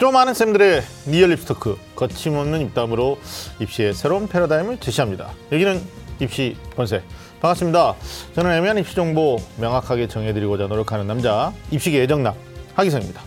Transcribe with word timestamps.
좀 0.00 0.14
아는 0.14 0.32
쌤들의 0.32 0.82
리얼 1.08 1.28
입시 1.28 1.49
토크 1.49 1.76
거침없는 1.94 2.62
입담으로 2.62 3.18
입시의 3.58 3.92
새로운 3.92 4.28
패러다임을 4.28 4.78
제시합니다. 4.80 5.28
여기는 5.52 5.78
입시 6.20 6.56
본색 6.74 7.02
반갑습니다. 7.42 7.96
저는 8.34 8.50
애매한 8.50 8.78
입시 8.78 8.94
정보 8.94 9.36
명확하게 9.58 10.08
정해드리고자 10.08 10.68
노력하는 10.68 11.06
남자 11.06 11.52
입시계 11.70 12.02
애정남 12.02 12.32
하기성입니다. 12.76 13.20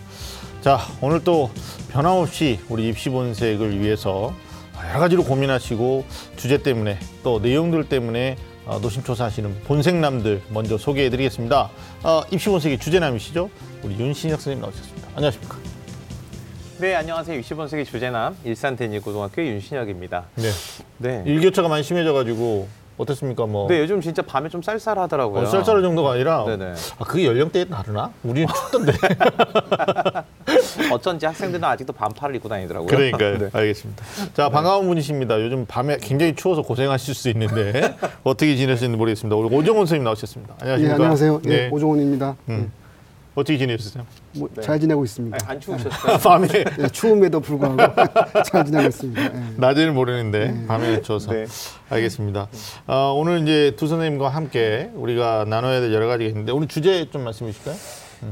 자 0.62 0.80
오늘 1.00 1.24
또 1.24 1.52
변함없이 1.92 2.60
우리 2.70 2.90
입시 2.90 3.12
본색을 3.12 3.80
위해서 3.80 4.34
여러 4.90 5.00
가지로 5.00 5.24
고민하시고 5.26 6.06
주제 6.38 6.58
때문에 6.58 6.98
또 7.22 7.38
내용들 7.40 7.88
때문에 7.88 8.36
어, 8.66 8.80
노심초사하시는 8.82 9.62
본색남들 9.66 10.42
먼저 10.50 10.80
소개해드리겠습니다. 10.80 11.70
어, 12.02 12.24
입시 12.32 12.50
본색의 12.50 12.80
주제남이시죠? 12.80 13.52
우리 13.84 13.96
윤신혁 14.00 14.42
선생님 14.42 14.62
나오셨습니다. 14.62 15.10
안녕하십니까? 15.14 15.63
네, 16.84 16.96
안녕하세요. 16.96 17.40
60번세기 17.40 17.86
주제남 17.86 18.36
일산 18.44 18.76
대니고등학교 18.76 19.42
윤신혁입니다. 19.42 20.26
네. 20.36 20.50
네. 20.98 21.24
일교차가 21.26 21.70
많이 21.70 21.82
심해져가지고 21.82 22.68
어떻습니까? 22.98 23.46
뭐 23.46 23.70
네, 23.70 23.80
요즘 23.80 24.02
진짜 24.02 24.22
밤에 24.22 24.50
좀 24.50 24.62
쌀쌀하더라고요. 24.62 25.44
어, 25.44 25.46
쌀쌀할 25.46 25.82
정도가 25.82 26.12
아니라 26.12 26.44
네네. 26.44 26.74
아, 27.00 27.04
그게 27.06 27.26
연령대에 27.26 27.64
다르나? 27.70 28.12
우리는 28.22 28.50
춥던데. 28.54 28.92
어쩐지 30.92 31.26
학생들은 31.26 31.64
아직도 31.64 31.94
반팔을 31.94 32.36
입고 32.36 32.50
다니더라고요. 32.50 32.88
그러니까요. 32.88 33.38
네. 33.38 33.50
알겠습니다. 33.54 34.04
자 34.34 34.50
반가운 34.50 34.86
분이십니다. 34.86 35.40
요즘 35.42 35.66
밤에 35.66 35.96
굉장히 36.02 36.36
추워서 36.36 36.64
고생하실 36.64 37.16
수 37.16 37.30
있는데 37.30 37.96
어떻게 38.26 38.58
지내시는지 38.58 38.98
모르겠습니다. 38.98 39.34
우리 39.38 39.56
오정훈 39.56 39.86
선생님 39.86 40.04
나오셨습니다. 40.04 40.56
예, 40.66 40.72
안녕하십니까? 40.72 40.96
안녕하세요. 40.96 41.42
예, 41.46 41.50
네. 41.50 41.70
오종훈입니다. 41.72 42.36
음. 42.50 42.83
어떻게 43.36 43.58
지내셨어요? 43.58 44.06
뭐, 44.34 44.48
네. 44.54 44.62
잘 44.62 44.80
지내고 44.80 45.04
있습니다. 45.04 45.38
아니, 45.42 45.50
안 45.52 45.60
추우셨어요? 45.60 46.18
밤에 46.24 46.48
예, 46.80 46.88
추움에도 46.90 47.40
불구하고 47.40 47.78
잘 48.46 48.66
지내고 48.66 48.88
있습니다. 48.90 49.24
예. 49.24 49.32
낮에는 49.58 49.94
모르는데 49.94 50.66
밤에 50.68 51.02
추워서 51.02 51.32
네. 51.32 51.46
알겠습니다. 51.90 52.48
어, 52.88 53.14
오늘 53.18 53.42
이제 53.42 53.74
두 53.76 53.88
선생님과 53.88 54.30
함께 54.30 54.92
우리가 54.94 55.46
나눠야 55.48 55.80
될 55.82 55.94
여러 55.94 56.08
가지가 56.08 56.28
있는데 56.30 56.52
오늘 56.52 56.68
주제 56.68 57.10
좀 57.10 57.24
말씀해 57.24 57.52
주실까요? 57.52 57.76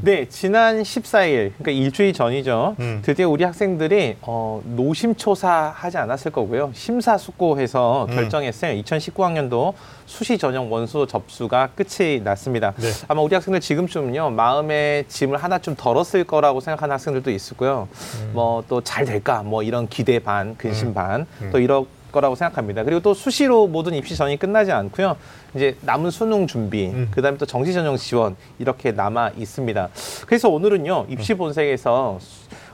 네, 0.02 0.28
지난 0.30 0.82
14일, 0.82 1.52
그러니까 1.58 1.72
일주일 1.72 2.14
전이죠. 2.14 2.76
음. 2.80 3.02
드디어 3.04 3.30
우리 3.30 3.44
학생들이 3.44 4.18
어, 4.22 4.62
노심초사 4.64 5.74
하지 5.76 5.98
않았을 5.98 6.32
거고요. 6.32 6.72
심사숙고해서 6.74 8.08
음. 8.10 8.16
결정했어요. 8.16 8.82
2019학년도 8.82 9.74
수시 10.06 10.38
전형 10.38 10.72
원서 10.72 11.06
접수가 11.06 11.70
끝이 11.76 12.22
났습니다. 12.22 12.74
네. 12.78 12.90
아마 13.08 13.22
우리 13.22 13.34
학생들 13.36 13.60
지금쯤요 13.62 14.32
마음의 14.32 15.06
짐을 15.08 15.38
하나 15.38 15.60
좀 15.60 15.76
덜었을 15.76 16.24
거라고 16.24 16.60
생각하는 16.60 16.94
학생들도 16.94 17.32
있을 17.32 17.58
거요. 17.58 17.88
음. 18.22 18.32
뭐또 18.34 18.82
잘 18.82 19.06
될까, 19.06 19.44
뭐 19.44 19.64
이런 19.64 19.88
기대 19.88 20.20
반, 20.20 20.56
근심 20.58 20.94
반, 20.94 21.26
또 21.52 21.60
이럴 21.60 21.86
거라고 22.12 22.36
생각합니다. 22.36 22.84
그리고 22.84 23.00
또 23.00 23.14
수시로 23.14 23.68
모든 23.68 23.94
입시 23.94 24.16
전이 24.16 24.38
끝나지 24.38 24.72
않고요. 24.72 25.16
이제 25.56 25.76
남은 25.82 26.12
수능 26.12 26.48
준비, 26.48 26.88
음. 26.88 27.10
그다음에 27.12 27.38
또 27.38 27.46
정시 27.46 27.74
전형 27.74 27.98
지원 27.98 28.36
이렇게 28.60 28.92
남아 28.92 29.32
있습니다. 29.38 29.90
그래서 30.26 30.50
오늘은요 30.50 31.08
입시 31.10 31.34
본색에서 31.34 32.20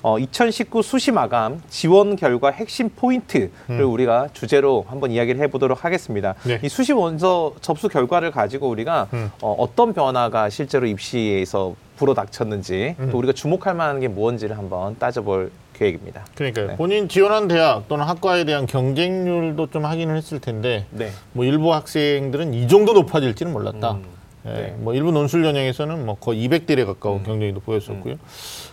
어, 0.04 0.20
2019 0.20 0.84
수시 0.84 1.12
마감 1.12 1.62
지원 1.70 2.16
결과 2.16 2.52
핵심 2.52 2.90
포인트를 2.90 3.84
우리가 3.84 4.30
주제로 4.34 4.86
한번 4.88 5.12
이야기를 5.12 5.42
해보도록 5.42 5.84
하겠습니다. 5.84 6.36
네. 6.44 6.60
이 6.64 6.70
수시 6.70 6.94
원서 6.94 7.54
접수 7.62 7.90
결과를 7.90 8.32
가지고 8.32 8.70
우리가 8.70 9.08
음. 9.14 9.32
어, 9.42 9.56
어떤 9.58 9.94
변화가 9.94 10.50
실제로 10.50 10.86
입시에서 10.86 11.76
불어닥쳤는지 11.98 12.96
음. 13.00 13.10
또 13.12 13.18
우리가 13.18 13.34
주목할 13.34 13.74
만한 13.74 14.00
게 14.00 14.08
무엇인지를 14.08 14.58
한번 14.58 14.98
따져볼 15.00 15.52
계획입니다. 15.74 16.26
그러니까요. 16.36 16.68
네. 16.68 16.76
본인 16.76 17.08
지원한 17.08 17.48
대학 17.48 17.88
또는 17.88 18.06
학과에 18.06 18.46
대한 18.46 18.66
경쟁률도 18.66 19.70
좀 19.70 19.86
확인을 19.86 20.16
했을 20.18 20.40
텐데 20.40 20.86
네. 20.92 21.12
뭐 21.34 21.46
일부 21.46 21.74
학생들은 21.74 22.54
이 22.68 22.70
정도 22.70 22.92
높아질지는 22.92 23.54
몰랐다. 23.54 23.92
음, 23.92 24.04
예, 24.46 24.50
네. 24.52 24.76
뭐 24.78 24.94
일부 24.94 25.14
논술 25.14 25.42
전형에서는 25.42 26.06
뭐 26.06 26.16
거의 26.16 26.46
200대에 26.46 26.86
가까운 26.86 27.20
음. 27.20 27.24
경쟁률도 27.24 27.62
보였었고요. 27.62 28.16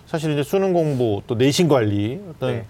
사실 0.05 0.33
이제 0.33 0.43
수능 0.43 0.73
공부 0.73 1.23
또 1.29 1.37
내신 1.37 1.69
관리 1.69 2.21
어떤 2.29 2.51
네. 2.51 2.65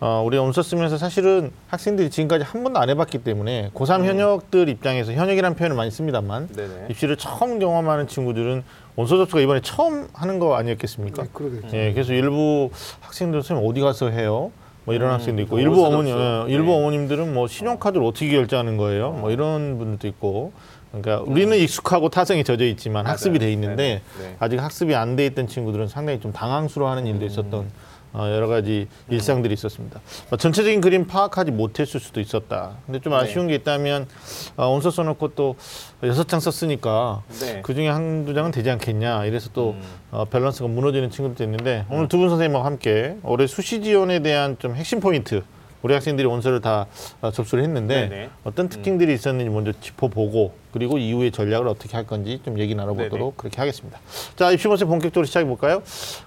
어, 0.00 0.22
우리가 0.24 0.42
원서 0.42 0.62
쓰면서 0.62 0.96
사실은 0.96 1.50
학생들이 1.68 2.08
지금까지 2.08 2.44
한 2.44 2.62
번도 2.64 2.80
안 2.80 2.88
해봤기 2.88 3.18
때문에 3.18 3.64
음. 3.64 3.70
고3 3.74 4.04
현역들 4.06 4.70
입장에서 4.70 5.12
현역이라는 5.12 5.54
표현을 5.54 5.76
많이 5.76 5.90
씁니다만 5.90 6.48
네네. 6.48 6.86
입시를 6.88 7.16
처음 7.16 7.58
경험하는 7.58 8.08
친구들은 8.08 8.62
원서 8.96 9.18
접수가 9.18 9.42
이번에 9.42 9.60
처음 9.60 10.08
하는 10.14 10.38
거 10.38 10.54
아니었겠습니까? 10.56 11.24
네, 11.24 11.28
그러겠죠. 11.30 11.76
예, 11.76 11.92
그래서 11.92 12.14
일부 12.14 12.70
학생들 13.00 13.42
선생님 13.42 13.70
어디 13.70 13.82
가서 13.82 14.08
해요? 14.08 14.50
뭐 14.86 14.94
이런 14.94 15.10
음, 15.10 15.14
학생도 15.14 15.42
있고 15.42 15.56
뭐 15.56 15.60
일부 15.60 15.84
어머니. 15.86 16.10
예, 16.10 16.44
일부 16.48 16.70
네. 16.70 16.78
어머님들은 16.78 17.34
뭐 17.34 17.46
신용카드를 17.46 18.04
어떻게 18.04 18.30
결제하는 18.30 18.78
거예요? 18.78 19.12
뭐 19.12 19.30
이런 19.30 19.78
분들도 19.78 20.08
있고. 20.08 20.52
그러니까 20.92 21.20
우리는 21.30 21.56
익숙하고 21.56 22.08
타성이 22.08 22.42
젖어 22.44 22.64
있지만 22.64 23.06
학습이 23.06 23.38
돼 23.38 23.52
있는데 23.52 24.02
네, 24.18 24.22
네. 24.22 24.36
아직 24.40 24.58
학습이 24.60 24.94
안 24.94 25.16
돼 25.16 25.26
있던 25.26 25.46
친구들은 25.46 25.88
상당히 25.88 26.20
좀 26.20 26.32
당황스러워하는 26.32 27.06
일도 27.06 27.24
있었던 27.26 27.70
어, 28.12 28.26
여러 28.28 28.48
가지 28.48 28.88
일상들이 29.08 29.54
있었습니다. 29.54 30.00
어, 30.30 30.36
전체적인 30.36 30.80
그림 30.80 31.06
파악하지 31.06 31.52
못했을 31.52 32.00
수도 32.00 32.20
있었다. 32.20 32.72
근데 32.84 32.98
좀 32.98 33.12
아쉬운 33.14 33.46
게 33.46 33.54
있다면 33.54 34.08
어, 34.56 34.66
원서 34.66 34.90
써놓고 34.90 35.36
또 35.36 35.54
여섯 36.02 36.26
장 36.26 36.40
썼으니까 36.40 37.22
네. 37.40 37.60
그 37.62 37.72
중에 37.72 37.88
한두 37.88 38.34
장은 38.34 38.50
되지 38.50 38.68
않겠냐. 38.70 39.26
이래서 39.26 39.50
또 39.52 39.76
음. 39.78 39.82
어, 40.10 40.24
밸런스가 40.24 40.66
무너지는 40.68 41.10
친구들도 41.10 41.44
있는데 41.44 41.84
오늘 41.88 42.08
두 42.08 42.16
분 42.18 42.28
선생님과 42.30 42.64
함께 42.64 43.16
올해 43.22 43.46
수시 43.46 43.80
지원에 43.80 44.18
대한 44.18 44.56
좀 44.58 44.74
핵심 44.74 44.98
포인트 44.98 45.42
우리 45.82 45.94
학생들이 45.94 46.26
원서를 46.26 46.60
다 46.60 46.86
어, 47.20 47.30
접수를 47.30 47.64
했는데 47.64 48.08
네네. 48.08 48.24
음. 48.24 48.30
어떤 48.44 48.68
특징들이 48.68 49.14
있었는지 49.14 49.50
먼저 49.50 49.72
짚어보고 49.80 50.52
그리고 50.72 50.98
이후에 50.98 51.30
전략을 51.30 51.68
어떻게 51.68 51.96
할 51.96 52.06
건지 52.06 52.40
좀 52.44 52.58
얘기 52.58 52.74
나눠보도록 52.74 53.18
네네. 53.18 53.32
그렇게 53.36 53.56
하겠습니다. 53.58 53.98
자 54.36 54.50
입시본색 54.50 54.88
본격적으로 54.88 55.26
시작해 55.26 55.46
볼까요? 55.46 55.82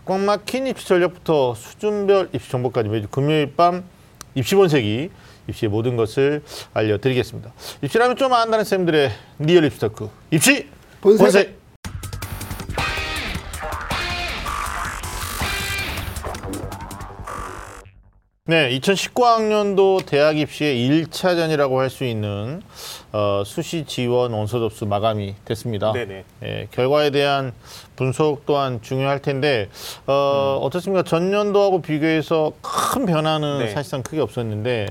꽉 0.05 0.19
막힌 0.19 0.67
입시 0.67 0.87
전략부터 0.87 1.55
수준별 1.55 2.29
입시 2.33 2.49
정보까지 2.49 2.89
매주 2.89 3.07
금요일 3.09 3.53
밤 3.55 3.83
입시 4.35 4.55
본색이 4.55 5.09
입시의 5.47 5.69
모든 5.69 5.95
것을 5.95 6.41
알려드리겠습니다. 6.73 7.51
입시라면 7.81 8.15
좀 8.15 8.33
안다는 8.33 8.65
쌤들의 8.65 9.11
리얼 9.39 9.65
입시토크 9.65 10.09
입시 10.31 10.67
본색. 11.01 11.19
본색. 11.19 11.62
네, 18.45 18.77
2019학년도 18.77 20.05
대학 20.05 20.37
입시의 20.37 20.75
1차전이라고 20.89 21.77
할 21.77 21.89
수 21.89 22.03
있는 22.03 22.61
어, 23.13 23.43
수시 23.45 23.85
지원 23.85 24.33
원서 24.33 24.59
접수 24.59 24.85
마감이 24.85 25.33
됐습니다. 25.45 25.93
네네. 25.93 26.25
예, 26.43 26.67
결과에 26.71 27.09
대한 27.11 27.53
분석 27.95 28.45
또한 28.45 28.81
중요할 28.81 29.21
텐데 29.21 29.69
어, 30.07 30.59
어떻습니까? 30.61 31.03
전년도하고 31.03 31.81
비교해서 31.81 32.51
큰 32.61 33.05
변화는 33.05 33.59
네. 33.59 33.67
사실상 33.69 34.03
크게 34.03 34.19
없었는데 34.19 34.87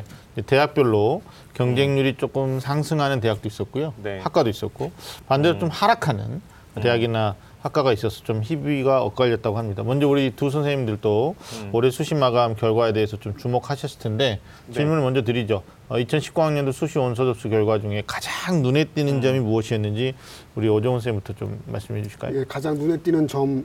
대학별로 0.47 1.21
경쟁률이 1.53 2.17
조금 2.17 2.59
상승하는 2.59 3.21
대학도 3.21 3.47
있었고요, 3.49 3.93
네. 4.03 4.19
학과도 4.21 4.49
있었고 4.49 4.93
반대로 5.29 5.59
좀 5.59 5.69
하락하는 5.69 6.41
대학이나 6.81 7.37
학과가 7.63 7.93
있어서 7.93 8.25
좀 8.25 8.43
희비가 8.43 9.03
엇갈렸다고 9.03 9.57
합니다. 9.57 9.83
먼저 9.85 10.09
우리 10.09 10.33
두 10.35 10.51
선생님들도 10.51 11.37
올해 11.73 11.91
수시 11.91 12.15
마감 12.15 12.57
결과에 12.57 12.93
대해서 12.93 13.17
좀 13.17 13.37
주목하셨을 13.37 14.01
텐데 14.01 14.41
질문을 14.73 15.01
먼저 15.03 15.23
드리죠. 15.23 15.63
어, 15.89 15.97
2019학년도 15.97 16.73
수시 16.73 16.99
원서 16.99 17.25
접수 17.25 17.49
결과 17.49 17.81
중에 17.81 18.03
가장 18.07 18.63
눈에 18.63 18.85
띄는 18.85 19.23
점이 19.23 19.39
무엇이었는지 19.41 20.15
우리 20.57 20.69
오정훈 20.69 21.01
선생님부터 21.01 21.35
좀 21.35 21.61
말씀해 21.67 22.03
주실까요? 22.03 22.39
예, 22.39 22.45
가장 22.45 22.75
눈에 22.77 22.97
띄는 22.97 23.29
점을 23.29 23.65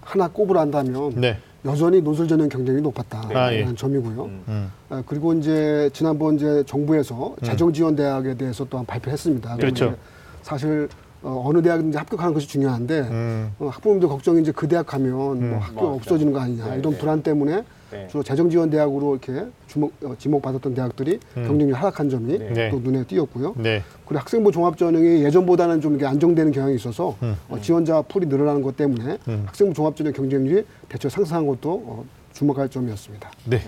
하나 0.00 0.28
꼽으란다면 0.28 1.14
네. 1.16 1.38
여전히 1.64 2.00
노술 2.00 2.28
전형 2.28 2.48
경쟁이 2.48 2.80
높았다라는 2.80 3.36
아, 3.36 3.52
예. 3.52 3.74
점이고요. 3.74 4.24
음. 4.24 4.44
음. 4.46 4.72
아, 4.90 5.02
그리고 5.06 5.34
이제 5.34 5.90
지난번 5.92 6.36
이제 6.36 6.62
정부에서 6.66 7.34
재정 7.42 7.72
지원 7.72 7.96
대학에 7.96 8.34
대해서 8.34 8.64
또한 8.70 8.86
발표했습니다. 8.86 9.56
그렇죠. 9.56 9.96
사실 10.42 10.88
어, 11.22 11.42
어느 11.46 11.60
대학인지 11.62 11.98
합격하는 11.98 12.32
것이 12.34 12.46
중요한데 12.46 13.00
음. 13.00 13.52
어, 13.58 13.68
학부모님들 13.68 14.08
걱정이 14.08 14.40
이제 14.40 14.52
그 14.52 14.68
대학 14.68 14.86
가면 14.86 15.12
음. 15.12 15.50
뭐 15.50 15.58
학교 15.58 15.82
맞아. 15.82 15.94
없어지는 15.94 16.32
거 16.32 16.40
아니냐 16.40 16.70
네, 16.70 16.78
이런 16.78 16.92
네. 16.92 16.98
불안 16.98 17.22
때문에 17.22 17.64
네. 17.90 18.06
주로 18.08 18.22
재정 18.22 18.50
지원 18.50 18.70
대학으로 18.70 19.16
이렇게 19.16 19.46
주목 19.66 19.92
어, 20.04 20.14
지목받았던 20.18 20.74
대학들이 20.74 21.18
경쟁률이 21.34 21.72
하락한 21.72 22.10
점이 22.10 22.36
음. 22.36 22.52
네. 22.54 22.70
또 22.70 22.78
눈에 22.78 23.04
띄었고요. 23.04 23.54
네. 23.56 23.82
그리고 24.06 24.20
학생부 24.20 24.52
종합 24.52 24.76
전형이 24.76 25.24
예전보다는 25.24 25.80
좀 25.80 25.96
이게 25.96 26.06
안정되는 26.06 26.52
경향이 26.52 26.74
있어서 26.76 27.16
음. 27.22 27.34
어, 27.48 27.58
지원자 27.60 28.02
풀이 28.02 28.26
늘어나는 28.26 28.62
것 28.62 28.76
때문에 28.76 29.18
학생부 29.46 29.74
종합 29.74 29.96
전형 29.96 30.12
경쟁률이 30.12 30.64
대체 30.88 31.08
상승한 31.08 31.46
것도 31.46 31.82
어, 31.86 32.04
주목할 32.38 32.68
점이었습니다. 32.68 33.30
네. 33.46 33.60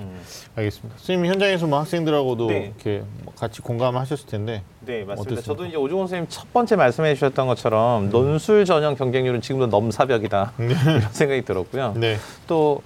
알겠습니다. 0.54 0.96
선생님 0.98 1.32
현장에서 1.32 1.66
뭐 1.66 1.80
학생들하고도 1.80 2.46
네. 2.46 2.66
이렇게 2.66 3.02
뭐 3.24 3.34
같이 3.34 3.60
공감하셨을 3.62 4.26
텐데 4.26 4.62
네, 4.80 5.02
맞습니다. 5.04 5.32
어땠습니까? 5.32 5.42
저도 5.42 5.66
이제 5.66 5.76
오종원 5.76 6.06
선생님 6.06 6.28
첫 6.28 6.52
번째 6.52 6.76
말씀해 6.76 7.14
주셨던 7.14 7.48
것처럼 7.48 8.10
논술 8.10 8.64
전형 8.64 8.94
경쟁률은 8.94 9.40
지금도 9.40 9.66
넘사벽이다. 9.66 10.52
이런 10.60 11.00
생각이 11.10 11.44
들었고요. 11.44 11.94
네. 11.96 12.16
또 12.46 12.80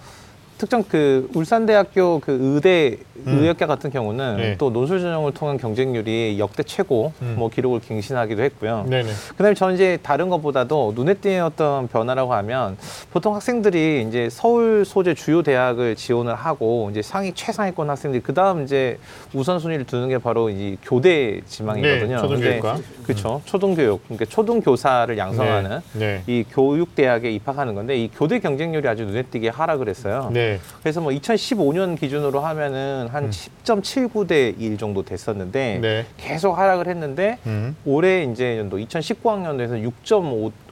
특정 0.58 0.84
그 0.84 1.28
울산대학교 1.34 2.20
그 2.20 2.38
의대 2.40 2.98
의학과 3.26 3.66
같은 3.66 3.90
경우는 3.90 4.34
음. 4.34 4.36
네. 4.36 4.56
또 4.58 4.70
논술 4.70 5.00
전형을 5.00 5.32
통한 5.32 5.56
경쟁률이 5.56 6.36
역대 6.38 6.62
최고 6.62 7.12
음. 7.22 7.36
뭐 7.38 7.48
기록을 7.48 7.80
갱신하기도 7.80 8.42
했고요. 8.42 8.86
네네. 8.88 9.10
그다음에 9.36 9.54
저는 9.54 9.74
이제 9.74 9.98
다른 10.02 10.28
것보다도 10.28 10.92
눈에 10.94 11.14
띄는 11.14 11.44
어떤 11.44 11.88
변화라고 11.88 12.34
하면 12.34 12.76
보통 13.12 13.34
학생들이 13.34 14.04
이제 14.08 14.28
서울 14.30 14.84
소재 14.84 15.14
주요 15.14 15.42
대학을 15.42 15.96
지원을 15.96 16.34
하고 16.34 16.88
이제 16.90 17.02
상위 17.02 17.32
최상위권 17.32 17.88
학생들이 17.88 18.22
그다음 18.22 18.64
이제 18.64 18.98
우선순위를 19.32 19.86
두는 19.86 20.08
게 20.08 20.18
바로 20.18 20.50
이 20.50 20.76
교대 20.82 21.40
지망이거든요. 21.46 22.16
네, 22.16 22.20
초등교육과. 22.20 22.78
그렇죠. 23.04 23.40
초등교육. 23.44 24.02
그러니까 24.04 24.24
초등교사를 24.26 25.16
양성하는 25.16 25.80
네. 25.94 26.22
이 26.26 26.44
교육 26.50 26.94
대학에 26.94 27.30
입학하는 27.30 27.74
건데 27.74 27.96
이 27.96 28.08
교대 28.08 28.38
경쟁률이 28.38 28.86
아주 28.88 29.04
눈에 29.04 29.22
띄게 29.22 29.48
하락을 29.48 29.88
했어요. 29.88 30.30
네. 30.32 30.43
그래서 30.80 31.00
뭐 31.00 31.12
2015년 31.12 31.98
기준으로 31.98 32.40
하면은 32.40 33.08
한 33.10 33.30
10.79 33.30 34.26
대 34.28 34.54
1 34.58 34.78
정도 34.78 35.02
됐었는데 35.02 35.76
음. 35.76 35.80
네. 35.82 36.06
계속 36.16 36.58
하락을 36.58 36.86
했는데 36.88 37.38
음. 37.46 37.76
올해 37.84 38.24
이제 38.24 38.58
연도 38.58 38.78
2019학년도에서 38.78 39.82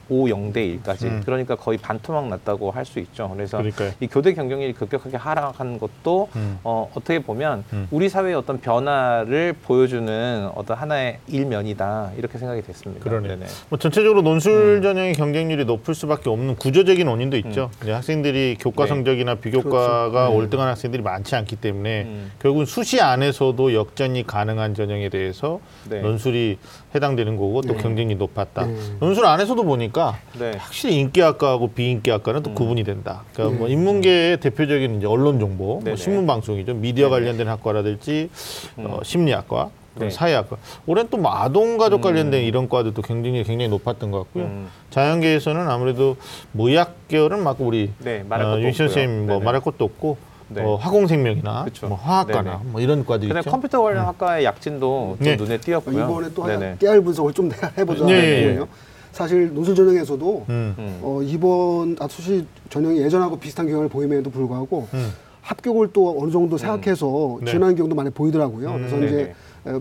6.50대 0.09 0.81
1까지 0.83 1.05
음. 1.05 1.21
그러니까 1.25 1.55
거의 1.55 1.77
반토막 1.77 2.27
났다고 2.29 2.71
할 2.71 2.83
수 2.83 2.99
있죠. 2.99 3.29
그래서 3.33 3.57
그러니까요. 3.59 3.91
이 4.01 4.07
교대 4.07 4.33
경쟁률이 4.33 4.73
급격하게 4.73 5.15
하락한 5.15 5.79
것도 5.79 6.27
음. 6.35 6.59
어, 6.65 6.91
어떻게 6.93 7.19
보면 7.19 7.63
음. 7.71 7.87
우리 7.91 8.09
사회의 8.09 8.35
어떤 8.35 8.59
변화를 8.59 9.53
보여주는 9.63 10.49
어떤 10.53 10.75
하나의 10.77 11.19
일면이다 11.29 12.11
이렇게 12.17 12.37
생각이 12.37 12.61
됐습니다. 12.61 13.03
그러네. 13.05 13.29
네네. 13.29 13.45
뭐 13.69 13.79
전체적으로 13.79 14.21
논술 14.21 14.81
전형의 14.81 15.13
경쟁률이 15.13 15.63
높을 15.63 15.95
수밖에 15.95 16.29
없는 16.29 16.57
구조적인 16.57 17.07
원인도 17.07 17.37
있죠. 17.37 17.71
이제 17.81 17.93
학생들이 17.93 18.57
교과 18.59 18.83
네. 18.83 18.89
성적이나 18.89 19.35
비교과가 19.35 20.29
올등한 20.29 20.67
학생들이 20.67 21.01
많지 21.01 21.35
않기 21.35 21.55
때문에 21.55 22.03
음. 22.03 22.31
결국은 22.39 22.65
수시 22.65 22.99
안에서도 22.99 23.73
역전이 23.73 24.27
가능한 24.27 24.73
전형에 24.75 25.07
대해서 25.07 25.61
네. 25.89 26.01
논술이 26.01 26.57
해당되는 26.95 27.37
거고 27.37 27.61
또 27.61 27.73
네. 27.73 27.81
경쟁이 27.81 28.15
높았다. 28.15 28.65
네. 28.65 28.75
논술 28.99 29.25
안에서도 29.25 29.63
보니까 29.63 30.17
네. 30.37 30.51
확실히 30.57 30.95
인기학과하고 30.99 31.69
비인기학과는 31.69 32.43
또 32.43 32.53
구분이 32.53 32.83
된다. 32.83 33.23
그러니까 33.33 33.59
뭐 33.59 33.67
인문계의 33.67 34.39
대표적인 34.39 34.97
이제 34.97 35.07
언론 35.07 35.39
정보, 35.39 35.79
뭐. 35.79 35.95
신문 35.95 36.27
방송이죠. 36.27 36.73
미디어 36.75 37.09
관련된 37.09 37.47
학과라든지 37.47 38.29
어, 38.77 38.99
심리학과, 39.03 39.69
또 39.95 40.05
네. 40.05 40.09
사회학과. 40.09 40.57
올해는 40.85 41.09
또뭐 41.09 41.31
아동 41.31 41.77
가족 41.77 42.01
관련된 42.01 42.43
이런 42.43 42.67
과들도 42.67 43.01
경쟁률이 43.01 43.43
굉장히 43.43 43.69
높았던 43.69 44.11
것 44.11 44.19
같고요. 44.19 44.45
음. 44.45 44.69
자연계에서는 44.89 45.69
아무래도 45.69 46.17
무의학 46.51 47.07
계열은 47.07 47.43
막 47.43 47.57
우리 47.59 47.91
네, 47.99 48.23
말할 48.27 48.47
어, 48.47 48.53
없고요. 48.53 48.73
선생님 48.73 49.27
뭐 49.27 49.35
네네. 49.35 49.45
말할 49.45 49.61
것도 49.61 49.85
없고 49.85 50.17
네. 50.53 50.61
어, 50.63 50.75
화공생명이나 50.75 51.65
그쵸. 51.65 51.87
뭐 51.87 51.97
화학과나 51.97 52.43
네네. 52.43 52.71
뭐 52.71 52.81
이런 52.81 53.05
과들 53.05 53.27
그다음에 53.27 53.39
있죠. 53.41 53.51
컴퓨터 53.51 53.81
관련 53.81 54.05
학과의 54.05 54.45
약진도 54.45 55.15
좀 55.17 55.25
네. 55.25 55.35
눈에 55.35 55.57
띄었고요. 55.57 56.03
이번에 56.03 56.29
또 56.33 56.45
네네. 56.45 56.65
하나 56.65 56.77
깨알 56.77 57.01
분석을 57.01 57.33
좀 57.33 57.49
해보자 57.77 58.05
네, 58.05 58.13
예, 58.13 58.41
하거든요. 58.45 58.67
사실 59.11 59.53
논술 59.53 59.75
전형에서도 59.75 60.45
음. 60.49 60.75
음. 60.77 60.99
어, 61.01 61.21
이번 61.23 61.95
아, 61.99 62.07
수시 62.07 62.45
전형이 62.69 62.99
예전하고 63.01 63.37
비슷한 63.37 63.67
경향을 63.67 63.89
보임에도 63.89 64.29
불구하고 64.29 64.87
음. 64.93 65.13
합격을 65.41 65.89
또 65.93 66.17
어느 66.19 66.31
정도 66.31 66.57
생각해서 66.57 67.37
네. 67.41 67.51
지원하는 67.51 67.75
경우도 67.75 67.95
많이 67.95 68.09
보이더라고요. 68.09 68.69
음. 68.71 68.77
그래서 68.77 68.95
네네. 68.95 69.07
이제 69.07 69.21
에, 69.21 69.33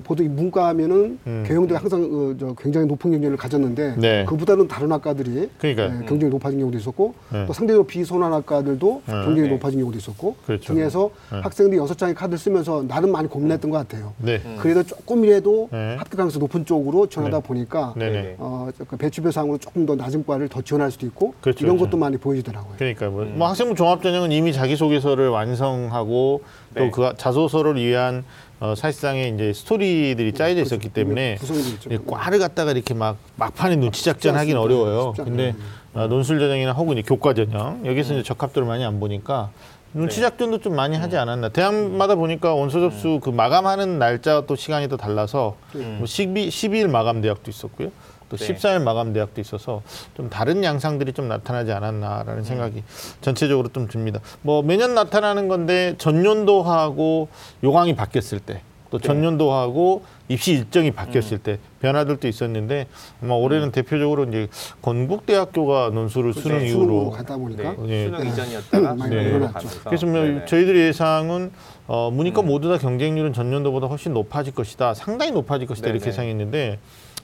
보통 0.05 0.25
이 0.25 0.29
문과 0.29 0.69
하면은 0.69 1.19
음. 1.27 1.45
경영대 1.47 1.75
항상 1.75 2.03
어, 2.03 2.35
저 2.39 2.55
굉장히 2.55 2.87
높은 2.87 3.11
경쟁률을 3.11 3.37
가졌는데 3.37 3.97
네. 3.99 4.25
그보다는 4.27 4.69
다른 4.69 4.93
학과들이 4.93 5.51
그러니까요. 5.59 6.03
에, 6.03 6.07
경쟁이 6.07 6.31
높아진 6.31 6.61
경우도 6.61 6.79
있었고 6.79 7.15
네. 7.33 7.47
또 7.47 7.53
상대적으로 7.53 7.87
비선한 7.87 8.33
학과들도 8.33 9.03
네. 9.07 9.13
경쟁이 9.13 9.49
네. 9.49 9.55
높아진 9.55 9.81
경우도 9.81 9.99
있었고 9.99 10.37
그렇죠. 10.47 10.63
중에서 10.63 11.11
네. 11.33 11.41
학생들이 11.41 11.81
여섯 11.81 11.99
장의 11.99 12.15
카드를 12.15 12.39
쓰면서 12.39 12.85
나름 12.87 13.11
많이 13.11 13.29
고민했던 13.29 13.71
것 13.71 13.79
같아요. 13.79 14.13
네. 14.19 14.41
그래도 14.61 14.83
조금이라도 14.85 15.69
네. 15.73 15.97
합격 15.97 16.17
가능성 16.17 16.41
높은 16.41 16.65
쪽으로 16.65 17.09
지원하다 17.09 17.41
네. 17.41 17.47
보니까. 17.47 17.95
어, 18.39 18.69
그 18.89 18.97
배치별 18.97 19.33
상으로 19.33 19.59
조금 19.59 19.87
더 19.87 19.97
낮은 19.97 20.25
과를 20.25 20.49
더 20.49 20.63
지원할 20.63 20.91
수도 20.91 21.07
있고 21.07 21.35
그렇죠, 21.41 21.65
이런 21.65 21.77
그렇죠. 21.77 21.91
것도 21.91 21.99
많이 21.99 22.17
보여지더라고요. 22.17 22.75
그러니까 22.79 23.09
뭐, 23.09 23.25
뭐 23.25 23.49
학생부 23.49 23.75
종합전형은 23.75 24.33
이미 24.33 24.53
자기소개서를 24.53 25.29
완성하고 25.29 26.43
네. 26.75 26.91
또그 26.91 27.15
자소서를 27.17 27.77
위한 27.77 28.25
어, 28.63 28.77
사실상의 28.77 29.35
이제 29.35 29.53
스토리들이 29.53 30.35
짜여져 30.35 30.63
있었기 30.63 30.91
때문에 30.91 31.35
구성이 31.41 31.63
돼 31.63 31.69
있죠. 31.71 31.91
이 31.93 31.99
과를 32.07 32.39
갖다가 32.39 32.71
이렇게 32.71 32.95
막 32.95 33.17
막판에 33.35 33.75
눈치 33.75 34.05
작전 34.05 34.37
하긴 34.37 34.57
않습니다. 34.57 34.61
어려워요. 34.61 35.15
근데 35.17 35.57
않아요. 35.95 36.05
어, 36.05 36.07
논술 36.07 36.39
전형이나 36.39 36.71
혹은 36.71 36.97
이제 36.97 37.03
교과 37.03 37.35
전형 37.35 37.85
여기서 37.85 38.15
이제 38.15 38.23
적합도를 38.23 38.69
많이 38.69 38.85
안 38.85 39.01
보니까 39.01 39.51
눈치 39.93 40.21
네. 40.21 40.29
작전도 40.29 40.59
좀 40.59 40.77
많이 40.77 40.97
하지 40.97 41.17
않았나. 41.17 41.49
대학마다 41.49 42.15
보니까 42.15 42.55
원서 42.55 42.79
접수 42.79 43.19
그 43.21 43.31
마감하는 43.31 43.99
날짜 43.99 44.45
또 44.47 44.55
시간이 44.55 44.87
또 44.87 44.97
달라서 44.97 45.57
뭐 45.73 46.07
12, 46.07 46.49
12일 46.49 46.89
마감 46.89 47.21
대학도 47.21 47.51
있었고요. 47.51 47.89
또 48.33 48.39
네. 48.39 48.55
14일 48.55 48.83
마감 48.83 49.13
대학도 49.13 49.43
있어서 49.43 49.83
좀 50.17 50.31
다른 50.31 50.65
양상들이 50.65 51.13
좀 51.13 51.29
나타나지 51.29 51.71
않았나라는 51.71 52.45
생각이 52.45 52.83
전체적으로 53.21 53.69
좀 53.69 53.89
듭니다. 53.89 54.21
뭐 54.41 54.63
매년 54.63 54.95
나타나는 54.95 55.49
건데 55.49 55.95
전년도하고 55.99 57.29
요강이 57.63 57.95
바뀌었을 57.95 58.41
때또 58.41 58.99
전년도하고 58.99 60.05
입시 60.29 60.53
일정이 60.53 60.93
바뀌었을 60.93 61.39
때 61.39 61.59
변화들도 61.83 62.27
있었는데 62.27 62.87
아마 63.23 63.35
올해는 63.35 63.71
대표적으로 63.71 64.25
이제 64.25 64.49
건국대학교가 64.81 65.91
논술을 65.93 66.33
수능 66.33 66.61
수능으로 66.61 66.67
이후로 66.69 67.11
가다 67.11 67.37
보니까 67.37 67.75
네. 67.81 67.89
예. 67.89 68.05
수능 68.07 68.27
이전이었다가 68.29 68.97
수능으로 68.97 69.23
늘어났죠. 69.25 69.53
가면서. 69.53 69.81
그래서 69.85 70.07
뭐. 70.07 70.47
저희들의 70.47 70.87
예상은 70.87 71.51
어, 71.87 72.11
문이과 72.11 72.41
모두 72.41 72.71
다 72.71 72.79
경쟁률은 72.79 73.35
전년도보다 73.35 73.89
훨씬 73.89 74.15
높아질 74.15 74.55
것이다. 74.55 74.95
상당히 74.95 75.33
높아질 75.33 75.67
것이다 75.67 75.89
이렇게 75.89 76.05
네네. 76.05 76.13
예상했는데 76.13 76.79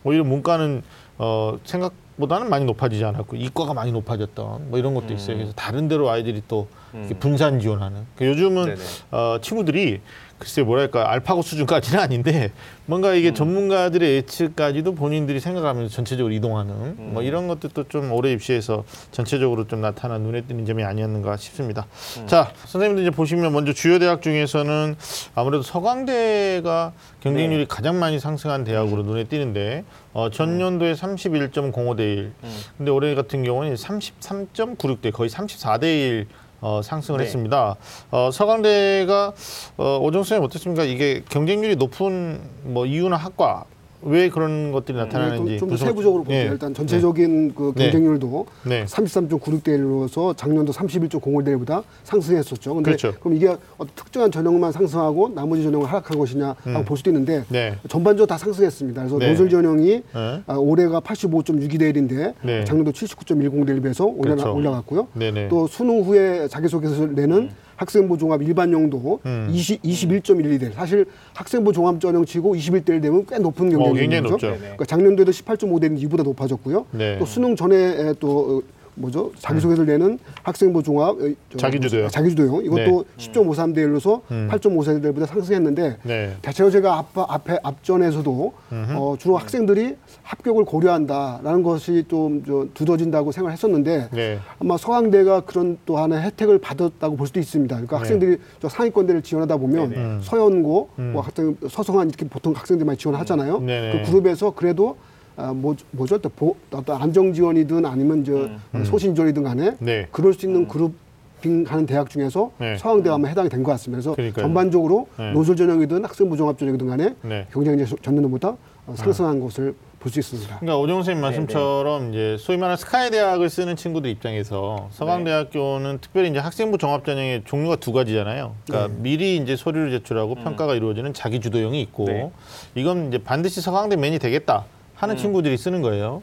오히려 0.05 0.25
문과는 0.25 0.83
어, 1.19 1.59
생각보다는 1.65 2.49
많이 2.49 2.65
높아지지 2.65 3.05
않았고 3.05 3.37
이과가 3.37 3.75
많이 3.75 3.93
높아졌던 3.93 4.71
뭐 4.71 4.79
이런 4.79 4.95
것도 4.95 5.12
있어요. 5.12 5.37
그래서 5.37 5.53
다른 5.55 5.89
데로 5.89 6.09
아이들이 6.11 6.43
또 6.49 6.69
음. 6.95 7.11
분산 7.19 7.61
지원하는. 7.61 8.06
그 8.17 8.27
요즘은 8.27 8.65
네네. 8.67 8.81
어, 9.11 9.39
친구들이 9.43 10.00
글쎄 10.38 10.62
뭐랄까 10.62 11.11
알파고 11.11 11.43
수준까지는 11.43 11.99
아닌데 12.00 12.52
뭔가 12.87 13.11
음. 13.11 13.17
이게 13.17 13.35
전문가들의 13.35 14.17
예측까지도 14.17 14.94
본인들이 14.94 15.40
생각하면서 15.40 15.93
전체적으로 15.93 16.32
이동하는 16.32 16.75
음. 16.75 17.11
뭐 17.12 17.23
이런 17.23 17.49
것들도 17.49 17.88
좀 17.88 18.12
올해 18.12 18.32
입시에서 18.32 18.85
전체적으로 19.11 19.67
좀 19.67 19.81
나타난 19.81 20.23
눈에 20.23 20.43
띄는 20.43 20.64
점이 20.64 20.85
아니었는가 20.85 21.37
싶습니다. 21.37 21.87
음. 22.19 22.26
자 22.26 22.52
선생님들 22.67 23.02
이제 23.02 23.11
보시면 23.11 23.52
먼저 23.52 23.73
주요 23.73 23.99
대학 23.99 24.23
중에서는 24.23 24.96
아무래도 25.35 25.62
서강대가 25.62 26.92
경쟁률이 27.21 27.62
네. 27.62 27.66
가장 27.68 27.99
많이 27.99 28.21
상승한 28.21 28.62
대학으로 28.62 29.02
눈에 29.02 29.25
띄는데 29.25 29.85
어, 30.12 30.30
전년도에 30.30 30.95
31.05대 30.95 32.00
1, 32.00 32.33
음. 32.42 32.61
근데 32.76 32.90
올해 32.90 33.14
같은 33.14 33.42
경우는 33.42 33.75
33.96대 33.75 35.12
거의 35.12 35.28
34대 35.30 35.85
1 35.85 36.26
어, 36.61 36.81
상승을 36.83 37.19
네. 37.19 37.25
했습니다. 37.25 37.77
어, 38.11 38.31
서강대가 38.33 39.33
어, 39.77 39.99
오정 40.03 40.23
선생님 40.23 40.45
어떻습니까? 40.45 40.85
이게 40.85 41.23
경쟁률이 41.29 41.77
높은 41.77 42.41
뭐 42.62 42.87
이유나 42.87 43.17
학과 43.17 43.65
왜 44.02 44.28
그런 44.28 44.71
것들이 44.73 44.97
나타나는지 44.97 45.59
좀더 45.59 45.67
분석- 45.75 45.87
세부적으로 45.88 46.23
볼게요. 46.25 46.47
예. 46.47 46.52
일단 46.52 46.73
전체적인 46.73 47.55
그 47.55 47.73
네. 47.75 47.85
경쟁률도 47.90 48.47
네. 48.64 48.85
33.96대 48.85 49.69
1로서 49.78 50.37
작년도 50.37 50.73
31.05대 50.73 51.49
1보다 51.59 51.83
상승했었죠. 52.05 52.75
근데 52.75 52.90
그렇죠. 52.93 53.12
그럼 53.21 53.37
이게 53.37 53.49
어떤 53.49 53.88
특정한 53.95 54.31
전형만 54.31 54.71
상승하고 54.73 55.31
나머지 55.35 55.62
전형은 55.64 55.87
하락한 55.87 56.19
것이냐 56.19 56.55
하고 56.64 56.85
볼 56.85 56.97
수도 56.97 57.11
있는데 57.11 57.45
네. 57.49 57.75
전반적으로 57.88 58.26
다 58.26 58.38
상승했습니다. 58.38 59.02
그래서 59.02 59.19
네. 59.19 59.26
논술 59.28 59.50
전형이 59.50 59.87
네. 60.14 60.43
아, 60.47 60.55
올해가 60.55 61.00
85.62대 61.00 61.93
1인데 61.93 62.35
네. 62.43 62.64
작년도 62.64 62.93
79.10대 62.93 63.81
1에서 63.83 64.05
올라, 64.07 64.35
그렇죠. 64.35 64.55
올라갔고요. 64.55 65.09
또 65.50 65.67
수능 65.67 66.02
후에 66.02 66.47
자기소개서를 66.49 67.14
내는 67.14 67.50
학생부 67.78 68.18
종합 68.18 68.42
일반 68.42 68.73
용도 68.73 69.20
음. 69.25 69.49
20, 69.50 69.82
21.12대 69.82 70.75
사실 70.75 71.06
학생부 71.32 71.73
종합 71.73 72.00
전형 72.00 72.25
치고 72.25 72.54
21대 72.56 72.90
1 72.90 73.00
되면 73.00 73.25
꽤 73.26 73.38
높은 73.38 73.70
경쟁률이죠. 73.70 74.37
네네. 74.37 74.58
그러니까 74.58 74.85
작년도에도 74.85 75.30
18.5대는 75.30 76.02
이보다 76.02 76.25
높아졌고요. 76.25 76.87
네. 76.90 77.18
또 77.18 77.25
수능 77.25 77.54
전에 77.54 78.12
또 78.18 78.58
어, 78.64 78.78
뭐죠 78.97 79.30
자기소개서를 79.38 79.92
내는 79.92 80.18
학생부 80.42 80.82
종합 80.82 81.11
어, 81.11 81.18
저, 81.50 81.58
자기주도요. 81.58 82.08
자기주도형 82.08 82.64
이것도 82.64 83.04
네. 83.16 83.25
10.53대 83.30 83.76
1로서 83.76 84.23
음. 84.32 84.49
8.54대 84.50 85.14
1보다 85.14 85.26
상승했는데 85.26 85.99
네. 86.02 86.35
대체로 86.42 86.70
제가 86.70 86.99
앞, 86.99 87.16
앞에 87.16 87.58
앞전에서도 87.62 88.52
어, 88.97 89.14
주로 89.20 89.37
학생들이 89.37 89.94
합격을 90.28 90.66
고려한다라는 90.66 91.62
것이 91.62 92.04
좀 92.06 92.44
저, 92.47 92.66
두더진다고 92.75 93.32
생각했었는데 93.32 94.08
네. 94.12 94.38
아마 94.58 94.76
서강대가 94.76 95.40
그런 95.40 95.78
또 95.87 95.97
하나의 95.97 96.23
혜택을 96.25 96.58
받았다고 96.58 97.16
볼 97.16 97.26
수도 97.26 97.40
있습니다. 97.40 97.75
그러니까 97.75 97.97
네. 97.97 97.99
학생들이 98.00 98.38
저 98.61 98.68
상위권대를 98.68 99.23
지원하다 99.23 99.56
보면 99.56 99.90
네네. 99.90 100.02
음. 100.04 100.20
서연고, 100.23 100.90
뭐 100.97 101.23
학생 101.23 101.56
서성한 101.68 102.08
이렇게 102.08 102.28
보통 102.28 102.52
학생들 102.54 102.85
많이 102.85 102.99
지원하잖아요. 102.99 103.61
네네. 103.61 103.92
그 103.92 104.11
그룹에서 104.11 104.50
그래도 104.50 104.97
아, 105.37 105.52
뭐, 105.52 105.75
뭐죠? 105.92 106.18
또 106.18 106.28
보, 106.28 106.56
어떤 106.73 107.00
안정 107.00 107.32
지원이든 107.32 107.87
아니면 107.87 108.25
저 108.25 108.85
소신 108.85 109.14
지원이든 109.14 109.44
간에 109.44 109.76
네. 109.78 110.08
그럴 110.11 110.35
수 110.35 110.44
있는 110.44 110.68
그룹 110.68 110.92
빙하는 111.40 111.87
대학 111.87 112.09
중에서 112.11 112.50
네. 112.59 112.76
서강대가만 112.76 113.30
해당이 113.30 113.49
된 113.49 113.62
것 113.62 113.73
같습니다. 113.73 113.97
그래서 113.97 114.14
그러니까요. 114.14 114.45
전반적으로 114.45 115.09
네. 115.18 115.33
논술 115.33 115.57
전형이든 115.57 116.04
학생부 116.04 116.37
종합 116.37 116.59
전형이든 116.59 116.87
간에 116.87 117.14
네. 117.23 117.47
경쟁이 117.52 117.85
전년도보다 118.02 118.49
어, 118.87 118.95
상승한 118.97 119.40
것을 119.40 119.75
볼 120.00 120.12
수 120.12 120.21
있습니다. 120.21 120.61
그러니까 120.61 120.78
오정훈 120.78 121.02
선생님 121.02 121.21
네, 121.21 121.26
말씀처럼 121.28 122.11
이제 122.11 122.37
소위 122.38 122.57
말하는 122.57 122.76
스카이 122.76 123.11
대학을 123.11 123.50
쓰는 123.50 123.75
친구들 123.75 124.09
입장에서 124.11 124.88
서강대학교는 124.92 125.99
특별히 126.00 126.30
이제 126.30 126.38
학생부 126.38 126.78
종합 126.78 127.04
전형의 127.04 127.42
종류가 127.45 127.76
두 127.76 127.92
가지잖아요. 127.92 128.54
그러니까 128.68 128.95
미리 129.02 129.37
이제 129.37 129.57
서류를 129.57 129.90
제출하고 129.90 130.37
평가가 130.37 130.75
이루어지는 130.76 131.14
자기 131.14 131.40
주도형이 131.40 131.80
있고 131.83 132.04
네. 132.04 132.30
이건 132.76 133.09
이제 133.09 133.18
반드시 133.18 133.61
서강대 133.61 133.97
맨이 133.97 134.21
되겠다 134.21 134.64
하는 134.99 135.17
친구들이 135.17 135.57
쓰는 135.57 135.81
거예요. 135.81 136.23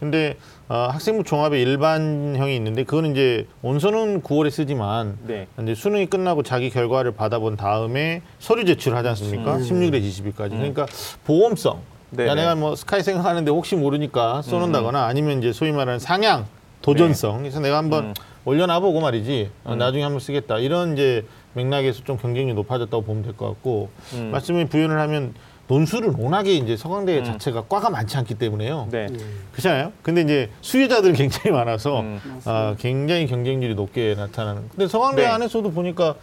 근데 0.00 0.36
어, 0.68 0.88
학생부 0.90 1.22
종합의 1.22 1.62
일반형이 1.62 2.56
있는데 2.56 2.82
그거는 2.82 3.12
이제 3.12 3.46
원서는 3.62 4.22
9월에 4.22 4.50
쓰지만 4.50 5.16
네. 5.26 5.46
이제 5.62 5.74
수능이 5.76 6.06
끝나고 6.06 6.42
자기 6.42 6.70
결과를 6.70 7.12
받아본 7.12 7.56
다음에 7.56 8.22
서류 8.40 8.64
제출을 8.64 8.98
하지 8.98 9.08
않습니까? 9.10 9.58
16일에 9.58 10.02
20일까지. 10.02 10.50
그러니까 10.50 10.86
보험성. 11.24 11.80
네네. 12.10 12.28
야, 12.30 12.34
내가 12.34 12.54
뭐 12.56 12.74
스카이 12.74 13.02
생각하는데 13.02 13.48
혹시 13.50 13.76
모르니까 13.76 14.42
써놓는다거나 14.42 15.06
아니면 15.06 15.38
이제 15.38 15.52
소위 15.52 15.70
말하는 15.70 16.00
상향, 16.00 16.46
도전성. 16.82 17.38
그래서 17.38 17.60
내가 17.60 17.78
한번 17.78 18.14
올려놔보고 18.44 19.00
말이지. 19.00 19.50
어, 19.64 19.76
나중에 19.76 20.02
한번 20.02 20.18
쓰겠다. 20.18 20.58
이런 20.58 20.94
이제 20.94 21.24
맥락에서 21.54 22.02
좀 22.04 22.16
경쟁률이 22.16 22.54
높아졌다고 22.54 23.02
보면 23.04 23.22
될 23.22 23.34
것 23.34 23.46
같고 23.48 23.88
말씀을 24.32 24.66
부연을 24.66 24.98
하면 25.00 25.32
논술은 25.68 26.14
워낙에 26.18 26.52
이제 26.52 26.76
서강대 26.76 27.22
자체가 27.24 27.64
과가 27.68 27.90
많지 27.90 28.16
않기 28.16 28.34
때문에요. 28.34 28.88
네. 28.90 29.08
그렇잖아요. 29.52 29.92
근데 30.02 30.20
이제 30.22 30.50
수혜자들이 30.60 31.14
굉장히 31.18 31.50
많아서 31.50 32.00
음. 32.00 32.20
아, 32.44 32.76
굉장히 32.78 33.26
경쟁률이 33.26 33.74
높게 33.74 34.14
나타나는. 34.16 34.68
근데 34.70 34.86
서강대 34.86 35.22
네. 35.22 35.28
안에서도 35.28 35.70
보니까 35.72 36.14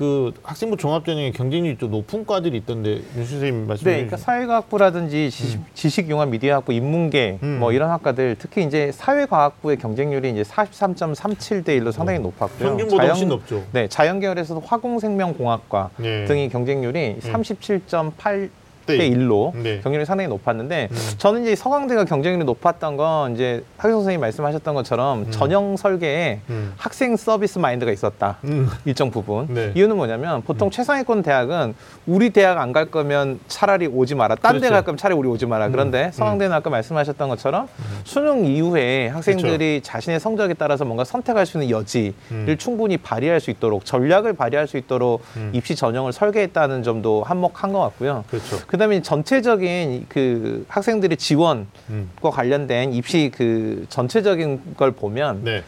그 0.00 0.32
학생부 0.42 0.78
종합전형에 0.78 1.32
경쟁률이 1.32 1.76
좀 1.76 1.90
높은 1.90 2.24
과들이 2.24 2.56
있던데 2.56 3.02
윤수 3.16 3.32
선생님 3.32 3.66
말씀해 3.66 3.90
네, 3.90 3.96
그러니까 3.98 4.16
사회과학부라든지 4.16 5.30
지식, 5.30 5.60
지식 5.74 6.08
융합 6.08 6.30
미디어학부, 6.30 6.72
인문계 6.72 7.38
음. 7.42 7.58
뭐 7.60 7.70
이런 7.72 7.90
학과들 7.90 8.36
특히 8.38 8.64
이제 8.64 8.92
사회과학부의 8.94 9.76
경쟁률이 9.76 10.30
이제 10.30 10.42
43.37대 10.42 11.66
1로 11.78 11.92
상당히 11.92 12.18
높았고요. 12.18 12.68
평균보다 12.70 13.08
훨씬 13.08 13.28
높죠. 13.28 13.62
네, 13.72 13.88
자연계열에서도 13.88 14.62
화공생명공학과 14.64 15.90
네. 15.98 16.24
등의 16.24 16.48
경쟁률이 16.48 17.16
37.8대대 17.20 18.48
일. 18.96 19.18
1로 19.28 19.52
네. 19.54 19.74
경쟁률이 19.82 20.04
상당히 20.06 20.28
높았는데 20.28 20.88
저는 21.18 21.42
이제 21.42 21.54
서강대가 21.54 22.04
경쟁률이 22.04 22.44
높았던 22.44 22.96
건 22.96 23.34
이제 23.34 23.62
학교 23.76 23.92
선생님이 23.94 24.20
말씀하셨던 24.20 24.74
것처럼 24.74 25.30
전형 25.30 25.76
설계에 25.76 26.40
음. 26.48 26.72
학생 26.76 27.16
서비스 27.16 27.58
마인드가 27.58 27.92
있었다 27.92 28.38
음. 28.44 28.68
일정 28.86 29.10
부분 29.10 29.46
네. 29.50 29.72
이유는 29.74 29.96
뭐냐면 29.96 30.42
보통 30.42 30.70
최상위권 30.70 31.22
대학은 31.22 31.74
우리 32.06 32.30
대학 32.30 32.58
안 32.58 32.70
갈 32.70 32.84
거면 32.86 33.40
차라리 33.48 33.88
오지 33.88 34.14
마라 34.14 34.36
딴데 34.36 34.60
그렇죠. 34.60 34.72
갈 34.74 34.84
거면 34.84 34.96
차라리 34.96 35.18
우리 35.18 35.28
오지 35.28 35.44
마라 35.46 35.70
그런데 35.70 36.12
서강대는 36.12 36.54
아까 36.54 36.70
말씀하셨던 36.70 37.28
것처럼 37.28 37.66
수능 38.04 38.44
이후에 38.46 39.08
학생들이 39.08 39.80
자신의 39.82 40.20
성적에 40.20 40.54
따라서 40.54 40.84
뭔가 40.84 41.02
선택할 41.02 41.46
수 41.46 41.58
있는 41.60 41.70
여지를 41.76 42.14
음. 42.30 42.56
충분히 42.58 42.96
발휘할 42.96 43.40
수 43.40 43.50
있도록 43.50 43.84
전략을 43.84 44.34
발휘할 44.34 44.68
수 44.68 44.76
있도록 44.76 45.22
음. 45.36 45.50
입시 45.52 45.74
전형을 45.74 46.12
설계했다는 46.12 46.84
점도 46.84 47.24
한몫한 47.24 47.72
것 47.72 47.80
같고요. 47.80 48.22
그렇죠. 48.30 48.58
그다음에 48.80 49.02
전체적인 49.02 50.06
그 50.08 50.64
학생들의 50.68 51.18
지원과 51.18 51.66
음. 51.90 52.08
관련된 52.22 52.94
입시 52.94 53.30
그 53.34 53.84
전체적인 53.90 54.74
걸 54.76 54.92
보면 54.92 55.44
네. 55.44 55.62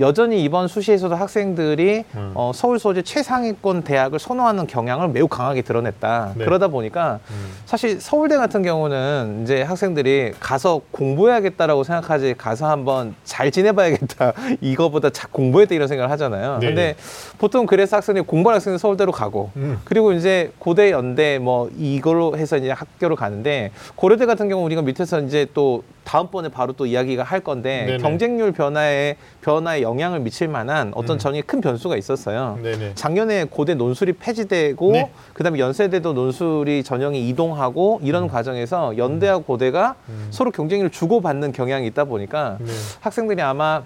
여전히 0.00 0.42
이번 0.42 0.68
수시에서도 0.68 1.14
학생들이 1.14 2.04
음. 2.14 2.32
어, 2.34 2.52
서울 2.54 2.78
소재 2.78 3.02
최상위권 3.02 3.82
대학을 3.82 4.18
선호하는 4.18 4.66
경향을 4.66 5.08
매우 5.08 5.28
강하게 5.28 5.62
드러냈다. 5.62 6.32
네. 6.36 6.44
그러다 6.44 6.68
보니까 6.68 7.20
음. 7.30 7.52
사실 7.66 8.00
서울대 8.00 8.36
같은 8.36 8.62
경우는 8.62 9.40
이제 9.42 9.62
학생들이 9.62 10.32
가서 10.40 10.80
공부해야겠다라고 10.90 11.84
생각하지 11.84 12.34
가서 12.38 12.68
한번 12.68 13.14
잘 13.24 13.50
지내봐야겠다 13.50 14.32
이거보다 14.60 15.10
자, 15.10 15.28
공부했다 15.30 15.74
이런 15.74 15.88
생각을 15.88 16.10
하잖아요. 16.12 16.58
네. 16.58 16.66
근데 16.66 16.96
보통 17.38 17.66
그래서 17.66 17.96
학생들이 17.96 18.24
공부하는 18.26 18.56
학생들 18.56 18.78
서울대로 18.78 19.12
가고 19.12 19.50
음. 19.56 19.78
그리고 19.84 20.12
이제 20.12 20.52
고대 20.58 20.90
연대 20.90 21.38
뭐 21.38 21.70
이걸로 21.76 22.36
해서 22.36 22.56
이제 22.56 22.70
학교를 22.70 23.16
가는데 23.16 23.72
고려대 23.94 24.24
같은 24.26 24.48
경우 24.48 24.64
우리가 24.64 24.82
밑에서 24.82 25.20
이제 25.20 25.46
또 25.52 25.82
다음번에 26.04 26.48
바로 26.48 26.72
또 26.72 26.86
이야기가 26.86 27.22
할 27.22 27.40
건데 27.40 27.84
네네. 27.86 27.98
경쟁률 27.98 28.52
변화에 28.52 29.16
변화에 29.40 29.82
영향을 29.82 30.20
미칠 30.20 30.48
만한 30.48 30.92
어떤 30.94 31.16
음. 31.16 31.18
전이 31.18 31.42
큰 31.42 31.60
변수가 31.60 31.96
있었어요. 31.96 32.58
네네. 32.62 32.92
작년에 32.94 33.44
고대 33.44 33.74
논술이 33.74 34.14
폐지되고 34.14 34.92
네. 34.92 35.10
그다음에 35.32 35.58
연세대도 35.58 36.12
논술이 36.12 36.82
전형이 36.82 37.28
이동하고 37.28 38.00
이런 38.02 38.28
과정에서 38.28 38.96
연대와 38.96 39.38
고대가 39.38 39.94
음. 40.08 40.28
서로 40.30 40.50
경쟁률을 40.50 40.90
주고받는 40.90 41.52
경향이 41.52 41.86
있다 41.88 42.04
보니까 42.04 42.58
네. 42.60 42.72
학생들이 43.00 43.40
아마 43.42 43.82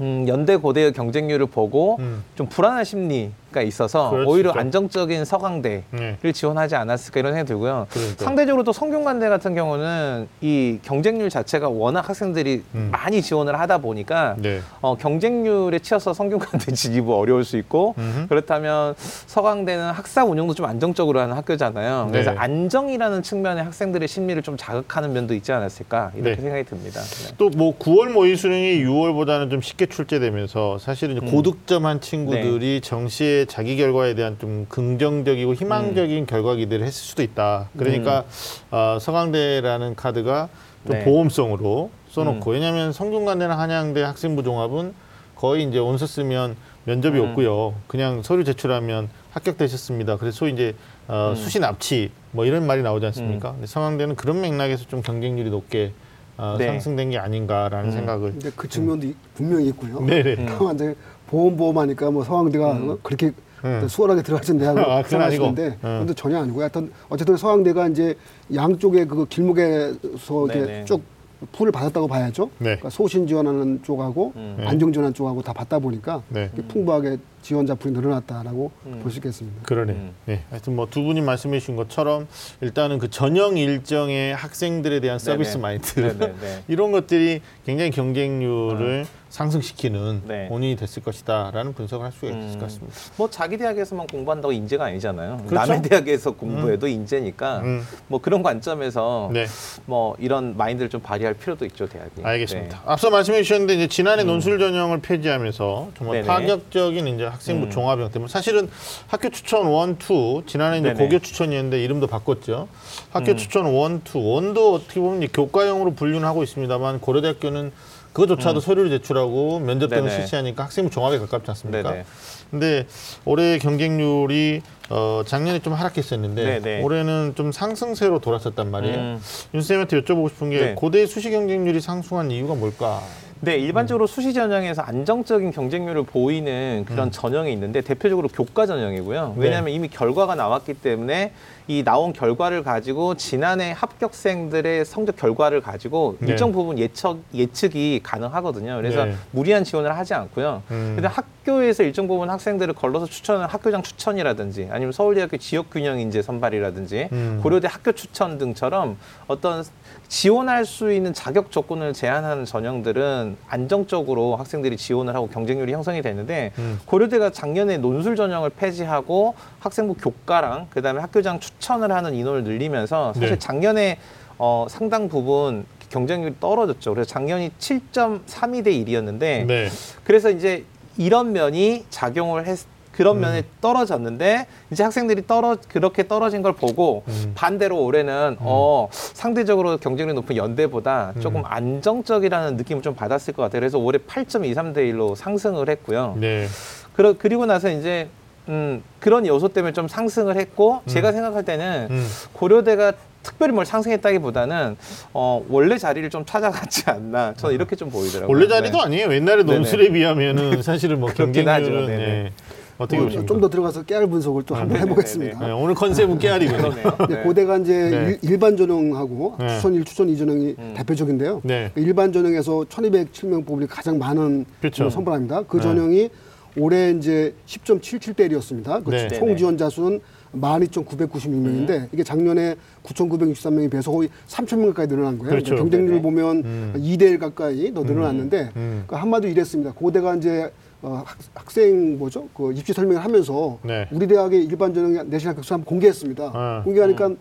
음, 0.00 0.24
연대 0.26 0.56
고대의 0.56 0.92
경쟁률을 0.92 1.46
보고 1.46 1.96
음. 2.00 2.24
좀 2.34 2.48
불안한 2.48 2.84
심리 2.84 3.30
가 3.54 3.62
있어서 3.62 4.10
수 4.10 4.28
오히려. 4.28 4.50
안정적인 4.52 5.24
서강대를 5.24 5.84
네. 5.92 6.32
지원하지 6.32 6.74
않았을까 6.74 7.20
이런 7.20 7.32
생각이 7.32 7.48
들고요. 7.48 7.86
그러니까요. 7.88 8.24
상대적으로 8.24 8.64
또 8.64 8.72
성균관대 8.72 9.28
같은 9.28 9.54
경우는 9.54 10.28
이 10.40 10.80
경쟁률 10.82 11.30
자체가 11.30 11.68
워낙 11.68 12.08
학생들이 12.08 12.62
음. 12.74 12.88
많이 12.90 13.22
지원을 13.22 13.58
하다 13.60 13.78
보니까 13.78 14.34
네. 14.38 14.60
어, 14.80 14.96
경쟁률에 14.96 15.78
치여서 15.78 16.12
성균관대 16.14 16.72
진입은 16.74 17.14
어려울 17.14 17.44
수 17.44 17.56
있고 17.56 17.94
음흠. 17.96 18.26
그렇다면 18.28 18.94
서강대는 18.98 19.90
학사 19.92 20.24
운영도 20.24 20.54
좀 20.54 20.66
안정적으로 20.66 21.20
하는 21.20 21.36
학교잖아요. 21.36 22.08
그래서 22.10 22.32
네. 22.32 22.36
안정이라는 22.36 23.22
측면에 23.22 23.60
학생들의 23.60 24.08
심리를 24.08 24.42
좀 24.42 24.56
자극하는 24.56 25.12
면도 25.12 25.34
있지 25.34 25.52
않았을까 25.52 26.10
이렇게 26.14 26.36
네. 26.36 26.42
생각이 26.42 26.64
듭니다. 26.64 27.00
네. 27.00 27.34
또뭐 27.38 27.78
9월 27.78 28.10
모의 28.10 28.36
수능이 28.36 28.84
6월보다는 28.84 29.50
좀 29.50 29.60
쉽게 29.60 29.86
출제되면서 29.86 30.78
사실은 30.78 31.18
음. 31.18 31.30
고득점한 31.30 32.00
네. 32.00 32.08
친구들이 32.08 32.80
정시 32.82 33.43
의 33.44 33.46
자기 33.46 33.76
결과에 33.76 34.14
대한 34.14 34.38
좀 34.38 34.66
긍정적이고 34.68 35.50
음. 35.50 35.54
희망적인 35.54 36.26
결과 36.26 36.54
기대를 36.54 36.86
했을 36.86 37.02
수도 37.04 37.22
있다. 37.22 37.68
그러니까 37.76 38.24
어, 38.70 38.98
서강대라는 39.00 39.94
카드가 39.94 40.48
좀 40.86 40.98
네. 40.98 41.04
보험성으로 41.04 41.90
써놓고 42.10 42.50
음. 42.50 42.52
왜냐하면 42.54 42.92
성균관대나 42.92 43.58
한양대 43.58 44.02
학생부 44.02 44.42
종합은 44.42 44.94
거의 45.36 45.64
이제 45.64 45.78
원서 45.78 46.06
쓰면 46.06 46.56
면접이 46.84 47.18
음. 47.20 47.28
없고요. 47.28 47.74
그냥 47.86 48.22
서류 48.22 48.44
제출하면 48.44 49.08
합격되셨습니다. 49.32 50.16
그래서 50.16 50.36
소위 50.38 50.52
이제 50.52 50.74
어, 51.06 51.30
음. 51.30 51.36
수시 51.36 51.60
납치 51.60 52.10
뭐 52.32 52.46
이런 52.46 52.66
말이 52.66 52.82
나오지 52.82 53.06
않습니까? 53.06 53.52
근데 53.52 53.66
서강대는 53.66 54.16
그런 54.16 54.40
맥락에서 54.40 54.86
좀 54.86 55.02
경쟁률이 55.02 55.50
높게 55.50 55.92
어, 56.36 56.56
네. 56.58 56.66
상승된 56.66 57.10
게 57.10 57.18
아닌가라는 57.18 57.90
음. 57.90 57.92
생각을. 57.92 58.30
근데 58.32 58.50
그 58.56 58.68
측면도 58.68 59.06
이- 59.06 59.14
분명히 59.34 59.68
있고요. 59.68 60.00
네네. 60.00 60.34
음. 60.34 60.46
다만 60.58 60.74
이제 60.74 60.94
보험 61.34 61.56
보험하니까 61.56 62.12
뭐 62.12 62.22
서강대가 62.22 62.72
음. 62.74 62.98
그렇게 63.02 63.32
음. 63.64 63.88
수월하게 63.88 64.22
들어가신 64.22 64.56
대학으로 64.58 64.86
아. 64.88 65.02
생각하시는데 65.02 65.66
음. 65.66 65.98
근데 65.98 66.14
전혀 66.14 66.38
아니고 66.40 66.60
하여튼 66.60 66.92
어쨌든 67.08 67.36
서강대가 67.36 67.88
이제 67.88 68.14
양쪽에 68.54 69.04
그 69.04 69.26
길목에서 69.26 70.46
이렇게. 70.46 70.84
쭉 70.84 71.02
풀을 71.50 71.72
받았다고 71.72 72.06
봐야죠. 72.06 72.44
네. 72.58 72.64
그러니까 72.76 72.90
소신 72.90 73.26
지원하는 73.26 73.82
쪽하고 73.82 74.32
음. 74.36 74.54
네. 74.58 74.66
안정 74.66 74.92
지원하는 74.92 75.12
쪽하고 75.12 75.42
다 75.42 75.52
받다 75.52 75.80
보니까 75.80 76.22
네. 76.28 76.48
풍부하게 76.68 77.18
지원자 77.44 77.74
풀이 77.74 77.92
늘어났다라고 77.92 78.70
음. 78.86 79.00
볼수 79.02 79.18
있겠습니다. 79.18 79.60
그러네. 79.64 79.92
음. 79.92 80.14
네. 80.24 80.42
하여튼 80.50 80.74
뭐 80.74 80.86
두 80.94 81.02
분이 81.02 81.20
말씀해 81.20 81.58
주신 81.60 81.76
것처럼 81.76 82.26
일단은 82.62 82.98
그 82.98 83.10
전형 83.10 83.56
일정의 83.58 84.34
학생들에 84.34 85.00
대한 85.00 85.18
서비스 85.18 85.52
네네. 85.52 85.62
마인드 85.62 86.00
네네네. 86.00 86.64
이런 86.68 86.90
것들이 86.92 87.40
굉장히 87.66 87.90
경쟁률을 87.90 89.06
상승시키는 89.28 90.22
네. 90.26 90.46
원인이 90.48 90.76
됐을 90.76 91.02
것이다라는 91.02 91.72
분석을 91.74 92.06
할 92.06 92.12
수가 92.12 92.28
있을 92.28 92.40
음. 92.40 92.52
것 92.52 92.60
같습니다. 92.60 92.96
뭐 93.16 93.28
자기 93.28 93.56
대학에서만 93.56 94.06
공부한다고 94.06 94.52
인재가 94.52 94.84
아니잖아요. 94.84 95.38
그렇죠. 95.48 95.54
남의 95.54 95.82
대학에서 95.82 96.30
공부해도 96.30 96.86
인재니까 96.86 97.58
음. 97.64 97.82
뭐 98.06 98.20
그런 98.20 98.44
관점에서 98.44 99.30
네. 99.32 99.46
뭐 99.86 100.14
이런 100.20 100.56
마인드를 100.56 100.88
좀 100.88 101.00
발휘할 101.00 101.34
필요도 101.34 101.64
있죠 101.66 101.88
대학이. 101.88 102.22
알겠습니다. 102.22 102.76
네. 102.76 102.82
앞서 102.86 103.10
말씀해 103.10 103.42
주셨는데 103.42 103.74
이제 103.74 103.86
지난해 103.88 104.22
논술 104.22 104.60
전형을 104.60 105.00
폐지하면서 105.00 105.88
정말 105.98 106.16
네네. 106.22 106.26
파격적인 106.28 107.08
이제 107.08 107.24
학생부 107.34 107.66
음. 107.66 107.70
종합 107.70 107.98
형태. 107.98 108.18
뭐 108.18 108.28
사실은 108.28 108.70
학교 109.06 109.28
추천 109.28 109.66
one, 109.66 109.98
two 109.98 110.42
지난해 110.46 110.78
이제 110.78 110.92
네네. 110.92 111.04
고교 111.04 111.18
추천이었는데 111.20 111.82
이름도 111.82 112.06
바꿨죠. 112.06 112.68
학교 113.10 113.32
음. 113.32 113.36
추천 113.36 113.66
one, 113.66 114.02
two 114.02 114.18
one도 114.18 114.74
어떻게 114.74 115.00
보면 115.00 115.28
교과형으로 115.28 115.94
분류는 115.94 116.26
하고 116.26 116.42
있습니다만 116.42 117.00
고려대학교는 117.00 117.72
그거조차도 118.12 118.60
서류를 118.60 118.90
제출하고 118.90 119.58
면접 119.58 119.88
등을 119.88 120.04
음. 120.04 120.06
네네. 120.06 120.20
실시하니까 120.20 120.64
학생부 120.64 120.90
종합에 120.90 121.18
가깝지 121.18 121.50
않습니까? 121.50 121.90
네네. 121.90 122.04
근데 122.50 122.86
올해 123.24 123.58
경쟁률이 123.58 124.62
어, 124.90 125.22
작년에 125.26 125.58
좀 125.58 125.72
하락했었는데 125.72 126.60
네네. 126.60 126.82
올해는 126.82 127.32
좀 127.34 127.50
상승세로 127.50 128.20
돌아섰단 128.20 128.70
말이에요. 128.70 128.96
음. 128.96 129.20
윤 129.54 129.62
쌤한테 129.62 130.00
여쭤보고 130.02 130.28
싶은 130.28 130.50
게 130.50 130.60
네. 130.60 130.74
고대 130.74 131.04
수시 131.06 131.30
경쟁률이 131.30 131.80
상승한 131.80 132.30
이유가 132.30 132.54
뭘까? 132.54 133.02
네, 133.44 133.58
일반적으로 133.58 134.06
수시 134.06 134.32
전형에서 134.32 134.80
안정적인 134.80 135.50
경쟁률을 135.52 136.04
보이는 136.04 136.84
그런 136.86 137.10
전형이 137.10 137.52
있는데 137.52 137.82
대표적으로 137.82 138.28
교과 138.28 138.64
전형이고요. 138.64 139.34
네. 139.36 139.42
왜냐하면 139.42 139.74
이미 139.74 139.88
결과가 139.88 140.34
나왔기 140.34 140.74
때문에 140.74 141.32
이 141.66 141.82
나온 141.82 142.12
결과를 142.12 142.62
가지고 142.62 143.14
지난해 143.14 143.72
합격생들의 143.74 144.84
성적 144.84 145.16
결과를 145.16 145.62
가지고 145.62 146.16
네. 146.20 146.28
일정 146.28 146.52
부분 146.52 146.78
예측 146.78 147.22
예측이 147.32 148.00
가능하거든요. 148.02 148.76
그래서 148.76 149.06
네. 149.06 149.14
무리한 149.30 149.64
지원을 149.64 149.96
하지 149.96 150.12
않고요. 150.12 150.62
음. 150.70 150.92
근데 150.94 151.08
학교에서 151.08 151.82
일정 151.82 152.06
부분 152.06 152.28
학생들을 152.28 152.74
걸러서 152.74 153.06
추천을 153.06 153.46
학교장 153.46 153.82
추천이라든지 153.82 154.68
아니면 154.70 154.92
서울대학교 154.92 155.38
지역 155.38 155.70
균형 155.70 155.98
인재 155.98 156.20
선발이라든지 156.20 157.08
음. 157.12 157.40
고려대 157.42 157.66
학교 157.66 157.92
추천 157.92 158.36
등처럼 158.36 158.98
어떤 159.26 159.64
지원할 160.08 160.66
수 160.66 160.92
있는 160.92 161.14
자격 161.14 161.50
조건을 161.50 161.94
제한하는 161.94 162.44
전형들은 162.44 163.38
안정적으로 163.48 164.36
학생들이 164.36 164.76
지원을 164.76 165.14
하고 165.14 165.28
경쟁률이 165.28 165.72
형성이 165.72 166.02
되는데 166.02 166.52
음. 166.58 166.78
고려대가 166.84 167.30
작년에 167.30 167.78
논술 167.78 168.16
전형을 168.16 168.50
폐지하고 168.50 169.34
학생부 169.64 169.94
교과랑 169.94 170.66
그다음에 170.70 171.00
학교장 171.00 171.40
추천을 171.40 171.90
하는 171.90 172.14
인원을 172.14 172.44
늘리면서 172.44 173.14
사실 173.14 173.30
네. 173.30 173.38
작년에 173.38 173.98
어, 174.36 174.66
상당 174.68 175.08
부분 175.08 175.64
경쟁률이 175.88 176.34
떨어졌죠. 176.38 176.92
그래서 176.92 177.08
작년이 177.08 177.50
7.32대 177.58 178.66
1이었는데 178.66 179.46
네. 179.46 179.68
그래서 180.04 180.30
이제 180.30 180.64
이런 180.98 181.32
면이 181.32 181.86
작용을 181.88 182.46
했 182.46 182.58
그런 182.92 183.16
음. 183.16 183.22
면에 183.22 183.42
떨어졌는데 183.60 184.46
이제 184.70 184.82
학생들이 184.84 185.26
떨어 185.26 185.56
그렇게 185.68 186.06
떨어진 186.06 186.42
걸 186.42 186.52
보고 186.52 187.02
음. 187.08 187.32
반대로 187.34 187.82
올해는 187.82 188.36
어 188.38 188.88
상대적으로 188.92 189.78
경쟁력이 189.78 190.14
높은 190.14 190.36
연대보다 190.36 191.14
음. 191.16 191.20
조금 191.20 191.42
안정적이라는 191.44 192.56
느낌을 192.56 192.82
좀 192.82 192.94
받았을 192.94 193.34
것 193.34 193.42
같아요. 193.42 193.60
그래서 193.60 193.78
올해 193.78 193.98
8.23대 193.98 194.76
1로 194.92 195.16
상승을 195.16 195.68
했고요. 195.70 196.16
네. 196.20 196.46
그러, 196.94 197.14
그리고 197.18 197.46
나서 197.46 197.68
이제 197.68 198.08
음, 198.48 198.82
그런 199.00 199.26
요소 199.26 199.48
때문에 199.48 199.72
좀 199.72 199.88
상승을 199.88 200.36
했고 200.36 200.80
제가 200.86 201.12
생각할 201.12 201.44
때는 201.44 201.88
음. 201.90 202.06
고려대가 202.32 202.92
특별히 203.22 203.52
뭘 203.52 203.64
상승했다기보다는 203.64 204.76
어, 205.14 205.44
원래 205.48 205.78
자리를 205.78 206.08
좀 206.10 206.24
찾아갔지 206.26 206.84
않나 206.90 207.34
저는 207.36 207.54
이렇게 207.54 207.74
좀 207.74 207.90
보이더라고요. 207.90 208.34
원래 208.34 208.46
자리도 208.46 208.76
네. 208.78 208.84
아니에요. 208.84 209.14
옛날에. 209.14 209.42
논술에 209.42 209.90
비하면은 209.90 210.60
사실은 210.62 211.00
뭐. 211.00 211.10
경쟁률은 211.10 211.86
네네. 211.86 212.06
네. 212.06 212.32
어떻게 212.76 213.00
보십니까? 213.00 213.26
좀더 213.26 213.48
들어가서 213.48 213.84
깨알 213.84 214.08
분석을 214.08 214.42
또 214.42 214.54
한번 214.54 214.70
네네네네. 214.74 214.90
해보겠습니다. 214.90 215.46
네, 215.46 215.52
오늘 215.52 215.74
컨셉은 215.74 216.18
깨알이거든요. 216.18 216.96
네, 217.08 217.14
네. 217.14 217.22
고대가 217.22 217.56
이제 217.58 217.72
네. 217.72 218.18
일, 218.28 218.38
반 218.38 218.56
전형하고 218.56 219.36
네. 219.38 219.48
추천 219.56 219.74
1, 219.74 219.84
추천 219.84 220.08
2 220.08 220.16
전형이 220.16 220.54
음. 220.58 220.74
대표적인데요. 220.76 221.40
네. 221.44 221.70
일반 221.76 222.12
전형에서 222.12 222.64
1207명 222.68 223.46
뽑으니 223.46 223.68
가장 223.68 223.98
많은 223.98 224.44
그렇죠. 224.60 224.90
선발합니다. 224.90 225.42
그 225.42 225.58
네. 225.58 225.62
전형이 225.62 226.10
올해 226.56 226.90
이제 226.90 227.34
10.77대 227.46 228.30
1이었습니다. 228.30 228.84
그 228.84 228.90
네. 228.90 229.08
총 229.08 229.36
지원자 229.36 229.68
수는 229.68 230.00
12,996명인데 230.34 231.88
이게 231.92 232.02
작년에 232.02 232.56
9,963명이 232.82 233.70
배서 233.70 233.90
거의 233.90 234.08
3,000명 234.26 234.68
가까이 234.68 234.86
늘어난 234.88 235.18
거예요. 235.18 235.30
그렇죠. 235.30 235.54
그러니까 235.54 235.62
경쟁률 235.62 235.90
네네. 235.90 236.02
보면 236.02 236.36
음. 236.44 236.72
2대 236.76 237.02
1 237.02 237.18
가까이 237.18 237.72
더 237.72 237.82
늘어났는데 237.82 238.50
음. 238.56 238.84
그 238.86 238.96
한마디로 238.96 239.30
이랬습니다. 239.30 239.72
고대가 239.72 240.14
이제 240.16 240.50
어, 240.82 241.02
학, 241.04 241.16
학생 241.34 241.98
뭐죠? 241.98 242.28
그 242.34 242.52
입시 242.52 242.72
설명을 242.72 243.02
하면서 243.02 243.58
네. 243.62 243.88
우리 243.90 244.06
대학의 244.06 244.44
일반 244.44 244.74
전형 244.74 245.08
내신 245.08 245.28
합격서 245.30 245.54
한번 245.54 245.66
공개했습니다. 245.66 246.24
어. 246.34 246.62
공개하니까 246.64 247.14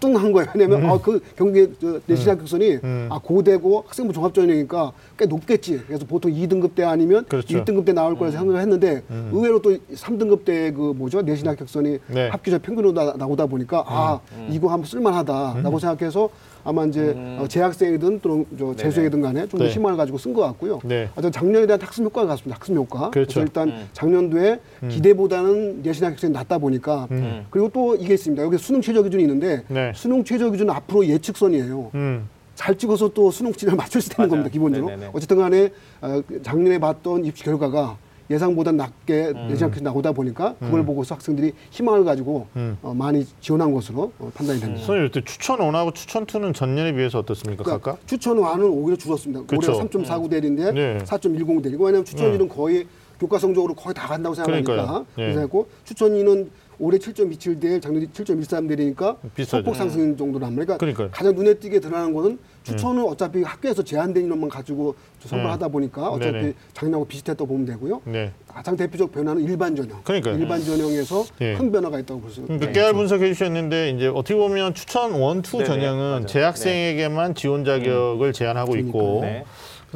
뚱한 0.00 0.32
거예요. 0.32 0.48
왜냐면 0.54 0.90
아, 0.90 0.98
그 0.98 1.20
경기 1.36 1.68
저 1.80 1.98
내신 2.06 2.28
합격선이 2.30 2.78
음. 2.84 3.08
아 3.10 3.18
고대고 3.18 3.84
학생부 3.86 4.12
종합 4.12 4.34
전형이니까 4.34 4.92
꽤 5.18 5.26
높겠지. 5.26 5.80
그래서 5.86 6.04
보통 6.06 6.32
2등급 6.32 6.74
대 6.74 6.84
아니면 6.84 7.24
그렇죠. 7.28 7.48
1등급 7.48 7.84
대 7.86 7.92
나올 7.92 8.16
거라 8.16 8.30
생각을 8.30 8.60
했는데 8.60 9.02
음. 9.10 9.30
의외로 9.32 9.60
또 9.60 9.76
3등급 9.94 10.44
대 10.44 10.66
그 10.76 10.92
뭐죠 10.96 11.22
내신 11.22 11.46
합격선이 11.48 11.98
네. 12.08 12.28
합격자 12.28 12.58
평균으로 12.58 12.92
나, 12.92 13.14
나오다 13.16 13.46
보니까 13.46 13.84
아 13.86 14.20
이거 14.50 14.68
한번 14.68 14.84
쓸만하다라고 14.86 15.78
생각해서 15.78 16.28
아마 16.66 16.84
이제 16.84 17.00
음. 17.00 17.38
어, 17.40 17.46
재학생이든 17.46 18.20
또는 18.20 18.44
저. 18.58 18.74
재수생이든 18.74 19.20
간에 19.20 19.46
좀 19.46 19.56
더 19.58 19.64
네. 19.64 19.70
희망을 19.70 19.96
가지고 19.96 20.18
쓴 20.18 20.34
것 20.34 20.42
같고요. 20.42 20.80
네. 20.84 21.08
아, 21.14 21.22
저 21.22 21.30
작년에 21.30 21.64
대한 21.66 21.80
학습 21.80 22.04
효과가 22.04 22.26
같습니다. 22.26 22.56
학습 22.56 22.74
효과. 22.74 23.10
그렇죠. 23.10 23.40
래서 23.40 23.42
일단 23.42 23.68
음. 23.68 23.88
작년도에 23.92 24.60
기대보다는 24.90 25.82
내신 25.82 26.04
합격선이 26.04 26.32
낮다 26.32 26.58
보니까 26.58 27.06
음. 27.12 27.46
그리고 27.50 27.70
또 27.72 27.94
이게 27.94 28.14
있습니다. 28.14 28.42
여기 28.42 28.58
수능 28.58 28.80
최저 28.82 29.02
기준이 29.02 29.22
있는데 29.22 29.62
네. 29.68 29.92
수능 29.94 30.24
최저 30.24 30.50
기준은 30.50 30.74
앞으로 30.74 31.06
예측선이에요. 31.06 31.90
음. 31.94 32.28
잘 32.56 32.76
찍어서 32.76 33.08
또 33.14 33.30
수능 33.30 33.52
진을 33.52 33.76
맞출 33.76 34.00
수 34.00 34.08
있는 34.08 34.16
맞아요. 34.18 34.30
겁니다. 34.30 34.50
기본적으로. 34.52 34.90
네네네. 34.90 35.10
어쨌든 35.14 35.36
간에 35.38 35.70
어, 36.00 36.20
작년에 36.42 36.78
봤던 36.78 37.24
입시 37.24 37.44
결과가 37.44 37.96
예상보다 38.30 38.72
낮게 38.72 39.32
음. 39.34 39.48
합격이 39.50 39.82
나오다 39.82 40.12
보니까 40.12 40.54
그걸 40.58 40.84
보고서 40.84 41.14
학생들이 41.14 41.52
희망을 41.70 42.04
가지고 42.04 42.46
음. 42.56 42.76
어, 42.82 42.92
많이 42.94 43.26
지원한 43.40 43.72
것으로 43.72 44.12
어, 44.18 44.30
판단이 44.34 44.60
됩니다. 44.60 44.84
선생님, 44.84 45.06
이때 45.06 45.22
추천 45.24 45.58
1하고 45.58 45.94
추천 45.94 46.26
2는 46.26 46.54
전년에 46.54 46.92
비해서 46.92 47.18
어떻습니까? 47.18 47.62
그러니까 47.62 47.90
각각? 47.90 48.06
추천 48.06 48.36
1은 48.36 48.70
오히려 48.72 48.96
줄었습니다. 48.96 49.44
그렇죠. 49.46 49.72
올해가 49.72 49.84
3.49 49.88 50.30
대리인데 50.30 50.72
네. 50.72 50.98
4.10 50.98 51.62
대리고 51.62 51.84
왜냐하면 51.84 52.04
추천 52.04 52.36
1은 52.36 52.48
거의 52.48 52.86
교과 53.18 53.38
성적으로 53.38 53.74
거의 53.74 53.94
다 53.94 54.06
간다고 54.08 54.34
생각하니까. 54.34 55.04
예. 55.18 55.32
그래서 55.32 55.48
추천 55.84 56.12
2는 56.12 56.48
올해 56.78 56.98
7.27 56.98 57.60
대, 57.60 57.80
작년에 57.80 58.06
7.13 58.06 58.68
대리니까 58.68 59.16
비슷하죠. 59.34 59.62
소폭 59.62 59.76
상승 59.76 60.16
정도로 60.16 60.44
합니다. 60.44 60.76
그러니까. 60.76 61.08
가장 61.10 61.34
눈에 61.34 61.54
띄게 61.54 61.80
드러나는 61.80 62.12
거는 62.12 62.38
추천은 62.66 63.04
어차피 63.04 63.42
학교에서 63.42 63.82
제한된 63.82 64.24
인원만 64.24 64.50
가지고 64.50 64.94
선발하다 65.20 65.68
보니까 65.68 66.08
어차피 66.08 66.32
네네. 66.32 66.54
작년하고 66.74 67.04
비슷했다고 67.06 67.46
보면 67.46 67.64
되고요. 67.66 68.00
네. 68.04 68.32
가장 68.48 68.76
대표적 68.76 69.12
변화는 69.12 69.42
일반 69.44 69.76
전형. 69.76 70.00
그러니까요. 70.02 70.36
일반 70.36 70.60
전형에서 70.64 71.24
예. 71.40 71.54
큰 71.54 71.70
변화가 71.70 72.00
있다고 72.00 72.20
볼 72.20 72.30
수 72.30 72.40
있습니다. 72.40 72.54
그러니까 72.58 72.72
깨알 72.80 72.92
분석해 72.94 73.28
주셨는데 73.32 73.90
이제 73.90 74.06
어떻게 74.08 74.34
보면 74.34 74.74
추천 74.74 75.14
1, 75.14 75.20
2 75.38 75.42
네네, 75.52 75.64
전형은 75.64 76.10
맞아요. 76.10 76.26
재학생에게만 76.26 77.34
지원 77.36 77.64
자격을 77.64 78.32
제한하고 78.32 78.76
있고 78.76 79.20
네. 79.22 79.44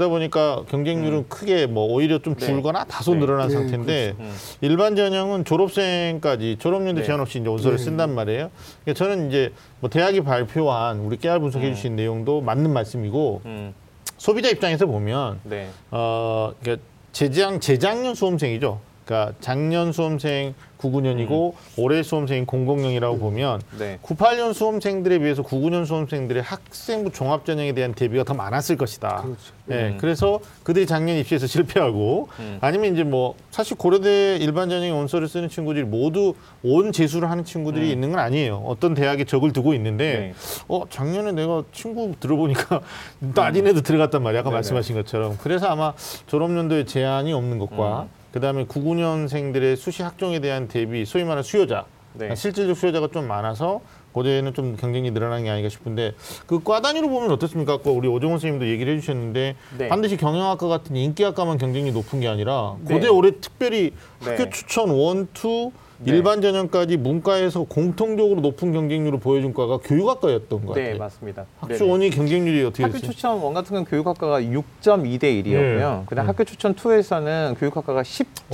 그러다 0.00 0.08
보니까 0.08 0.64
경쟁률은 0.70 1.28
크게 1.28 1.66
뭐 1.66 1.84
오히려 1.84 2.18
좀 2.20 2.34
네. 2.34 2.46
줄거나 2.46 2.84
다소 2.84 3.12
네. 3.12 3.20
늘어난 3.20 3.48
네, 3.48 3.54
상태인데 3.54 4.14
음. 4.18 4.34
일반 4.62 4.96
전형은 4.96 5.44
졸업생까지 5.44 6.56
졸업연도 6.58 7.02
네. 7.02 7.06
제한 7.06 7.20
없이 7.20 7.38
이제 7.38 7.48
원서를 7.48 7.76
네. 7.76 7.84
쓴단 7.84 8.14
말이에요. 8.14 8.50
그러니까 8.82 9.04
저는 9.04 9.28
이제 9.28 9.52
뭐 9.80 9.90
대학이 9.90 10.22
발표한 10.22 11.00
우리 11.00 11.18
깨알 11.18 11.38
분석해 11.40 11.74
주신 11.74 11.96
내용도 11.96 12.40
맞는 12.40 12.72
말씀이고 12.72 13.42
음. 13.44 13.74
소비자 14.16 14.48
입장에서 14.48 14.86
보면 14.86 15.40
네. 15.44 15.68
어, 15.90 16.52
그러니까 16.60 16.82
재작 17.12 17.60
재작년 17.60 18.14
수험생이죠. 18.14 18.80
그러니까 19.10 19.32
작년 19.40 19.90
수험생 19.90 20.54
99년이고 20.78 21.52
올해 21.76 22.02
수험생인 22.02 22.46
00년이라고 22.46 23.18
보면 23.18 23.60
네. 23.78 23.98
98년 24.02 24.54
수험생들에 24.54 25.18
비해서 25.18 25.42
99년 25.42 25.84
수험생들의 25.84 26.42
학생부 26.42 27.10
종합전형에 27.12 27.72
대한 27.72 27.92
대비가 27.92 28.24
더 28.24 28.34
많았을 28.34 28.76
것이다. 28.76 29.22
그렇죠. 29.22 29.38
예, 29.70 29.74
음. 29.88 29.98
그래서 30.00 30.40
그들이 30.62 30.86
작년 30.86 31.16
입시에서 31.18 31.46
실패하고 31.46 32.28
음. 32.38 32.58
아니면 32.60 32.94
이제 32.94 33.04
뭐 33.04 33.34
사실 33.50 33.76
고려대 33.76 34.36
일반 34.36 34.70
전형의 34.70 34.92
원서를 34.92 35.28
쓰는 35.28 35.48
친구들이 35.48 35.84
모두 35.84 36.34
온 36.62 36.92
재수를 36.92 37.30
하는 37.30 37.44
친구들이 37.44 37.86
음. 37.86 37.90
있는 37.90 38.10
건 38.12 38.20
아니에요. 38.20 38.62
어떤 38.64 38.94
대학에 38.94 39.24
적을 39.24 39.52
두고 39.52 39.74
있는데 39.74 40.18
네. 40.18 40.34
어 40.68 40.84
작년에 40.88 41.32
내가 41.32 41.64
친구 41.72 42.14
들어보니까 42.18 42.80
낮은 43.20 43.66
애도 43.66 43.82
들어갔단 43.82 44.22
말이야. 44.22 44.40
아까. 44.40 44.50
말씀하신 44.50 44.94
것처럼. 44.96 45.36
그래서 45.42 45.66
아마 45.66 45.92
졸업연도에 46.26 46.84
제한이 46.84 47.32
없는 47.32 47.58
것과 47.58 48.02
음. 48.02 48.19
그다음에 48.32 48.64
99년생들의 48.66 49.76
수시 49.76 50.02
학종에 50.02 50.40
대한 50.40 50.68
대비 50.68 51.04
소위 51.04 51.24
말하는 51.24 51.42
수요자 51.42 51.86
네. 52.14 52.34
실질적 52.34 52.76
수요자가 52.76 53.08
좀 53.12 53.26
많아서 53.28 53.80
고대에는 54.12 54.54
좀 54.54 54.76
경쟁이 54.76 55.10
늘어나는 55.12 55.44
게 55.44 55.50
아닌가 55.50 55.68
싶은데 55.68 56.14
그 56.46 56.60
과 56.64 56.80
단위로 56.80 57.08
보면 57.08 57.30
어떻습니까? 57.30 57.74
아까 57.74 57.90
우리 57.90 58.08
오정원 58.08 58.38
선생님도 58.38 58.68
얘기를 58.68 58.96
해주셨는데 58.96 59.56
네. 59.78 59.88
반드시 59.88 60.16
경영학과 60.16 60.66
같은 60.66 60.96
인기학과만 60.96 61.58
경쟁이 61.58 61.92
높은 61.92 62.18
게 62.20 62.26
아니라 62.28 62.76
네. 62.84 62.94
고대 62.94 63.06
올해 63.08 63.30
특별히 63.40 63.92
네. 64.24 64.30
학교 64.30 64.50
추천 64.50 64.90
one, 64.90 65.28
two 65.32 65.70
네. 66.02 66.12
일반 66.12 66.40
전형까지 66.40 66.96
문과에서 66.96 67.64
공통적으로 67.64 68.40
높은 68.40 68.72
경쟁률을 68.72 69.20
보여준 69.20 69.52
과가 69.52 69.78
교육학과였던 69.78 70.64
것 70.64 70.74
네, 70.74 70.84
같아요. 70.84 70.98
맞습니다. 70.98 71.44
학교 71.58 71.74
네네. 71.74 71.90
one이 71.90 72.10
경쟁률이 72.10 72.64
어떻게 72.64 72.82
학교 72.84 72.94
됐어요? 72.94 73.10
추천 73.10 73.38
one 73.38 73.52
같은 73.52 73.68
경우는 73.68 73.84
교육학과가 73.90 74.40
6.2대 74.40 75.22
1이었고요. 75.22 75.98
네. 75.98 76.02
그다음 76.06 76.24
음. 76.24 76.28
학교 76.28 76.44
추천 76.44 76.74
2에서는 76.74 77.58
교육학과가 77.58 78.00
엄청 78.00 78.44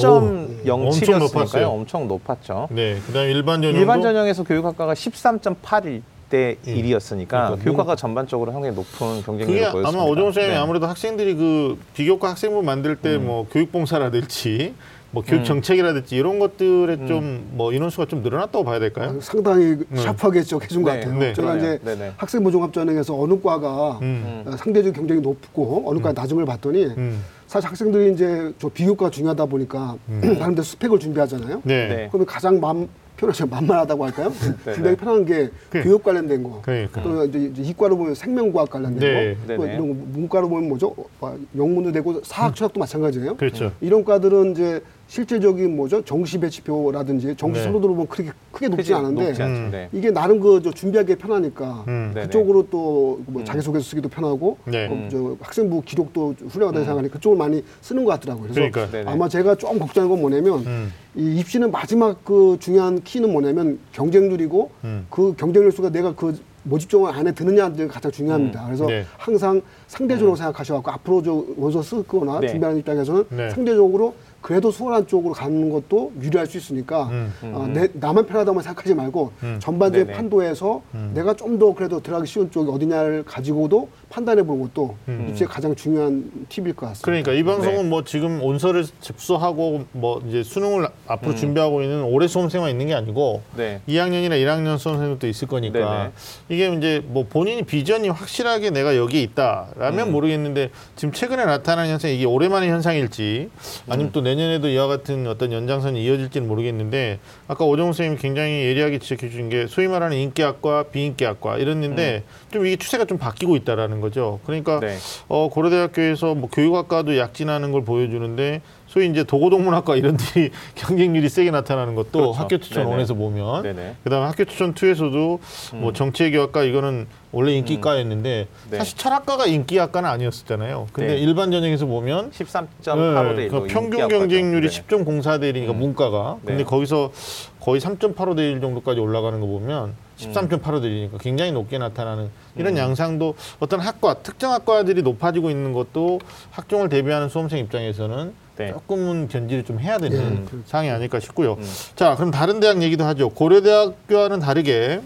10.07이었으니까요. 0.64 1.18
높았어요. 1.18 1.68
엄청 1.68 2.08
높았죠. 2.08 2.68
네, 2.72 2.98
그다음 3.06 3.28
일반 3.30 3.62
전형도 3.62 3.78
일반 3.80 4.02
전형에서 4.02 4.42
교육학과가 4.42 4.94
13.81 4.94 6.02
대 6.28 6.56
예. 6.66 6.74
1이었으니까 6.74 7.28
그러니까 7.28 7.56
교육학과 7.62 7.94
전반적으로 7.94 8.50
상당히 8.50 8.74
높은 8.74 9.22
경쟁률을 9.22 9.70
보였습니다. 9.70 9.88
아마 9.88 10.02
오정원 10.02 10.32
선생님이 10.32 10.54
네. 10.54 10.60
아무래도 10.60 10.86
학생들이 10.88 11.34
그 11.36 11.78
비교과 11.94 12.30
학생부 12.30 12.64
만들 12.64 12.96
때뭐 12.96 13.46
교육봉사라든지 13.52 14.74
뭐 15.16 15.22
교육 15.26 15.40
음. 15.40 15.44
정책이라든지 15.44 16.14
이런 16.14 16.38
것들에 16.38 17.06
좀 17.06 17.46
뭐 17.56 17.72
인원수가 17.72 18.04
좀 18.06 18.22
늘어났다고 18.22 18.64
봐야 18.64 18.78
될까요? 18.78 19.14
어, 19.16 19.20
상당히 19.22 19.78
샤프하게 19.94 20.42
지적해준 20.42 20.82
것 20.82 20.92
네, 20.92 21.00
같아요. 21.00 21.18
네. 21.18 21.32
제가 21.32 21.52
그러네요. 21.52 21.74
이제 21.74 21.84
네네. 21.84 22.12
학생부 22.18 22.50
종합전형에서 22.52 23.18
어느 23.18 23.40
과가 23.40 23.98
음. 24.02 24.42
어, 24.46 24.56
상대적 24.58 24.92
경쟁이 24.94 25.20
높고 25.22 25.84
어느 25.86 26.00
과 26.00 26.12
낮은 26.12 26.36
걸 26.36 26.44
봤더니 26.44 26.84
음. 26.84 27.22
사실 27.46 27.70
학생들이 27.70 28.12
이제 28.12 28.52
저 28.58 28.68
비교과 28.68 29.08
중요하다 29.10 29.46
보니까 29.46 29.96
나름대로 30.06 30.62
스펙을 30.62 30.98
준비하잖아요. 30.98 31.62
네. 31.64 31.88
네. 31.88 32.08
그러면 32.10 32.26
가장 32.26 32.60
마음 32.60 32.88
편하죠 33.16 33.46
만만하다고 33.46 34.04
할까요? 34.04 34.30
준비하기 34.74 34.96
편한 34.96 35.24
게 35.24 35.48
그- 35.70 35.82
교육 35.82 36.02
관련된 36.02 36.42
거. 36.42 36.60
그러니까. 36.62 37.02
또 37.02 37.24
이제 37.24 37.38
이제 37.52 37.62
이과로 37.62 37.96
보면 37.96 38.14
생명과학 38.14 38.68
관련된 38.68 38.98
네. 38.98 39.34
거. 39.46 39.54
또 39.56 39.62
네네. 39.62 39.74
이런 39.76 39.88
거 39.88 39.94
문과로 40.18 40.48
보면 40.50 40.68
뭐죠? 40.68 40.94
어, 41.20 41.34
영문도 41.56 41.92
되고 41.92 42.20
사학 42.22 42.54
철학도 42.54 42.78
마찬가지예요. 42.80 43.36
그렇죠. 43.36 43.72
이런 43.80 44.04
과들은 44.04 44.52
이제 44.52 44.82
실제적인 45.08 45.76
뭐죠 45.76 46.04
정시 46.04 46.38
배치표라든지 46.38 47.36
정시 47.36 47.60
네. 47.60 47.64
선호도로 47.64 47.94
보면 47.94 48.08
크게 48.08 48.30
크게 48.50 48.68
높지 48.68 48.92
않은데 48.92 49.26
높지 49.28 49.42
않죠. 49.42 49.60
음. 49.60 49.70
네. 49.70 49.88
이게 49.92 50.10
나름 50.10 50.40
그 50.40 50.60
저 50.62 50.72
준비하기 50.72 51.16
편하니까 51.16 51.84
음. 51.86 52.10
네네. 52.14 52.26
그쪽으로 52.26 52.68
또뭐 52.70 53.44
자기소개서 53.44 53.84
쓰기도 53.84 54.08
편하고 54.08 54.58
네. 54.64 54.88
어, 54.90 55.08
저 55.10 55.36
학생부 55.40 55.82
기록도 55.82 56.34
훌륭하다고 56.48 56.84
생각하니 56.84 57.10
그쪽을 57.10 57.38
많이 57.38 57.62
쓰는 57.82 58.04
것 58.04 58.12
같더라고요. 58.12 58.48
그래서 58.48 58.70
그러니까. 58.70 58.90
네네. 58.90 59.10
아마 59.10 59.28
제가 59.28 59.54
조금 59.54 59.78
걱정한 59.78 60.10
건 60.10 60.20
뭐냐면 60.20 60.58
음. 60.66 60.92
이 61.14 61.38
입시는 61.38 61.70
마지막 61.70 62.24
그 62.24 62.56
중요한 62.58 63.02
키는 63.02 63.30
뭐냐면 63.30 63.78
경쟁률이고 63.92 64.70
음. 64.84 65.06
그 65.10 65.34
경쟁률 65.36 65.70
수가 65.70 65.90
내가 65.90 66.14
그 66.14 66.36
모집종을 66.64 67.12
안에 67.12 67.30
드느냐가 67.32 67.86
가장 67.86 68.10
중요합니다. 68.10 68.64
그래서 68.66 68.86
네. 68.86 69.04
항상 69.16 69.62
상대적으로 69.86 70.34
생각하셔갖고 70.34 70.90
앞으로 70.90 71.22
저 71.22 71.44
원서 71.56 71.80
쓰거나 71.80 72.40
네. 72.40 72.48
준비하는 72.48 72.80
입장에서는 72.80 73.24
네. 73.30 73.50
상대적으로 73.50 74.14
그래도 74.40 74.70
수월한 74.70 75.06
쪽으로 75.08 75.34
가는 75.34 75.70
것도 75.70 76.12
유리할 76.20 76.46
수 76.46 76.56
있으니까 76.56 77.04
음. 77.06 77.32
어, 77.52 77.66
내, 77.72 77.88
나만 77.94 78.26
편하다고 78.26 78.60
생각하지 78.62 78.94
말고 78.94 79.32
전반적인 79.58 80.06
네네. 80.06 80.16
판도에서 80.16 80.82
내가 81.14 81.34
좀 81.34 81.56
더 81.58 81.72
그래도 81.74 82.00
들어가기 82.00 82.28
쉬운 82.28 82.50
쪽이 82.50 82.70
어디냐를 82.70 83.22
가지고도 83.24 83.88
판단해 84.08 84.42
보는 84.42 84.62
것도 84.62 84.96
입시의 85.28 85.48
가장 85.48 85.74
중요한 85.74 86.30
팁일 86.48 86.74
것 86.74 86.86
같습니다. 86.86 87.04
그러니까 87.04 87.32
이 87.32 87.42
방송은 87.42 87.82
네. 87.82 87.88
뭐 87.88 88.04
지금 88.04 88.42
온서를 88.42 88.86
접수하고 89.00 89.84
뭐 89.92 90.22
이제 90.28 90.42
수능을 90.42 90.88
앞으로 91.06 91.34
준비하고 91.34 91.82
있는 91.82 92.04
올해 92.04 92.28
수험생만 92.28 92.70
있는 92.70 92.86
게 92.86 92.94
아니고 92.94 93.42
네. 93.56 93.80
2학년이나 93.88 94.32
1학년 94.32 94.78
수험생들도 94.78 95.26
있을 95.26 95.48
거니까 95.48 95.78
네네. 95.78 96.10
이게 96.48 96.78
이제 96.78 97.02
뭐 97.06 97.26
본인이 97.28 97.62
비전이 97.62 98.08
확실하게 98.08 98.70
내가 98.70 98.96
여기에 98.96 99.22
있다라면 99.22 100.12
모르겠는데 100.12 100.70
지금 100.94 101.12
최근에 101.12 101.44
나타나는 101.44 101.90
현상 101.90 102.10
이게 102.10 102.24
올해만의 102.24 102.70
현상일지 102.70 103.50
아니면 103.88 104.12
또 104.12 104.20
내년에도 104.20 104.68
이와 104.68 104.86
같은 104.86 105.26
어떤 105.26 105.52
연장선이 105.52 106.02
이어질지는 106.04 106.46
모르겠는데 106.46 107.18
아까 107.48 107.64
오정훈 107.64 107.92
선생님이 107.92 108.20
굉장히 108.20 108.64
예리하게 108.66 108.98
지적해 108.98 109.28
주신 109.30 109.48
게 109.48 109.66
소위 109.66 109.88
말하는 109.88 110.16
인기학과 110.16 110.84
비인기학과 110.84 111.58
이랬는데 111.58 112.22
좀 112.52 112.66
이게 112.66 112.76
추세가 112.76 113.04
좀 113.04 113.18
바뀌고 113.18 113.56
있다라는 113.56 113.95
거죠. 114.00 114.40
그러니까 114.44 114.80
네. 114.80 114.96
어, 115.28 115.48
고려대학교에서 115.48 116.34
뭐 116.34 116.48
교육학과도 116.50 117.16
약진하는 117.18 117.72
걸 117.72 117.84
보여주는데 117.84 118.60
소위 118.86 119.08
이제 119.08 119.24
독어독문학과 119.24 119.96
이런 119.96 120.16
데이 120.16 120.50
경쟁률이 120.74 121.28
세게 121.28 121.50
나타나는 121.50 121.94
것도 121.94 122.10
그렇죠. 122.12 122.32
학교 122.32 122.58
추천. 122.58 122.86
one에서 122.86 123.14
보면 123.14 123.62
네네. 123.62 123.96
그다음에 124.04 124.26
학교 124.26 124.44
추천 124.44 124.74
2에서도 124.74 125.38
뭐 125.74 125.92
정치외교학과 125.92 126.62
이거는 126.62 127.06
원래 127.32 127.52
인기과였는데 127.52 128.46
네. 128.70 128.78
사실 128.78 128.96
철학과가 128.96 129.46
인기학과는 129.46 130.08
아니었었잖아요. 130.08 130.86
근데 130.92 131.14
네. 131.14 131.20
일반 131.20 131.50
전형에서 131.50 131.86
보면 131.86 132.30
13.85대 132.30 133.38
1. 133.38 133.48
그 133.50 133.66
평균 133.66 134.08
경쟁률이 134.08 134.68
10.04대 134.68 135.52
1이니까 135.52 135.74
문과가 135.74 136.36
근데 136.44 136.58
네. 136.58 136.64
거기서 136.64 137.12
거의 137.60 137.80
3.85대 137.80 138.38
1 138.38 138.60
정도까지 138.60 139.00
올라가는 139.00 139.38
거 139.40 139.46
보면 139.46 139.94
13.85대 140.18 140.84
1이니까 140.84 141.20
굉장히 141.20 141.52
높게 141.52 141.78
나타나는 141.78 142.30
이런 142.56 142.74
음. 142.74 142.78
양상도 142.78 143.34
어떤 143.60 143.80
학과 143.80 144.14
특정 144.22 144.52
학과들이 144.52 145.02
높아지고 145.02 145.50
있는 145.50 145.72
것도 145.72 146.20
학종을 146.50 146.88
대비하는 146.88 147.28
수험생 147.28 147.58
입장에서는 147.60 148.32
네. 148.56 148.72
조금은 148.72 149.28
견지를 149.28 149.64
좀 149.64 149.78
해야 149.78 149.98
되는 149.98 150.46
네, 150.46 150.58
상황이 150.64 150.90
아닐까 150.90 151.20
싶고요. 151.20 151.54
음. 151.54 151.72
자, 151.94 152.14
그럼 152.16 152.30
다른 152.30 152.60
대학 152.60 152.82
얘기도 152.82 153.04
하죠. 153.04 153.28
고려대학교와는 153.30 154.40
다르게 154.40 155.02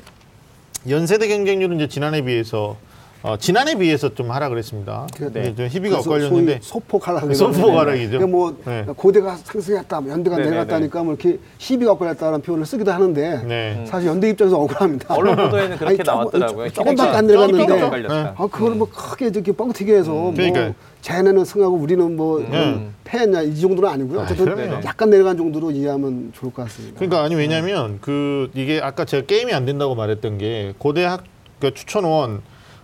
연세대 0.88 1.28
경쟁률은 1.28 1.76
이제 1.76 1.88
지난해 1.88 2.22
비해서 2.22 2.76
어, 3.22 3.36
지난해 3.36 3.74
비해서 3.76 4.14
좀 4.14 4.30
하락을 4.30 4.56
했습니다. 4.56 5.06
그- 5.14 5.30
네. 5.30 5.54
좀 5.54 5.66
희비가 5.66 5.98
엇갈렸는데 5.98 6.60
소폭 6.62 7.06
하락. 7.06 7.34
소폭 7.34 7.76
하락이죠. 7.76 8.12
그러니까 8.18 8.26
뭐 8.26 8.56
네. 8.64 8.86
고대가 8.96 9.36
상승했다, 9.36 10.00
뭐 10.00 10.10
연대가 10.10 10.36
네네네. 10.36 10.50
내려갔다니까 10.56 11.02
뭐 11.02 11.14
이렇게 11.14 11.38
시비가 11.58 11.92
엇갈렸다는 11.92 12.40
표현을 12.40 12.64
쓰기도 12.64 12.92
하는데 12.92 13.44
네. 13.46 13.84
사실 13.86 14.08
연대 14.08 14.30
입장에서 14.30 14.58
억울합니다. 14.58 15.14
언론 15.14 15.36
보도에는 15.36 15.76
그렇게 15.76 15.96
아니, 15.96 16.06
나왔더라고요. 16.06 16.70
조금밖에 16.70 17.16
안 17.16 17.26
내려갔는데. 17.26 18.08
아 18.36 18.46
그걸 18.50 18.74
뭐 18.76 18.88
크게 18.90 19.26
이렇게 19.26 19.52
뻥튀기 19.52 19.92
해서 19.92 20.10
뭐 20.12 20.32
그러니까요. 20.32 20.74
쟤네는 21.02 21.44
승하고 21.44 21.74
우리는 21.76 22.16
뭐 22.16 22.38
음. 22.40 22.94
패했냐 23.04 23.42
이 23.42 23.60
정도는 23.60 23.88
아니고요. 23.90 24.20
아, 24.20 24.22
어쨌든 24.24 24.46
그럼요. 24.46 24.80
약간 24.84 25.10
내려간 25.10 25.36
정도로 25.36 25.70
이해하면 25.72 26.32
좋을 26.34 26.52
것 26.54 26.62
같습니다. 26.64 26.98
그러니까 26.98 27.22
아니 27.22 27.34
왜냐면 27.34 27.98
그 28.00 28.50
이게 28.54 28.80
아까 28.82 29.04
제가 29.04 29.26
게임이 29.26 29.52
안 29.52 29.66
된다고 29.66 29.94
말했던 29.94 30.38
게 30.38 30.72
고대 30.78 31.04
학 31.04 31.24
그 31.60 31.74
추천 31.74 32.18
one 32.18 32.40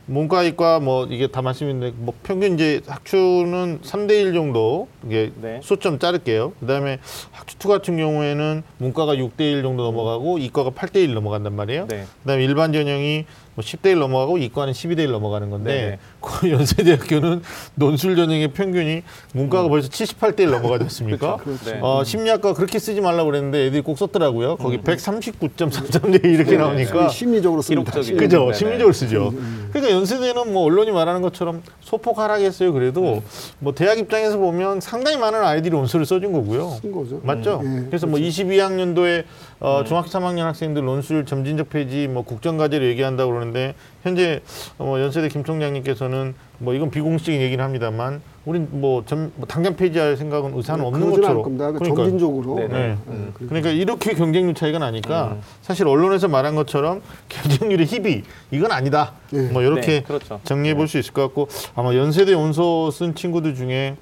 문과이과 0.07 0.81
뭐 0.81 1.07
이게 1.07 1.27
다 1.27 1.42
말씀인데 1.42 1.92
뭐 1.97 2.14
평균 2.23 2.55
이제 2.55 2.81
학추는 2.87 3.81
3대 3.83 4.12
1 4.12 4.33
정도 4.35 4.88
이게 5.05 5.33
네. 5.40 5.61
소수점 5.62 5.99
자를게요. 5.99 6.53
그다음에 6.61 6.99
학추 7.33 7.59
two 7.59 7.69
같은 7.69 7.97
경우에는 7.97 8.62
문과가 8.79 9.16
6대 9.16 9.40
1 9.40 9.62
정도 9.62 9.83
넘어가고 9.85 10.38
이과가 10.38 10.71
8대 10.71 10.97
1 10.97 11.14
넘어간단 11.14 11.55
말이에요. 11.55 11.88
네. 11.88 12.05
그다음에 12.23 12.45
일반 12.45 12.73
전형이 12.73 13.27
뭐 13.57 13.64
10대 13.64 13.87
1 13.87 13.99
넘어가고 13.99 14.37
이과는 14.37 14.75
12대 14.75 15.01
1 15.01 15.11
넘어가는 15.12 15.49
건데 15.49 15.73
네네. 15.73 15.99
그 16.21 16.51
연세대학교는 16.53 17.42
논술 17.75 18.14
전형의 18.14 18.49
평균이 18.49 19.03
문과가 19.33 19.69
벌써 19.69 19.88
78대 19.88 20.40
1 20.40 20.51
넘어가지 20.51 20.85
않습니까? 20.85 21.38
그렇죠. 21.38 21.64
네. 21.64 21.79
어, 21.81 22.05
심리학과 22.05 22.53
그렇게 22.53 22.79
쓰지 22.79 23.01
말라고 23.01 23.31
그랬는데 23.31 23.64
애들이 23.66 23.81
꼭 23.81 23.97
썼더라고요. 23.97 24.57
거기 24.57 24.79
139.33대 24.79 26.25
이렇게 26.27 26.59
나오니까 26.59 27.09
심리적으로 27.09 27.62
씁니다. 27.62 27.92
그죠? 27.92 28.53
심리적으로 28.53 28.92
쓰죠. 28.92 29.33
그러니까 29.73 29.95
연세대는 29.95 30.53
뭐 30.53 30.64
언론이 30.64 30.90
말하는 30.92 31.23
것처럼 31.23 31.62
소폭 31.81 32.19
하락했어요. 32.19 32.75
그래도 32.75 33.23
뭐 33.59 33.75
대학 33.75 33.99
입장에서 33.99 34.37
보면 34.37 34.81
상당히 34.83 35.16
많은 35.16 35.42
아이들이 35.42 35.71
논술을 35.75 36.05
써준 36.05 36.33
거고요. 36.33 36.77
쓴 36.83 36.92
거죠. 36.92 37.21
맞죠? 37.23 37.61
음, 37.64 37.85
예, 37.85 37.87
그래서 37.88 38.07
뭐 38.07 38.19
22학년도에 38.19 39.25
어, 39.59 39.83
중학교 39.85 40.09
3학년 40.09 40.40
학생들 40.40 40.85
논술 40.85 41.25
점진적 41.25 41.71
폐지, 41.71 42.09
뭐 42.09 42.23
국정과제를 42.25 42.87
얘기한다고 42.88 43.33
그러는데 43.33 43.75
현재 44.03 44.40
어, 44.79 44.97
연세대 44.99 45.29
김 45.29 45.45
총장님께서는 45.45 46.35
뭐 46.59 46.75
이건 46.75 46.90
비공식적인 46.90 47.40
얘기는 47.40 47.62
합니다만 47.64 48.21
우린 48.45 48.69
뭐, 48.71 49.03
점, 49.07 49.33
뭐 49.37 49.47
당장 49.49 49.75
폐지할 49.75 50.16
생각은 50.16 50.53
의사는 50.55 50.85
없는 50.85 51.01
그러지는 51.01 51.29
않을 51.29 51.37
것처럼. 51.37 51.42
겁니다. 51.42 51.73
그 51.73 51.79
그러니까요. 51.79 52.05
점진적으로. 52.07 52.55
네 52.57 52.69
네. 52.69 52.75
네. 52.79 52.90
예, 52.90 52.97
그리고 53.35 53.49
그러니까 53.49 53.71
이렇게 53.71 54.14
경쟁률 54.14 54.55
차이가 54.55 54.79
나니까 54.79 55.29
음. 55.33 55.40
사실 55.62 55.88
언론에서 55.88 56.29
말한 56.29 56.55
것처럼 56.55 57.01
경쟁률의 57.29 57.87
희비 57.87 58.23
이건 58.51 58.73
아니다. 58.73 59.12
네. 59.31 59.49
뭐 59.51 59.62
이렇게 59.62 59.87
네, 59.87 60.03
그렇죠. 60.03 60.40
정리해 60.45 60.75
볼 60.75 60.87
수 60.87 60.99
있을 60.99 61.12
것 61.12 61.23
같고 61.23 61.49
아마 61.75 61.95
연세대 61.95 62.35
원서 62.35 62.90
쓴 62.90 63.14
친구들 63.14 63.55
중에 63.57 63.97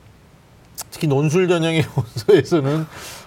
특히 0.90 1.06
논술 1.06 1.48
전형의 1.48 1.84
원서에서는 1.96 2.86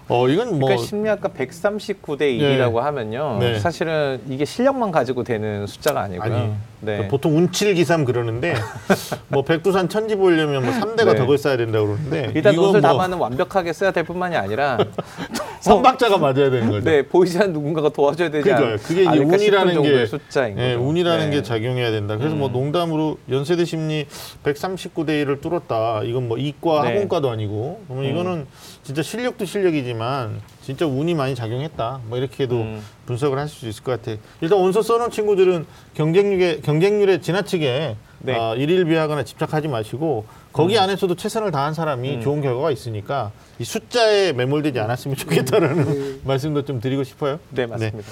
어 0.10 0.28
이건 0.30 0.52
뭐 0.60 0.70
그러니까 0.70 0.86
심리학과 0.88 1.30
139대 1.30 2.22
1이라고 2.22 2.76
하면요. 2.76 3.38
네. 3.42 3.60
사실은 3.60 4.22
이게 4.30 4.46
실력만 4.46 4.92
가지고 4.92 5.24
되는 5.24 5.68
숫자가 5.68 6.02
아니고요. 6.02 6.34
아니 6.34 6.50
네. 6.80 7.08
보통 7.10 7.36
운칠기삼 7.36 8.06
그러는데 8.06 8.54
뭐 9.28 9.42
백두산 9.42 9.90
천지 9.90 10.16
보려면 10.16 10.64
뭐 10.64 10.74
3대가 10.74 11.08
네. 11.14 11.16
덕을 11.16 11.38
쌓아야 11.38 11.58
된다고 11.58 11.88
그러는데 11.88 12.32
일단 12.36 12.56
논술 12.56 12.80
뭐 12.82 12.90
답안은 12.92 13.18
완벽하게 13.18 13.74
써야 13.74 13.92
될 13.92 14.06
뿐만이 14.06 14.36
아니라 14.38 14.78
선박자가 15.60 16.18
맞아야 16.20 16.50
되는 16.52 16.70
거죠. 16.72 16.86
네, 16.86 17.02
보이지 17.02 17.38
않는 17.40 17.52
누군가가 17.54 17.90
도와줘야 17.90 18.30
되지 18.30 18.44
그러니까요. 18.44 18.74
않- 18.74 18.80
그게 18.80 19.04
싶은 19.04 19.34
운이라는 19.34 19.82
게 19.82 20.06
숫자인 20.06 20.58
예, 20.58 20.76
거죠. 20.76 20.88
운이라는 20.88 21.30
네. 21.32 21.36
게 21.36 21.44
작용해야 21.44 21.92
된다. 21.92 22.16
그래서 22.18 22.36
뭐 22.36 22.48
음. 22.48 22.54
농담으로 22.54 23.18
연세대 23.30 23.66
심리 23.66 24.06
139대 24.44 25.26
1을 25.26 25.42
뚫었다. 25.42 26.04
이건 26.04 26.28
뭐 26.28 26.38
이과 26.38 26.84
네. 26.84 26.90
학원과도 26.94 27.30
아니고 27.30 27.82
그러면 27.88 28.06
음. 28.06 28.10
이거는 28.12 28.48
진짜 28.88 29.04
실력도 29.04 29.44
실력이지만 29.44 30.40
진짜 30.62 30.88
운이 30.88 31.14
많이 31.14 31.36
작용했다. 31.36 32.00
뭐 32.06 32.18
이렇게도 32.18 32.56
음. 32.56 32.82
분석을 33.06 33.38
하실 33.38 33.60
수 33.60 33.68
있을 33.68 33.84
것 33.84 33.92
같아요. 33.92 34.16
일단 34.40 34.60
원서 34.60 34.82
써놓은 34.82 35.12
친구들은 35.12 35.66
경쟁률에 35.94 36.62
경쟁률에 36.62 37.20
지나치게 37.20 37.98
네. 38.20 38.34
어, 38.34 38.56
일일 38.56 38.86
비하거나 38.86 39.26
집착하지 39.26 39.68
마시고 39.68 40.24
거기 40.54 40.80
안에서도 40.80 41.14
최선을 41.16 41.52
다한 41.52 41.74
사람이 41.74 42.16
음. 42.16 42.22
좋은 42.22 42.42
결과가 42.42 42.72
있으니까 42.72 43.34
이 43.60 43.66
숫자에 43.66 44.32
매몰되지 44.32 44.80
않았으면 44.80 45.18
좋겠다라는 45.18 46.22
말씀도 46.24 46.64
좀 46.64 46.80
드리고 46.80 47.04
싶어요. 47.04 47.42
네, 47.50 47.66
맞습니다. 47.66 48.10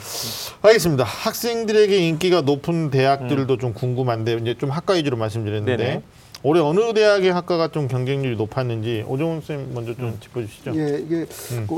알겠습니다. 0.62 1.06
학생들에게 1.06 1.98
인기가 2.00 2.42
높은 2.42 2.92
대학들도 2.92 3.58
좀 3.60 3.74
궁금한데 3.74 4.40
이제 4.42 4.56
좀 4.58 4.72
학과 4.72 4.96
위주로 4.96 5.16
말씀드렸는데 5.16 5.72
음. 5.72 5.78
네네. 5.78 6.02
올해 6.44 6.62
어느 6.62 6.94
대학의 6.94 7.32
학과가 7.34 7.70
좀 7.70 7.88
경쟁률이 7.88 8.36
높았는지 8.36 9.04
오종훈 9.08 9.42
쌤 9.42 9.68
먼저 9.74 9.96
좀 9.96 10.16
짚어주시죠. 10.20 10.74
예, 10.76 11.00
이게 11.06 11.26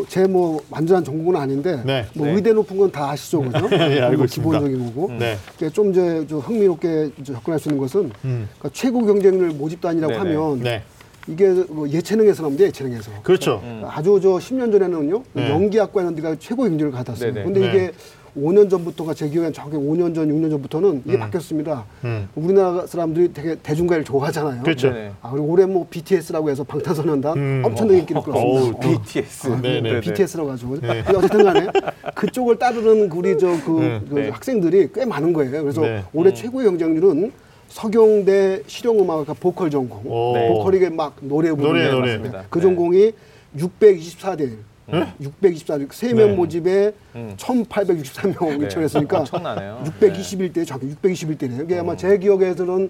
제뭐 0.10 0.60
완전한 0.70 1.04
전공은 1.06 1.40
아닌데 1.40 1.74
음. 1.76 1.84
네. 1.86 2.06
뭐 2.14 2.28
네. 2.28 2.34
의대 2.34 2.52
높은 2.52 2.78
건 2.78 2.92
다 2.92 3.12
아시죠, 3.12 3.42
그죠? 3.42 3.68
예, 3.72 4.02
알고 4.02 4.18
뭐 4.18 4.26
있습니다. 4.26 4.60
기본적인 4.60 4.86
거고. 4.94 5.10
네. 5.18 5.38
그러니까 5.58 5.70
좀 5.76 5.92
이제 5.92 6.26
좀 6.28 6.40
흥미롭게 6.40 7.12
이제 7.20 7.34
접근할 7.34 7.60
수 7.60 7.70
있는 7.70 7.80
것은 7.82 8.12
음. 8.26 8.50
그러니까 8.58 8.70
최고 8.74 9.06
경쟁률 9.06 9.50
모집단이라고 9.52 10.14
네네. 10.14 10.36
하면 10.36 10.60
네. 10.62 10.84
이게 11.30 11.48
뭐 11.70 11.88
예체능에서 11.90 12.42
나옵니다, 12.44 12.64
예체능에서. 12.66 13.12
그렇죠. 13.24 13.62
아주 13.90 14.20
저 14.22 14.30
10년 14.38 14.72
전에는요 14.72 15.24
네. 15.34 15.50
연기학과 15.50 16.02
이런 16.02 16.16
데가 16.16 16.36
최고 16.40 16.64
경쟁을 16.64 16.92
받았어요. 16.94 17.34
근데 17.34 17.60
네. 17.60 17.68
이게 17.68 17.92
5년 18.38 18.70
전부터가 18.70 19.14
제 19.14 19.28
기억엔 19.28 19.52
정확히 19.52 19.78
5년 19.78 20.14
전, 20.14 20.30
6년 20.30 20.50
전부터는 20.50 21.04
이게 21.06 21.18
바뀌었습니다. 21.18 21.86
음. 22.06 22.30
우리나라 22.36 22.86
사람들이 22.86 23.34
되게 23.34 23.56
대중가를 23.56 24.04
좋아하잖아요. 24.04 24.64
그렇죠. 24.64 24.92
네네. 24.92 25.12
아, 25.22 25.32
그리고 25.32 25.48
올해 25.48 25.66
뭐 25.66 25.88
BTS라고 25.90 26.50
해서 26.50 26.64
방탄소년단 26.64 27.38
음. 27.38 27.62
엄청나게 27.66 28.00
인기를 28.00 28.22
끌었습니다. 28.22 28.62
어우, 28.62 28.74
어. 28.74 28.80
BTS. 28.80 29.48
네, 29.62 29.82
네. 29.82 29.82
네네. 29.82 30.02
BTS라고 30.02 30.52
하죠. 30.52 30.70
근데 30.70 31.04
어쨌든 31.16 31.44
간에 31.44 31.68
그쪽을 32.16 32.58
따르는 32.58 33.12
우리 33.12 33.38
저그 33.38 33.80
네. 33.80 34.02
그 34.08 34.16
네. 34.16 34.30
학생들이 34.30 34.90
꽤 34.94 35.06
많은 35.06 35.34
거예요. 35.34 35.64
그래서 35.64 35.82
네. 35.82 36.04
올해 36.14 36.34
최고의 36.34 36.68
경쟁률은 36.68 37.32
서경대 37.70 38.64
실용음악과 38.68 39.34
보컬 39.34 39.70
전공. 39.70 40.02
오. 40.06 40.34
네. 40.34 40.48
보컬이 40.50 40.78
이게 40.78 40.90
막 40.90 41.16
노래 41.22 41.52
부르는 41.52 41.92
노래, 41.92 42.12
데 42.12 42.18
노래. 42.18 42.44
그 42.50 42.60
네. 42.60 42.62
전공이 42.64 43.12
624대 43.58 44.42
1. 44.42 44.58
624대 44.90 45.88
3명 45.90 46.16
네. 46.16 46.36
모집에 46.36 46.94
음. 47.16 47.34
1863명 47.38 48.58
네. 48.58 48.66
요청했으니까 48.66 49.20
엄청나네요. 49.20 49.84
621대 49.86 50.66
정확히 50.66 50.96
621대네요. 51.02 51.64
이게 51.66 51.80
아마 51.80 51.96
제 51.96 52.18
기억에서는 52.18 52.90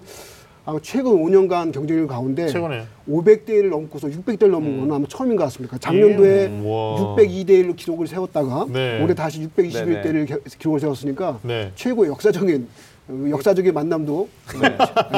아마 0.64 0.78
최근 0.82 1.12
5년간 1.12 1.72
경쟁률 1.72 2.06
가운데 2.06 2.46
최고네요. 2.46 2.84
500대1을 3.08 3.70
넘고서 3.70 4.08
600대를 4.08 4.50
넘은 4.50 4.80
건 4.80 4.92
아마 4.96 5.06
처음인 5.08 5.36
것 5.36 5.44
같습니다. 5.44 5.78
작년도에 5.78 6.46
음, 6.46 6.66
와. 6.66 7.16
602대1로 7.16 7.74
기록을 7.74 8.06
세웠다가 8.06 8.66
네. 8.68 9.02
올해 9.02 9.14
다시 9.14 9.40
621대를 9.48 10.40
기록을 10.58 10.80
세웠으니까 10.80 11.38
네. 11.42 11.72
최고 11.74 12.06
역사적인 12.06 12.62
어, 12.64 12.68
역사적인 13.30 13.72
만남도 13.72 14.28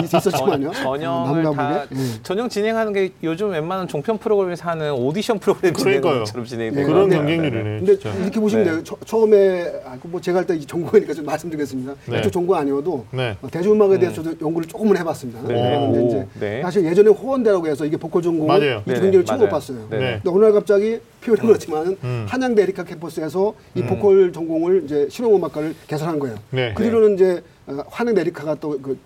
있었지만요. 0.05 0.73
전- 0.73 0.83
전형을 0.83 1.43
남과 1.43 1.57
다. 1.57 1.83
예. 1.93 2.23
전형 2.23 2.49
진행하는 2.49 2.93
게 2.93 3.11
요즘 3.23 3.51
웬만한 3.51 3.89
종편 3.89 4.19
프로그램에서 4.19 4.69
하는 4.69 4.93
오디션 4.93 5.39
프로그램 5.41 5.73
것처럼 5.73 6.45
진행이 6.45 6.71
예, 6.71 6.75
되고 6.75 6.89
그런 6.89 7.09
네. 7.09 7.17
경쟁률이네. 7.17 7.63
근데 7.79 7.99
진짜. 7.99 8.17
이렇게 8.17 8.39
보시면 8.41 8.65
네. 8.65 8.71
돼요. 8.71 8.85
처, 8.85 8.97
처음에 9.05 9.73
아, 9.85 9.97
뭐 10.05 10.21
제가 10.21 10.41
일단 10.41 10.57
이 10.57 10.65
전공이니까 10.65 11.15
좀 11.15 11.25
말씀드리겠습니다. 11.25 11.95
네. 12.07 12.19
이쪽 12.21 12.31
전공 12.31 12.55
아니어도 12.57 13.07
네. 13.11 13.37
어, 13.43 13.49
대중음악에 13.51 13.99
대해서 13.99 14.23
도 14.23 14.35
연구를 14.41 14.69
조금은 14.69 14.97
해봤습니다. 14.99 15.43
네. 15.49 16.05
이제 16.07 16.27
네. 16.39 16.63
사실 16.63 16.85
예전에 16.85 17.11
호원대라고 17.11 17.67
해서 17.67 17.85
이게 17.85 17.97
보컬 17.97 18.23
전공. 18.23 18.49
이 18.51 18.93
경쟁을 18.93 19.25
처음. 19.25 19.49
봤어요. 19.49 19.79
네. 19.91 20.21
근데 20.23 20.31
어느 20.31 20.45
날 20.45 20.53
갑자기 20.53 21.01
표현은 21.25 21.47
그렇지만 21.47 21.97
음. 22.05 22.27
한양대 22.29 22.63
에리카 22.63 22.85
캠퍼스에서 22.85 23.55
이 23.75 23.83
보컬 23.83 24.33
전공을 24.33 24.85
이제 24.85 25.09
실용음악과를 25.11 25.75
개설한 25.89 26.19
거예요. 26.19 26.37
네. 26.51 26.73
그 26.75 26.83
뒤로는 26.83 27.15
이제 27.15 27.43
어, 27.79 27.85
한양대 27.91 28.21
에리카가 28.23 28.57
또그 28.57 28.99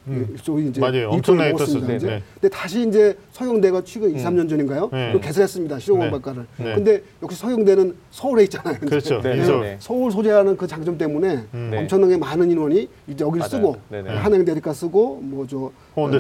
소위 0.43 0.69
이제 0.69 0.81
맞아요. 0.81 1.11
엄청나게. 1.11 1.53
떴었어요. 1.53 1.95
이제. 1.97 2.07
네. 2.07 2.23
근데 2.35 2.49
다시 2.49 2.87
이제 2.89 3.17
서영대가 3.33 3.83
최근 3.85 4.11
2, 4.17 4.23
3년 4.23 4.49
전인가요? 4.49 4.89
네. 4.93 5.19
개설했습니다. 5.21 5.79
실용음악과를. 5.79 6.47
네. 6.59 6.75
근데 6.75 7.03
역시 7.23 7.39
서영대는 7.39 7.95
서울에 8.11 8.45
있잖아요. 8.45 8.79
그렇죠. 8.81 9.21
네, 9.21 9.37
인서울. 9.37 9.61
네. 9.63 9.77
서울 9.81 10.11
소재하는 10.11 10.57
그 10.57 10.67
장점 10.67 10.97
때문에 10.97 11.45
네. 11.51 11.79
엄청나게 11.79 12.17
많은 12.17 12.51
인원이 12.51 12.89
이제 13.09 13.25
여기를 13.25 13.41
맞아요. 13.41 13.49
쓰고 13.51 13.77
네네. 13.91 14.11
한양대 14.11 14.53
에리카 14.53 14.73
쓰고 14.73 15.21
뭐저 15.23 15.71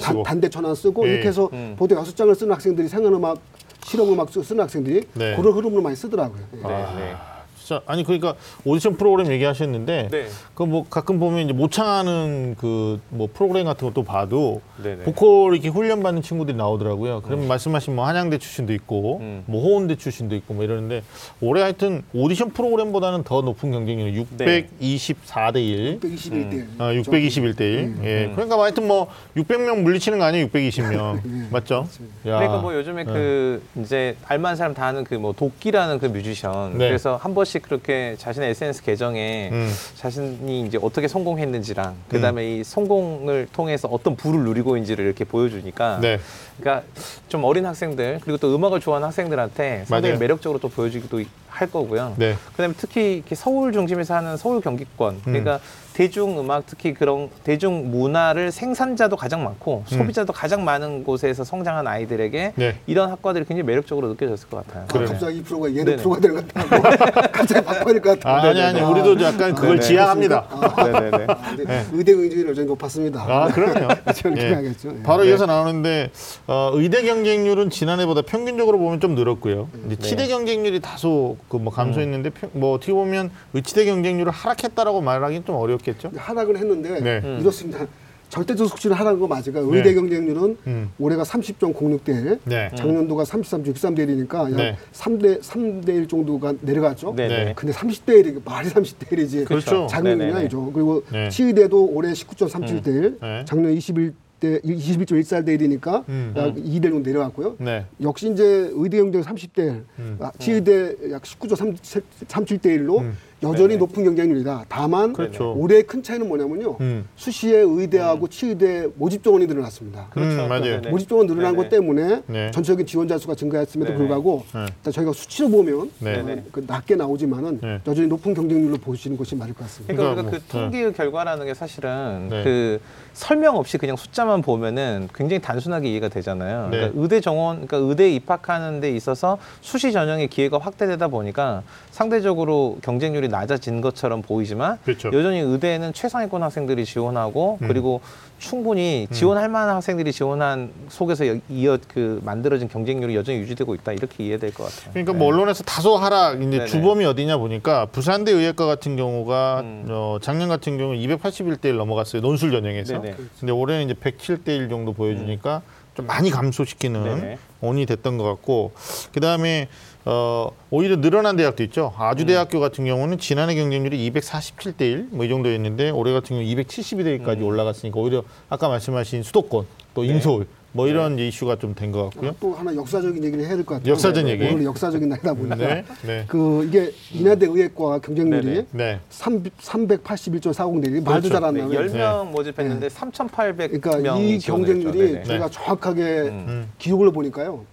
쓰고. 0.01 0.23
단대 0.23 0.49
천안 0.49 0.75
쓰고 0.75 1.07
예. 1.09 1.13
이렇게 1.15 1.29
해서 1.29 1.49
음. 1.53 1.75
보통 1.79 1.99
여섯 1.99 2.15
장을 2.17 2.35
쓰는 2.35 2.53
학생들이 2.53 2.89
생활음악 2.89 3.39
실용음악 3.85 4.31
쓰- 4.31 4.43
쓰는 4.43 4.63
학생들이 4.63 5.03
네. 5.15 5.37
그런 5.37 5.53
흐름으로 5.55 5.83
많이 5.83 5.97
쓰더라고요. 5.97 6.41
예. 6.55 7.34
네, 7.65 7.69
네. 7.69 7.69
진짜 7.69 7.81
아니 7.87 8.05
그러니까 8.05 8.35
오디션 8.65 8.97
프로그램 8.97 9.31
얘기하셨는데 9.33 10.09
네. 10.11 10.27
그뭐 10.55 10.85
가끔 10.91 11.19
보면 11.19 11.45
이제 11.45 11.53
모창하는 11.53 12.57
그 12.59 12.85
뭐 13.09 13.29
프로그램 13.33 13.65
같은 13.67 13.87
것도 13.89 14.03
봐도 14.05 14.61
네네. 14.83 15.05
보컬 15.05 15.53
이렇게 15.55 15.69
훈련 15.69 16.03
받는 16.03 16.23
친구들이 16.23 16.57
나오더라고요. 16.57 17.23
그러면 17.25 17.47
말씀하신 17.49 17.95
뭐 17.95 18.07
한양대 18.07 18.39
출신도 18.39 18.73
있고 18.75 19.19
음. 19.21 19.43
뭐 19.47 19.63
호원대 19.63 19.97
출신도 19.97 20.35
있고 20.37 20.55
뭐 20.55 20.65
이러는데 20.65 21.03
올해 21.41 21.63
하여튼 21.63 22.03
오디션 22.13 22.51
프로그램보다는 22.51 23.23
더 23.25 23.41
높은 23.43 23.71
경쟁률 23.71 24.27
네. 24.37 24.67
624대 24.81 25.57
1. 25.57 26.01
621대. 26.01 26.67
아, 26.79 26.93
621대 26.93 27.61
1. 27.61 27.95
예. 28.05 28.31
그러니까 28.33 28.57
뭐 28.57 28.65
하여튼 28.65 28.87
뭐 28.89 29.09
600명 29.37 29.83
물리치는 29.83 30.19
거 30.19 30.25
아니에요? 30.25 30.49
620명. 30.49 31.21
맞죠? 31.51 31.87
야. 32.27 32.39
그러니까 32.39 32.59
뭐 32.59 32.75
요즘에 32.75 33.05
그 33.05 33.63
이제 33.81 34.17
알만한 34.27 34.57
사람 34.57 34.75
다 34.75 34.87
아는 34.87 35.05
그 35.05 35.15
뭐 35.15 35.33
도끼라는 35.33 36.01
그 36.01 36.07
뮤지션 36.07 36.77
네. 36.77 36.89
그래서 36.89 37.17
한 37.17 37.35
번씩 37.35 37.54
그렇게 37.59 38.17
자신의 38.19 38.51
SNS 38.51 38.83
계정에 38.83 39.51
음. 39.53 39.73
자신이 39.97 40.67
이제 40.67 40.79
어떻게 40.81 41.09
성공했는지랑 41.09 41.95
그다음에 42.09 42.57
이 42.57 42.65
성공을 42.65 43.49
통해서 43.53 43.89
어떤 43.89 44.17
부를 44.17 44.41
누리고 44.41 44.77
있는지를 44.77 45.05
이렇게 45.05 45.25
보여주니까 45.25 45.99
네. 46.01 46.19
그러니까 46.59 46.87
좀 47.29 47.45
어린 47.45 47.67
학생들 47.67 48.21
그리고 48.23 48.39
또 48.39 48.55
음악을 48.55 48.81
좋아하는 48.81 49.07
학생들한테 49.07 49.85
상당히 49.87 50.13
맞아요. 50.13 50.19
매력적으로 50.19 50.59
또 50.59 50.69
보여주기도 50.69 51.23
할 51.49 51.71
거고요. 51.71 52.15
네. 52.17 52.37
그다음에 52.53 52.75
특히 52.77 53.15
이렇게 53.15 53.35
서울 53.35 53.73
중심에서 53.73 54.15
하는 54.15 54.37
서울 54.37 54.61
경기권 54.61 55.23
그러니까 55.25 55.61
대중 55.95 56.39
음악 56.41 56.67
특히 56.67 56.93
그런 56.93 57.31
대중 57.45 57.91
문화를 57.93 58.51
생산자도 58.51 59.15
가장 59.17 59.45
많고 59.45 59.85
소비자도 59.87 60.33
가장 60.33 60.65
많은 60.65 61.05
곳에서 61.05 61.45
성장한 61.45 61.87
아이들에게 61.87 62.53
네. 62.57 62.77
이런 62.89 63.11
학과들이 63.11 63.45
굉장히 63.45 63.63
매력적으로 63.63 64.09
느껴졌을 64.09 64.49
것 64.49 64.67
같아요. 64.67 64.87
아. 64.89 65.07
갑자기 65.07 65.39
이 65.39 65.43
프로가 65.45 65.71
예능 65.71 65.85
네네. 65.85 65.97
프로가 65.99 66.19
되는 66.21 66.35
것 66.37 66.49
같아요. 66.53 66.81
갑자기 67.33 67.65
바꿔야 67.65 67.93
될것 67.95 68.27
아, 68.27 68.33
같아요. 68.35 68.51
아 68.51 68.55
니 68.55 68.61
아니 68.61 68.81
우리도 68.81 69.23
약간 69.23 69.55
그걸 69.55 69.77
네네. 69.77 69.81
지향합니다. 69.83 70.49
네네네. 70.77 71.27
아, 71.29 71.55
근데 71.57 71.85
의대 71.93 72.13
경쟁률이 72.15 72.51
여전히 72.51 72.67
높았습니다. 72.67 73.23
아, 73.23 73.49
그럼요. 73.49 73.89
저는 74.17 74.39
예. 74.39 74.47
기억하겠죠. 74.49 74.89
예. 74.99 75.03
바로 75.05 75.23
네. 75.23 75.31
이어서 75.31 75.47
나오는데 75.47 76.11
어, 76.49 76.73
의대 76.75 77.03
경쟁률은 77.05 77.71
지난해보다 77.71 78.23
평균적으로 78.23 78.79
보면 78.79 78.99
좀 78.99 79.15
늘었고요. 79.15 79.69
이제 79.87 79.97
치대 79.97 80.27
경쟁률이 80.27 80.81
다소 80.81 81.37
그 81.49 81.65
뭐 81.65 81.73
감소했는데 81.73 82.31
평- 82.31 82.51
뭐 82.53 82.75
어떻게 82.75 82.93
보면 82.93 83.31
의치대 83.55 83.85
경쟁률을 83.87 84.31
하락했다라고 84.33 85.01
말하기는 85.01 85.47
좀 85.47 85.55
어렵 85.57 85.84
겠죠. 85.85 86.11
하락을 86.17 86.57
했는데 86.57 87.01
네. 87.01 87.21
음. 87.23 87.39
이렇습니다. 87.41 87.87
절대적 88.31 88.69
수치는 88.69 88.97
하락한 88.97 89.21
거 89.21 89.29
맞아요. 89.29 89.45
그러니까 89.45 89.77
의대 89.77 89.91
네. 89.91 89.95
경쟁률은 89.95 90.57
음. 90.67 90.91
올해가 90.99 91.23
30.06대, 91.23 92.39
네. 92.45 92.71
작년도가 92.75 93.23
33.63대 93.23 93.99
1이니까 94.09 94.51
약 94.51 94.57
네. 94.57 94.77
3대 94.93 95.41
3대 95.41 95.89
1 95.91 96.09
정도가 96.09 96.55
내려갔죠. 96.61 97.15
네네. 97.15 97.45
네. 97.45 97.53
근데 97.55 97.73
30대 97.73 98.25
1이 98.25 98.45
말이 98.45 98.69
30대 98.71 99.07
1이지. 99.09 99.45
그렇죠. 99.45 99.87
작년이 99.89 100.19
네네네. 100.19 100.39
아니죠. 100.41 100.73
그리고 100.73 101.05
네. 101.13 101.29
치의대도 101.29 101.91
올해 101.93 102.13
19.37대 102.13 102.87
1, 102.89 103.19
네. 103.21 103.45
작년 103.47 103.73
21대 103.73 104.65
21.14대 104.65 105.57
1이니까 105.61 106.09
음. 106.09 106.35
약 106.37 106.55
2대 106.55 106.87
1로 106.87 107.03
내려갔고요. 107.03 107.57
네. 107.59 107.87
역시 108.01 108.33
이제 108.33 108.69
의대 108.73 108.97
경쟁 108.99 109.23
30대, 109.23 109.83
음. 110.01 110.17
아, 110.21 110.33
치의대 110.39 110.97
약 111.13 111.23
19.37대 111.23 112.63
1로 112.79 113.01
음. 113.01 113.17
여전히 113.45 113.69
네네. 113.69 113.79
높은 113.79 114.05
경쟁률이다. 114.05 114.65
다만 114.69 115.13
그렇죠. 115.13 115.55
올해 115.57 115.83
큰 115.83 116.03
차이는 116.03 116.27
뭐냐면요. 116.29 116.77
음. 116.81 117.09
수시에 117.17 117.59
의대하고 117.59 118.29
치의대 118.29 118.89
모집 118.97 119.23
정원이 119.23 119.47
늘어났습니다. 119.47 120.09
음, 120.17 120.47
맞아요. 120.49 120.63
네네. 120.63 120.91
모집 120.91 121.09
정원 121.09 121.27
늘어난 121.27 121.53
네네. 121.53 121.57
것 121.57 121.69
때문에 121.69 122.23
네. 122.27 122.51
전체적인 122.51 122.87
지원자 122.87 123.19
수가 123.19 123.35
증가했음에도 123.35 123.93
네네. 123.93 123.99
불구하고 123.99 124.45
네. 124.55 124.67
일단 124.67 124.93
저희가 124.93 125.13
수치로 125.13 125.49
보면 125.51 125.91
네. 125.99 126.21
어, 126.21 126.43
그 126.51 126.65
낮게 126.67 126.97
나오지만은 126.97 127.61
네. 127.61 127.81
여전히 127.87 128.09
높은 128.09 128.35
경쟁률로 128.35 128.79
보시는 128.79 129.17
것이 129.17 129.37
맞을 129.37 129.55
것 129.55 129.65
같습니다. 129.65 129.95
그러니까 129.95 130.23
그러니까 130.23 130.39
그 130.49 130.57
뭐, 130.57 130.63
통계의 130.63 130.93
결과라는 130.93 131.47
게 131.47 131.55
사실은 131.55 132.29
네. 132.31 132.45
그 132.45 132.81
설명 133.13 133.57
없이 133.57 133.79
그냥 133.79 133.97
숫자만 133.97 134.43
보면은 134.43 135.09
굉장히 135.15 135.41
단순하게 135.41 135.91
이해가 135.91 136.09
되잖아요. 136.09 136.69
네. 136.71 136.77
그러니까 136.79 137.01
의대 137.01 137.21
정원, 137.21 137.67
그러니까 137.67 137.77
의대 137.89 138.11
입학하는 138.11 138.81
데 138.81 138.91
있어서 138.91 139.39
수시 139.61 139.93
전형의 139.93 140.29
기회가 140.29 140.59
확대되다 140.59 141.09
보니까 141.09 141.63
상대적으로 141.91 142.79
경쟁률이 142.83 143.29
낮아진 143.39 143.81
것처럼 143.81 144.23
보이지만 144.23 144.79
그렇죠. 144.85 145.09
여전히 145.13 145.41
의대에는 145.41 145.93
최상위권 145.93 146.43
학생들이 146.43 146.85
지원하고 146.85 147.59
그리고 147.61 148.01
충분히 148.39 149.09
지원할 149.11 149.49
만한 149.49 149.77
학생들이 149.77 150.13
지원한 150.13 150.71
속에서 150.89 151.27
여- 151.27 151.39
이어 151.49 151.79
그 151.89 152.21
만들어진 152.25 152.69
경쟁률이 152.69 153.17
여전히 153.17 153.39
유지되고 153.39 153.75
있다 153.75 153.93
이렇게 153.93 154.25
이해될 154.25 154.55
것 154.55 154.65
같아요. 154.65 154.91
그러니까 154.93 155.13
뭐 155.15 155.29
언론에서 155.29 155.65
다소 155.65 155.97
하락 155.97 156.43
이제 156.43 156.51
네네. 156.59 156.67
주범이 156.67 157.05
어디냐 157.07 157.39
보니까 157.39 157.87
부산대 157.87 158.31
의예과 158.33 158.67
같은 158.67 158.97
경우가 158.97 159.61
음. 159.63 159.87
어, 159.89 160.19
작년 160.21 160.49
같은 160.49 160.79
경우 160.79 160.93
281대 160.95 161.67
1 161.67 161.77
넘어갔어요 161.77 162.23
논술 162.23 162.53
전형에서. 162.53 163.01
네네. 163.01 163.17
근데 163.41 163.53
올해는 163.53 163.85
이제 163.91 163.95
107대 163.95 164.49
1 164.49 164.69
정도 164.69 164.93
보여주니까 164.93 165.63
좀 165.95 166.07
많이 166.07 166.31
감소시키는 166.31 167.03
네네. 167.05 167.39
원이 167.61 167.87
됐던 167.87 168.19
것 168.19 168.25
같고 168.25 168.73
그 169.13 169.21
다음에 169.21 169.69
어, 170.07 170.51
오히려 170.71 170.97
늘어난 171.01 171.37
대학도 171.37 171.63
있죠. 171.65 171.95
아주대학교 171.97 172.61
같은 172.61 172.85
경우는 172.85 173.19
지난해 173.19 173.55
경쟁률이 173.55 174.11
247대 174.11 174.83
1 174.83 175.09
뭐 175.11 175.25
이 175.25 175.29
정도였는데 175.31 175.91
올해 175.91 176.13
같은 176.13 176.37
경우 176.37 176.43
272대 176.43 177.19
1까지 177.23 177.43
올라갔으니까 177.45 177.99
오히려 177.99 178.23
아까 178.51 178.69
말씀하신 178.69 179.23
수도권 179.23 179.67
또 179.95 180.03
네. 180.03 180.09
인서울 180.09 180.47
뭐 180.73 180.89
이런 180.89 181.15
이제 181.15 181.29
이슈가 181.29 181.57
좀 181.57 181.75
된 181.75 181.93
것 181.93 182.11
같고요. 182.11 182.35
또 182.41 182.53
하나 182.53 182.75
역사적인 182.75 183.23
얘기를 183.25 183.47
해야 183.47 183.55
될 183.57 183.65
것 183.65 183.75
같아요. 183.77 183.93
역사적인 183.93 184.29
얘기. 184.29 184.45
오늘 184.53 184.65
역사적인 184.65 185.09
날이다 185.09 185.33
보니까 185.35 185.55
네, 185.57 185.85
네. 186.05 186.25
그 186.27 186.65
이게 186.69 186.93
인하대 187.13 187.47
의회과 187.47 188.01
경쟁률이 188.01 188.45
네네. 188.45 188.67
네. 188.73 189.01
381.40대 189.11 191.03
말도 191.03 191.03
그렇죠. 191.05 191.29
잘안 191.31 191.55
네, 191.55 191.61
나와요. 191.63 191.79
10명 191.89 192.31
모집했는데 192.33 192.89
3,800명이 192.89 193.81
그러니까 193.81 194.19
이 194.19 194.39
경쟁률이 194.39 195.25
저희가 195.25 195.47
네. 195.47 195.51
정확하게 195.51 196.03
음. 196.03 196.73
기록을 196.79 197.13
보니까요. 197.13 197.65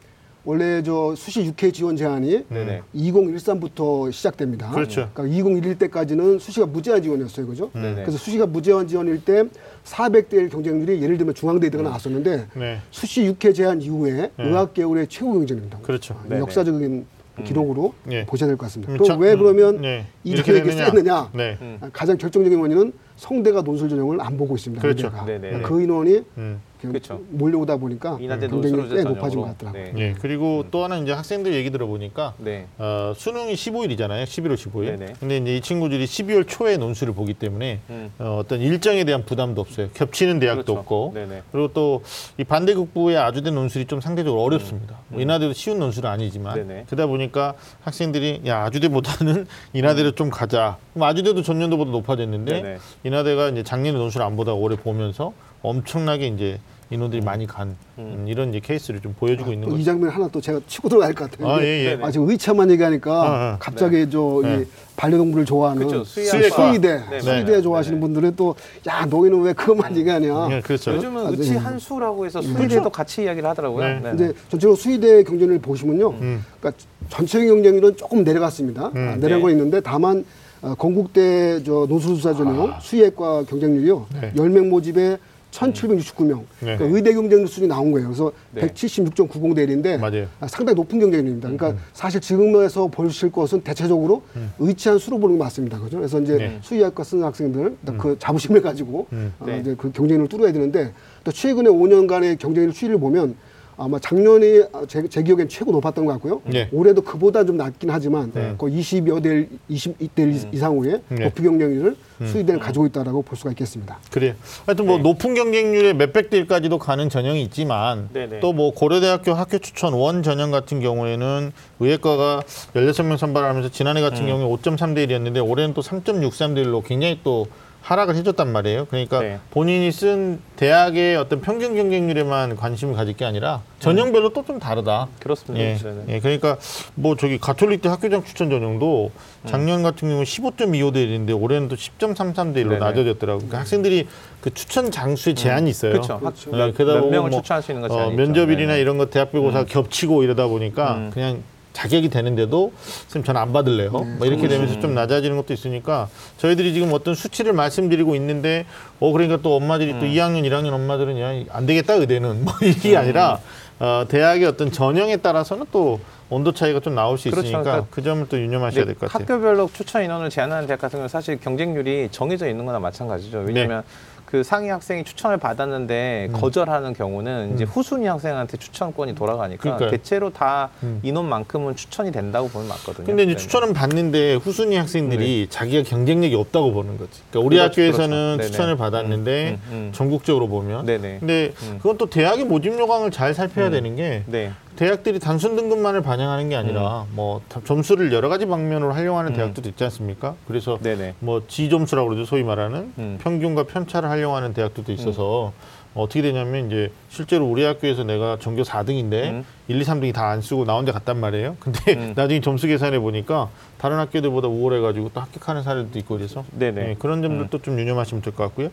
원래 0.44 0.82
저 0.82 1.14
수시 1.16 1.44
6회 1.52 1.72
지원 1.74 1.96
제한이 1.96 2.46
네네. 2.50 2.82
2013부터 2.96 4.12
시작됩니다. 4.12 4.72
그렇죠. 4.72 5.10
그러니까 5.14 5.38
2011 5.38 5.78
때까지는 5.78 6.40
수시가 6.40 6.66
무제한 6.66 7.02
지원이었어요. 7.02 7.46
그죠? 7.48 7.70
네네. 7.74 7.96
그래서 8.04 8.18
수시가 8.18 8.48
무제한 8.48 8.88
지원일 8.88 9.24
때 9.24 9.44
400대 9.86 10.34
1 10.34 10.50
경쟁률이 10.50 11.02
예를 11.02 11.18
들면 11.18 11.36
중앙대대가 11.36 11.84
나왔었는데 11.84 12.48
네. 12.56 12.80
수시 12.90 13.22
6회 13.24 13.54
제한 13.54 13.82
이후에 13.82 14.32
의학 14.40 14.74
계열의 14.74 15.08
최고 15.10 15.34
경쟁입니다. 15.34 15.78
그렇죠. 15.84 16.16
아, 16.20 16.24
네네. 16.28 16.42
역사적인 16.42 17.06
기록으로 17.46 17.94
예. 18.12 18.26
보셔야 18.26 18.48
될 18.48 18.58
것 18.58 18.66
같습니다. 18.66 18.92
그럼 18.94 19.08
자- 19.08 19.16
또왜 19.16 19.36
그러면 19.36 19.82
네. 19.82 20.06
이렇게 20.24 20.52
이렇게 20.54 20.72
셌느냐? 20.72 21.30
네. 21.34 21.58
음. 21.62 21.78
아, 21.82 21.90
가장 21.94 22.18
결정적인 22.18 22.60
원인은 22.60 22.94
성대가 23.16 23.62
논술 23.62 23.90
전형을 23.90 24.20
안 24.22 24.38
보고 24.38 24.56
있습니다. 24.56 24.82
그렇죠. 24.82 25.12
네네네. 25.26 25.62
그 25.62 25.82
인원이 25.82 26.24
음. 26.38 26.60
이렇게 26.84 27.00
그렇죠. 27.00 27.22
몰려오다 27.30 27.78
보니까 27.78 28.18
논술제 28.20 28.96
꽤. 28.96 29.04
높아진 29.04 29.40
것 29.42 29.48
같더라고요. 29.48 29.84
네. 29.84 29.94
예. 29.98 30.16
그리고 30.20 30.66
또 30.72 30.84
하나 30.84 30.98
이제 30.98 31.12
학생들 31.12 31.54
얘기 31.54 31.70
들어보니까 31.70 32.34
네. 32.38 32.68
어, 32.78 33.14
수능이 33.16 33.54
15일이잖아요. 33.54 34.24
11월 34.24 34.56
15일. 34.56 34.98
네네. 34.98 35.14
근데 35.20 35.38
이제 35.38 35.58
이 35.58 35.62
친구들이 35.62 36.06
12월 36.06 36.48
초에 36.48 36.78
논술을 36.78 37.14
보기 37.14 37.34
때문에 37.36 37.80
음. 37.90 38.12
어, 38.20 38.38
어떤 38.40 38.62
일정에 38.62 39.04
대한 39.04 39.26
부담도 39.26 39.62
없어요. 39.62 39.90
겹치는 39.94 40.40
대학도 40.40 40.64
그렇죠. 40.64 40.80
없고. 40.80 41.12
네네. 41.14 41.42
그리고 41.52 41.68
또 41.74 42.02
이 42.38 42.44
반대극부의 42.44 43.18
아주대 43.18 43.52
논술이 43.52 43.86
좀 43.86 44.02
상대적으로 44.02 44.42
어렵습니다. 44.44 44.98
뭐 45.10 45.22
인하대도 45.22 45.54
쉬운 45.54 45.80
논술은 45.80 46.10
아니지만 46.10 46.58
음. 46.60 46.68
네네. 46.68 46.86
그러다 46.88 47.08
보니까 47.08 47.54
학생들이 47.82 48.42
야 48.48 48.64
아주대보다는 48.66 49.46
인하대로 49.74 50.12
좀 50.12 50.30
가자. 50.30 50.78
그럼 50.94 51.08
아주대도 51.08 51.42
전년도보다 51.44 51.92
높아졌는데 51.92 52.62
네네. 52.62 52.78
인하대가 53.04 53.50
이제 53.50 53.64
작년에 53.64 53.98
논술 53.98 54.22
안 54.22 54.36
보다가 54.36 54.58
올해 54.58 54.76
보면서 54.76 55.34
엄청나게 55.62 56.28
이제 56.28 56.60
인원들이 56.90 57.22
많이 57.22 57.48
간 57.48 57.78
음, 58.00 58.26
이런 58.28 58.50
이제 58.50 58.60
케이스를 58.60 59.00
좀 59.00 59.16
보여주고 59.18 59.54
있는 59.54 59.70
또이 59.70 59.78
거죠. 59.78 59.86
장면 59.86 60.10
하나 60.10 60.28
또 60.28 60.42
제가 60.42 60.60
치고 60.68 60.90
들어갈 60.90 61.14
것 61.14 61.32
같아요. 61.32 61.50
아, 61.50 61.62
예, 61.64 61.86
예. 61.86 62.00
아, 62.02 62.12
지금 62.12 62.30
의차만 62.30 62.70
얘기하니까 62.72 63.14
아, 63.14 63.26
아. 63.54 63.58
갑자기 63.60 64.10
저 64.10 64.42
네. 64.44 64.62
이 64.62 64.66
반려동물을 64.98 65.46
좋아하는 65.46 65.88
그렇죠. 65.88 66.04
수의대, 66.04 66.30
수의학과. 66.32 66.68
수의대, 66.68 67.04
네, 67.10 67.20
수의대 67.22 67.52
네. 67.54 67.62
좋아하시는 67.62 67.98
네. 67.98 68.02
분들은 68.02 68.36
또 68.36 68.56
야 68.90 69.06
너희는 69.06 69.42
왜 69.42 69.54
그것만 69.54 69.96
얘기하냐. 69.96 70.50
예, 70.52 70.60
그렇죠. 70.62 70.94
요즘은 70.96 71.26
아, 71.26 71.30
의치 71.30 71.52
네. 71.52 71.58
한수라고 71.58 72.26
해서 72.26 72.42
수의대도 72.42 72.90
같이 72.90 73.24
이야기를 73.24 73.48
하더라고요. 73.48 73.86
네. 73.86 74.00
네. 74.02 74.12
이제 74.16 74.34
전체로 74.50 74.76
수의대 74.76 75.24
경쟁률 75.24 75.60
보시면요. 75.60 76.10
음. 76.10 76.46
그러니까 76.60 76.84
전체적인 77.10 77.54
경쟁률은 77.56 77.96
조금 77.96 78.26
내려갔습니다. 78.26 78.88
아, 78.94 79.16
내려간 79.16 79.30
네. 79.30 79.40
건 79.40 79.52
있는데 79.52 79.80
다만 79.80 80.26
어, 80.62 80.76
건국대 80.76 81.64
저 81.64 81.86
노수수사 81.88 82.34
전형 82.34 82.76
수의학과 82.82 83.46
경쟁률이요. 83.46 84.08
아. 84.16 84.20
네. 84.22 84.34
10명 84.36 84.68
모집에 84.68 85.18
1,769명. 85.52 86.40
네. 86.60 86.78
그러니까 86.78 86.86
의대 86.86 87.14
경쟁률 87.14 87.48
수준이 87.48 87.68
나온 87.68 87.92
거예요. 87.92 88.08
그래서 88.08 88.32
네. 88.52 88.62
176.90대 88.68 89.68
1인데 89.68 90.00
맞아요. 90.00 90.28
상당히 90.48 90.76
높은 90.76 91.00
경쟁률입니다. 91.00 91.50
그러니까 91.50 91.82
사실 91.94 92.20
지금에서 92.22 92.88
보실 92.88 93.32
것은 93.32 93.62
대체적으로 93.62 94.24
의치한 94.60 94.98
수로 94.98 95.20
보는 95.20 95.36
게 95.36 95.44
맞습니다. 95.44 95.80
그죠? 95.80 95.98
그래서 95.98 96.20
이제 96.20 96.38
네. 96.38 96.60
수의학과 96.62 97.04
쓰는 97.04 97.24
학생들 97.24 97.78
그 97.98 98.18
자부심을 98.20 98.62
가지고 98.62 99.08
음. 99.14 99.34
어, 99.40 99.46
네. 99.46 99.60
이제 99.60 99.76
그 99.78 99.92
경쟁률을 99.92 100.28
뚫어야 100.28 100.52
되는데 100.52 100.94
또 101.24 101.32
최근에 101.32 101.70
5년간의 101.70 102.40
경쟁률 102.40 102.74
추이를 102.74 102.98
보면 103.00 103.36
아마 103.84 103.98
작년이 103.98 104.62
제, 104.88 105.08
제 105.08 105.24
기억엔 105.24 105.50
최고 105.50 105.72
높았던 105.72 106.06
것 106.06 106.14
같고요. 106.14 106.42
네. 106.46 106.70
올해도 106.72 107.02
그보다 107.02 107.44
좀 107.44 107.58
낮긴 107.58 107.90
하지만 107.90 108.32
네. 108.32 108.54
거의 108.56 108.80
20여 108.80 109.24
대 109.24 109.48
20대 109.72 110.54
이상의 110.54 111.02
네. 111.10 111.24
높이 111.24 111.42
경쟁률을 111.42 111.96
수의대는 112.24 112.60
가지고 112.60 112.86
있다라고 112.86 113.24
볼 113.24 113.36
수가 113.36 113.50
있겠습니다. 113.52 113.98
그래요. 114.12 114.36
하여튼 114.68 114.86
뭐 114.86 114.98
네. 114.98 115.04
높은 115.04 115.34
경쟁률에 115.34 115.94
몇백 115.94 116.30
대 116.30 116.38
일까지도 116.38 116.78
가는 116.78 117.10
전형이 117.10 117.42
있지만 117.44 118.10
네네. 118.14 118.40
또뭐 118.42 118.76
고려대학교 118.76 119.34
학교 119.34 119.58
추천 119.58 119.94
원 119.94 120.22
전형 120.22 120.52
같은 120.52 120.80
경우에는 120.80 121.52
의예과가 121.80 122.44
16명 122.76 123.18
선발하면서 123.18 123.70
지난해 123.70 124.02
음. 124.02 124.10
같은 124.10 124.28
경우에 124.28 124.46
5.3대 124.46 125.08
1이었는데 125.08 125.50
올해는 125.50 125.74
또 125.74 125.82
3.63대 125.82 126.64
1로 126.66 126.84
굉장히 126.86 127.20
또 127.24 127.48
하락을 127.82 128.16
해줬단 128.16 128.52
말이에요. 128.52 128.86
그러니까 128.86 129.20
네. 129.20 129.40
본인이 129.50 129.92
쓴 129.92 130.40
대학의 130.56 131.16
어떤 131.16 131.42
평균 131.42 131.76
경쟁률에만 131.76 132.56
관심을 132.56 132.94
가질 132.94 133.18
게 133.18 133.26
아니라 133.26 133.62
전형별로 133.80 134.30
또좀 134.30 134.60
다르다. 134.60 135.08
그렇습니다. 135.20 135.66
예, 135.66 135.76
네네. 135.76 136.04
예, 136.10 136.20
그러니까 136.20 136.58
뭐 136.94 137.16
저기 137.16 137.40
가톨릭대 137.40 137.90
학교장 137.90 138.24
추천 138.24 138.50
전형도 138.52 139.12
작년 139.46 139.82
같은 139.82 140.08
경우는 140.08 140.24
15.25대 140.24 140.96
1인데 140.96 141.42
올해는 141.42 141.68
또 141.68 141.76
10.33대 141.76 142.58
1로 142.58 142.70
네네. 142.70 142.80
낮아졌더라고요. 142.80 143.40
그러니까 143.40 143.60
학생들이 143.60 144.08
그 144.42 144.54
추천 144.54 144.92
장수에 144.92 145.34
제한이 145.34 145.70
있어요. 145.70 145.94
그렇죠. 145.94 146.20
몇, 146.52 146.76
그러다 146.76 146.94
몇 146.94 147.00
보면 147.02 147.12
명을 147.12 147.30
뭐, 147.32 147.42
추천할 147.42 147.64
수 147.64 147.72
있는 147.72 147.88
것이 147.88 148.00
어. 148.00 148.12
면접일이나 148.12 148.74
네네. 148.74 148.82
이런 148.82 149.00
거 149.00 149.08
대학별고사 149.08 149.66
겹치고 149.66 150.24
이러다 150.24 150.48
보니까 150.48 150.96
음. 150.96 151.12
그냥 151.12 151.44
자격이 151.74 152.10
되는데도 152.10 152.72
선생님 153.08 153.26
저는 153.26 153.40
안 153.42 153.54
받을래요. 153.54 153.92
뭐 153.92 154.28
이렇게 154.28 154.48
되면서 154.48 154.80
좀 154.80 154.94
낮아지는 154.94 155.38
것도 155.38 155.54
있으니까 155.54 156.10
저희들이 156.38 156.74
지금 156.74 156.92
어떤 156.94 157.16
수치를 157.16 157.54
말씀드리고 157.54 158.16
있는데 158.16 158.66
어 159.00 159.12
그러니까 159.12 159.38
또 159.42 159.56
엄마들이 159.56 159.94
음. 159.94 160.00
또 160.00 160.06
2학년, 160.06 160.44
1학년 160.48 160.74
엄마들은 160.74 161.48
야안 161.50 161.66
되겠다 161.66 161.94
의대는 161.94 162.44
뭐 162.46 162.54
이게 162.62 162.98
아니라 162.98 163.40
어, 163.80 164.06
대학의 164.08 164.46
어떤 164.46 164.72
전형에 164.72 165.18
따라서는 165.18 165.66
또 165.72 166.00
온도 166.30 166.52
차이가 166.54 166.80
좀 166.80 166.96
나올 166.96 167.18
수 167.18 167.30
그렇죠. 167.30 167.48
있으니까 167.48 167.64
그러니까 167.64 167.88
그 167.90 168.02
점을 168.04 168.26
또 168.30 168.40
유념하셔야 168.40 168.86
될 168.86 168.96
것 168.96 169.12
같아요. 169.12 169.24
학교별로 169.26 169.70
추천 169.74 170.04
인원을 170.04 170.30
제한하는 170.30 170.68
대학 170.68 170.80
같은 170.80 170.98
경우는 170.98 171.10
사실 171.10 171.40
경쟁률이 171.40 172.10
정해져 172.12 172.48
있는 172.48 172.66
거나 172.66 172.80
마찬가지죠. 172.80 173.40
왜냐하면 173.40 173.84
그 174.32 174.44
상위 174.44 174.70
학생이 174.70 175.04
추천을 175.04 175.36
받았는데 175.36 176.30
음. 176.30 176.40
거절하는 176.40 176.94
경우는 176.94 177.54
이제 177.54 177.66
후순위 177.66 178.08
학생한테 178.08 178.56
추천권이 178.56 179.14
돌아가니까 179.14 179.62
그러니까요. 179.62 179.92
대체로 179.92 180.30
다 180.30 180.70
음. 180.84 181.02
인원만큼은 181.04 181.76
추천이 181.76 182.14
된다고 182.14 182.48
보면 182.48 182.70
맞거든요. 182.70 183.08
근데 183.08 183.24
이제 183.24 183.34
네네. 183.34 183.38
추천은 183.38 183.74
받는데 183.74 184.36
후순위 184.36 184.78
학생들이 184.78 185.48
자기가 185.50 185.84
경쟁력이 185.84 186.34
없다고 186.36 186.72
보는 186.72 186.98
거지. 186.98 187.20
그러니까 187.30 187.46
우리 187.46 187.58
그렇죠, 187.58 187.82
학교에서는 187.82 188.34
그렇죠. 188.38 188.52
추천을 188.52 188.78
받았는데 188.78 189.50
음, 189.50 189.62
음, 189.70 189.74
음. 189.74 189.92
전국적으로 189.94 190.48
보면 190.48 190.86
네네. 190.86 191.18
근데 191.20 191.52
음. 191.64 191.80
그건 191.80 191.98
또 191.98 192.10
대학의 192.10 192.46
모집 192.46 192.80
요강을 192.80 193.12
잘 193.12 193.34
살펴야 193.34 193.70
되는 193.70 193.98
게 193.98 194.24
네. 194.28 194.54
대학들이 194.76 195.20
단순 195.20 195.56
등급만을 195.56 196.02
반영하는 196.02 196.50
게 196.50 196.56
아니라 196.56 197.06
뭐 197.12 197.42
다- 197.50 197.62
점수를 197.66 198.12
여러 198.14 198.30
가지 198.30 198.46
방면으로 198.46 198.94
활용하는 198.94 199.34
대학들도 199.34 199.70
있지 199.70 199.84
않습니까? 199.86 200.36
그래서 200.48 200.76
음. 200.76 200.82
네네. 200.82 201.16
뭐 201.20 201.44
지점수라고 201.48 202.10
그러죠 202.10 202.26
소위 202.26 202.44
말하는 202.44 202.94
음. 202.98 203.18
평균과 203.22 203.64
편차를 203.64 204.10
활용하는 204.10 204.54
대학들도 204.54 204.92
있어서 204.94 205.52
어떻게 205.94 206.22
되냐면 206.22 206.68
이제 206.68 206.92
실제로 207.10 207.46
우리 207.46 207.64
학교에서 207.66 208.04
내가 208.06 208.38
전교 208.40 208.64
4등인데 208.64 209.14
음. 209.30 209.46
1, 209.72 209.82
2, 209.82 209.84
3등이 209.86 210.14
다 210.14 210.32
안 210.32 210.42
쓰고 210.42 210.66
나 210.66 210.76
혼자 210.76 210.92
갔단 210.92 211.20
말이에요. 211.20 211.58
근데 211.62 211.94
음. 211.94 212.14
나중에 212.16 212.42
점수 212.42 212.68
계산해 212.68 213.00
보니까 213.00 213.50
다른 213.78 213.98
학교들보다 213.98 214.48
우월해가지고 214.48 215.12
또 215.14 215.20
합격하는 215.22 215.64
사례도 215.64 215.98
있고 216.00 216.18
그래서 216.18 216.44
네네. 216.52 216.82
음. 216.82 216.86
네, 216.88 216.96
그런 217.00 217.22
점들도 217.22 217.62
좀 217.62 217.80
유념하시면 217.80 218.22
될 218.22 218.34
것 218.34 218.44
같고요. 218.46 218.70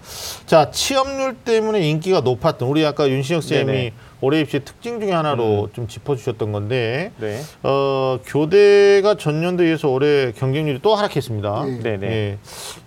자 0.47 0.71
취업률 0.71 1.35
때문에 1.37 1.81
인기가 1.89 2.21
높았던 2.21 2.69
우리 2.69 2.85
아까 2.85 3.09
윤신혁 3.09 3.43
쌤이 3.43 3.65
네네. 3.65 3.93
올해 4.21 4.41
입시의 4.41 4.65
특징 4.65 5.01
중에 5.01 5.13
하나로 5.13 5.71
좀 5.73 5.87
짚어주셨던 5.89 6.51
건데 6.53 7.13
네. 7.19 7.41
어, 7.63 8.19
교대가 8.27 9.15
전년도에 9.17 9.67
비해서 9.67 9.89
올해 9.89 10.33
경쟁률이 10.33 10.81
또 10.83 10.95
하락했습니다. 10.97 11.65
네. 11.65 11.79
네네. 11.83 12.07
예, 12.07 12.39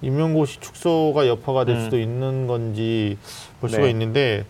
임용고시 0.01 0.59
축소가 0.59 1.27
여파가 1.27 1.65
될 1.65 1.75
음. 1.77 1.81
수도 1.85 1.97
있는 1.99 2.47
건지 2.47 3.17
볼 3.61 3.69
수가 3.69 3.83
네. 3.83 3.89
있는데 3.91 4.45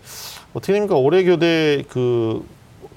어떻게 0.54 0.72
됩니까? 0.72 0.96
올해 0.96 1.24
교대 1.24 1.82
그 1.88 2.44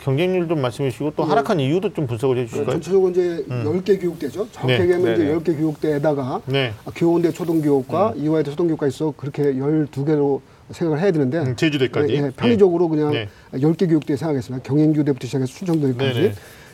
경쟁률 0.05 0.47
좀 0.47 0.61
말씀해 0.61 0.91
주시고 0.91 1.13
또 1.15 1.23
네. 1.23 1.29
하락한 1.29 1.59
이유도 1.59 1.91
좀 1.91 2.05
분석을 2.05 2.37
해그 2.37 2.49
주실까요? 2.49 2.73
전체적으로 2.73 3.09
이제 3.09 3.43
열 3.49 3.63
10개 3.63 3.99
교육대죠. 3.99 4.47
정확히 4.51 4.73
네. 4.77 4.83
얘기하면 4.83 5.13
이제 5.15 5.23
네네. 5.23 5.39
10개 5.39 5.57
교육대에다가 5.57 6.41
네. 6.45 6.73
교원대 6.95 7.31
초등교육과 7.31 8.13
음. 8.15 8.23
이화여대 8.23 8.51
초등교육과 8.51 8.85
있어 8.87 9.15
그렇게 9.17 9.53
12개로 9.55 10.41
생각을 10.69 11.01
해야 11.01 11.11
되는데 11.11 11.39
음, 11.39 11.55
제주대까지. 11.55 12.13
예, 12.13 12.17
예, 12.17 12.31
편의적으로 12.35 12.87
그냥 12.87 13.13
네. 13.13 13.29
10개 13.53 13.87
교육대 13.87 14.15
생각했습니다. 14.15 14.61
경행교대부터 14.63 15.25
시작해서 15.25 15.51
네네. 15.51 15.65
춘천대까지 15.73 16.33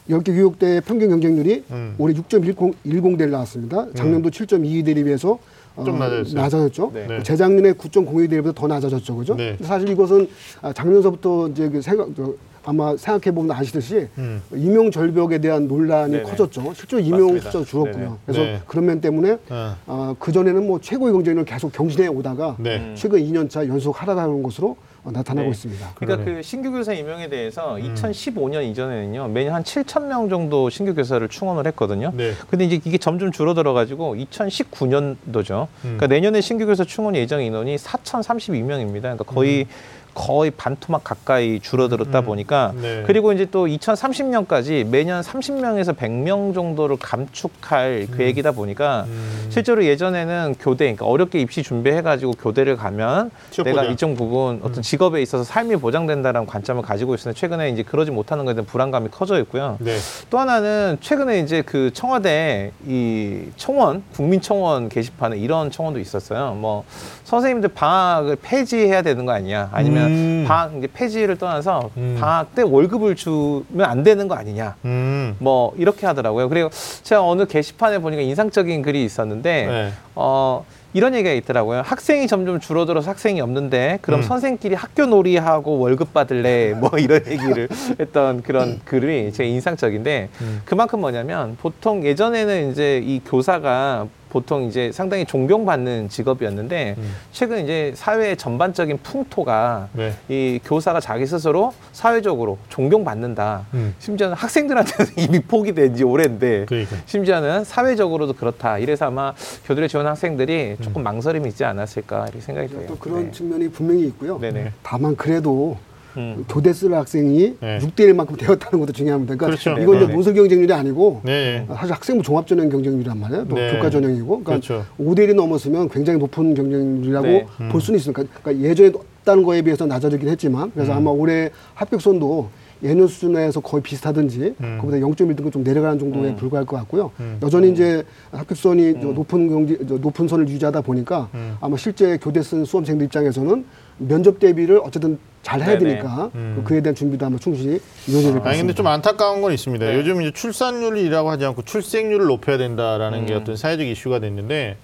10개 0.09 0.25
교육대의 0.25 0.81
평균 0.81 1.09
경쟁률이 1.11 1.63
음. 1.71 1.95
올해 1.99 2.13
6.10대를 2.13 3.29
나왔습니다. 3.29 3.87
작년도 3.95 4.29
7.22대에 4.29 5.05
비해서 5.05 5.39
어, 5.77 5.85
좀 5.85 5.99
낮아졌어요. 5.99 6.41
낮아졌죠. 6.41 6.91
네. 6.93 7.07
네. 7.07 7.23
재작년에 7.23 7.73
9.02대보다 7.73 8.53
더 8.53 8.67
낮아졌죠. 8.67 9.15
그죠? 9.15 9.35
네. 9.35 9.55
사실 9.61 9.87
이것은 9.87 10.27
아, 10.61 10.73
작년서부터 10.73 11.47
이제 11.47 11.69
그 11.69 11.81
생각 11.81 12.09
저, 12.17 12.33
아마 12.63 12.95
생각해 12.95 13.33
보면 13.33 13.55
아시듯이 13.55 14.07
음. 14.17 14.41
임용 14.53 14.91
절벽에 14.91 15.39
대한 15.39 15.67
논란이 15.67 16.11
네네. 16.11 16.23
커졌죠. 16.23 16.73
실제로 16.73 17.01
임용. 17.01 17.39
숫자가 17.39 17.65
줄었고요. 17.65 17.93
네네. 17.93 18.11
그래서 18.25 18.41
네. 18.41 18.61
그런 18.67 18.85
면 18.85 19.01
때문에 19.01 19.37
어. 19.49 19.75
어, 19.87 20.15
그 20.19 20.31
전에는 20.31 20.67
뭐 20.67 20.79
최고의 20.79 21.13
경쟁률을 21.13 21.45
계속 21.45 21.71
경신해 21.71 22.07
오다가 22.07 22.55
네. 22.59 22.77
음. 22.77 22.95
최근 22.95 23.19
2년차 23.19 23.67
연속 23.67 24.01
하락하는 24.01 24.43
것으로 24.43 24.75
어, 25.03 25.09
나타나고 25.11 25.47
네. 25.47 25.51
있습니다. 25.51 25.91
그러니까 25.95 26.23
그러네. 26.23 26.37
그 26.37 26.43
신규 26.43 26.71
교사 26.71 26.93
임용에 26.93 27.27
대해서 27.29 27.75
2015년 27.75 28.63
이전에는요 28.69 29.29
매년 29.29 29.55
한 29.55 29.63
7천 29.63 30.05
명 30.05 30.29
정도 30.29 30.69
신규 30.69 30.93
교사를 30.93 31.27
충원을 31.27 31.65
했거든요. 31.67 32.11
네. 32.15 32.33
근데 32.49 32.65
이제 32.65 32.79
이게 32.85 32.97
점점 32.99 33.31
줄어들어 33.31 33.73
가지고 33.73 34.15
2019년도죠. 34.15 35.63
음. 35.63 35.67
그러니까 35.81 36.07
내년에 36.07 36.41
신규 36.41 36.67
교사 36.67 36.83
충원 36.83 37.15
예정 37.15 37.41
인원이 37.41 37.77
4,032명입니다. 37.77 39.01
그러니까 39.01 39.23
거의 39.23 39.65
거의 40.13 40.51
반토막 40.51 41.03
가까이 41.03 41.59
줄어들었다 41.59 42.19
음. 42.19 42.25
보니까 42.25 42.73
네. 42.75 43.03
그리고 43.05 43.31
이제 43.31 43.45
또 43.49 43.67
2030년까지 43.67 44.85
매년 44.85 45.21
30명에서 45.21 45.95
100명 45.95 46.53
정도를 46.53 46.97
감축할 46.97 48.07
계획이다 48.15 48.51
보니까 48.51 49.05
음. 49.07 49.47
실제로 49.49 49.85
예전에는 49.85 50.55
교대, 50.59 50.85
그러니까 50.85 51.05
어렵게 51.05 51.39
입시 51.39 51.63
준비해 51.63 52.01
가지고 52.01 52.33
교대를 52.33 52.75
가면 52.77 53.31
내가. 53.63 53.83
일정 53.83 54.15
부분 54.15 54.61
어떤 54.63 54.81
직업에 54.81 55.21
있어서 55.21 55.43
삶이 55.43 55.77
보장된다는 55.77 56.45
관점을 56.45 56.81
가지고 56.81 57.15
있었는데 57.15 57.39
최근에 57.39 57.69
이제 57.69 57.83
그러지 57.83 58.11
못하는 58.11 58.45
것에 58.45 58.55
대한 58.55 58.65
불안감이 58.65 59.09
커져 59.09 59.39
있고요. 59.41 59.77
네. 59.79 59.97
또 60.29 60.39
하나는 60.39 60.97
최근에 61.01 61.39
이제 61.39 61.61
그 61.61 61.91
청와대 61.93 62.71
이 62.87 63.45
청원 63.57 64.03
국민청원 64.13 64.89
게시판에 64.89 65.37
이런 65.37 65.71
청원도 65.71 65.99
있었어요. 65.99 66.53
뭐 66.53 66.83
선생님들 67.31 67.69
방학을 67.69 68.35
폐지해야 68.41 69.01
되는 69.03 69.25
거 69.25 69.31
아니냐? 69.31 69.69
아니면 69.71 70.07
음. 70.07 70.45
방학 70.45 70.75
이제 70.77 70.87
폐지를 70.93 71.37
떠나서 71.37 71.89
음. 71.95 72.17
방학 72.19 72.53
때 72.55 72.61
월급을 72.61 73.15
주면 73.15 73.83
안 73.83 74.03
되는 74.03 74.27
거 74.27 74.35
아니냐? 74.35 74.75
음. 74.83 75.37
뭐 75.39 75.73
이렇게 75.77 76.05
하더라고요. 76.05 76.49
그리고 76.49 76.69
제가 77.03 77.25
어느 77.25 77.45
게시판에 77.45 77.99
보니까 77.99 78.21
인상적인 78.21 78.81
글이 78.81 79.05
있었는데 79.05 79.65
네. 79.65 79.91
어 80.13 80.65
이런 80.93 81.15
얘기가 81.15 81.31
있더라고요. 81.31 81.83
학생이 81.85 82.27
점점 82.27 82.59
줄어들어서 82.59 83.11
학생이 83.11 83.39
없는데 83.39 83.99
그럼 84.01 84.19
음. 84.19 84.23
선생끼리 84.23 84.75
학교 84.75 85.05
놀이하고 85.05 85.79
월급 85.79 86.13
받을래 86.13 86.73
뭐 86.73 86.89
이런 86.99 87.21
얘기를 87.27 87.69
했던 87.97 88.41
그런 88.41 88.81
글이 88.83 89.31
제 89.31 89.45
인상적인데 89.45 90.27
음. 90.41 90.61
그만큼 90.65 90.99
뭐냐면 90.99 91.55
보통 91.61 92.03
예전에는 92.03 92.71
이제 92.71 93.01
이 93.05 93.21
교사가 93.25 94.07
보통 94.31 94.63
이제 94.63 94.91
상당히 94.93 95.25
존경받는 95.25 96.07
직업이었는데 96.07 96.95
음. 96.97 97.15
최근 97.33 97.63
이제 97.63 97.91
사회 97.95 98.35
전반적인 98.35 98.99
풍토가 99.03 99.89
네. 99.91 100.13
이 100.29 100.59
교사가 100.63 101.01
자기 101.01 101.25
스스로 101.27 101.73
사회적으로 101.91 102.57
존경받는다. 102.69 103.65
음. 103.73 103.93
심지어는 103.99 104.35
학생들한테는 104.37 105.11
이미 105.19 105.41
포기된 105.41 105.95
지 105.95 106.05
오래인데 106.05 106.65
그러니까. 106.65 106.95
심지어는 107.05 107.65
사회적으로도 107.65 108.33
그렇다. 108.33 108.77
이래서 108.77 109.05
아마 109.05 109.33
교대를 109.65 109.89
지원 109.89 110.07
학생들이 110.07 110.77
음. 110.79 110.83
조금 110.83 111.03
망설임이 111.03 111.49
있지 111.49 111.65
않았을까 111.65 112.23
이렇게 112.23 112.39
생각이 112.39 112.69
돼요. 112.69 112.85
또 112.87 112.97
그런 112.97 113.25
네. 113.25 113.31
측면이 113.31 113.69
분명히 113.69 114.05
있고요. 114.07 114.39
네네. 114.39 114.71
다만 114.81 115.17
그래도 115.17 115.77
음. 116.17 116.45
교대 116.47 116.73
쓸 116.73 116.93
학생이 116.93 117.55
네. 117.59 117.79
육 117.81 117.95
6대 117.95 118.11
1만큼 118.11 118.37
되었다는 118.37 118.79
것도 118.79 118.93
중요합니다. 118.93 119.35
그러니까 119.35 119.57
그렇죠. 119.61 119.81
이건 119.81 119.97
이제 119.97 120.07
네. 120.07 120.13
논술 120.13 120.33
경쟁률이 120.33 120.73
아니고 120.73 121.21
네. 121.23 121.65
사실 121.67 121.93
학생부 121.93 122.23
종합 122.23 122.47
전형 122.47 122.69
경쟁률이란 122.69 123.19
말이에요. 123.19 123.47
또 123.47 123.55
네. 123.55 123.71
교과 123.73 123.89
전형이고. 123.89 124.43
그러니까 124.43 124.51
그렇죠. 124.51 124.85
5대 124.99 125.27
1이 125.27 125.35
넘었으면 125.35 125.89
굉장히 125.89 126.19
높은 126.19 126.53
경쟁률이라고 126.53 127.27
네. 127.27 127.47
볼 127.69 127.81
수는 127.81 127.97
있습니다. 127.97 128.23
그러니까 128.41 128.67
예전에 128.67 128.89
높다는 128.89 129.43
거에 129.43 129.61
비해서 129.61 129.85
낮아지긴 129.85 130.29
했지만 130.29 130.65
음. 130.65 130.71
그래서 130.73 130.93
아마 130.93 131.11
올해 131.11 131.51
합격선도 131.75 132.49
예년 132.83 133.07
수준에서 133.07 133.59
거의 133.59 133.83
비슷하든지 133.83 134.55
음. 134.59 134.77
그보다 134.81 134.97
0.1 134.97 135.35
등급 135.35 135.51
좀 135.51 135.63
내려가는 135.63 135.99
정도에 135.99 136.29
음. 136.29 136.35
불과할 136.35 136.65
것 136.65 136.77
같고요. 136.77 137.11
음. 137.19 137.37
여전히 137.43 137.71
이제 137.71 138.03
합격선이 138.31 138.95
저 139.01 139.07
높은 139.09 139.87
저 139.87 139.97
높은 139.97 140.27
선을 140.27 140.47
유지하다 140.49 140.81
보니까 140.81 141.29
음. 141.33 141.57
아마 141.61 141.77
실제 141.77 142.17
교대 142.17 142.41
쓴 142.41 142.65
수험생들 142.65 143.05
입장에서는 143.05 143.65
면접 144.07 144.39
대비를 144.39 144.79
어쨌든 144.83 145.19
잘 145.43 145.59
해야 145.61 145.77
네네. 145.77 145.95
되니까 145.95 146.29
음. 146.35 146.61
그에 146.65 146.81
대한 146.81 146.93
준비도 146.95 147.25
아마 147.25 147.37
충실히 147.37 147.79
이루어져야 148.07 148.33
될것 148.33 148.47
아니 148.47 148.57
근데 148.59 148.73
같습니다. 148.73 148.77
좀 148.77 148.87
안타까운 148.87 149.41
건 149.41 149.53
있습니다. 149.53 149.85
네. 149.85 149.95
요즘 149.95 150.21
이제 150.21 150.31
출산율이라고 150.31 151.29
하지 151.31 151.45
않고 151.45 151.63
출생률을 151.63 152.25
높여야 152.27 152.57
된다라는 152.57 153.25
게 153.25 153.33
음. 153.33 153.39
어떤 153.41 153.55
사회적 153.57 153.87
이슈가 153.87 154.19
됐는데 154.19 154.77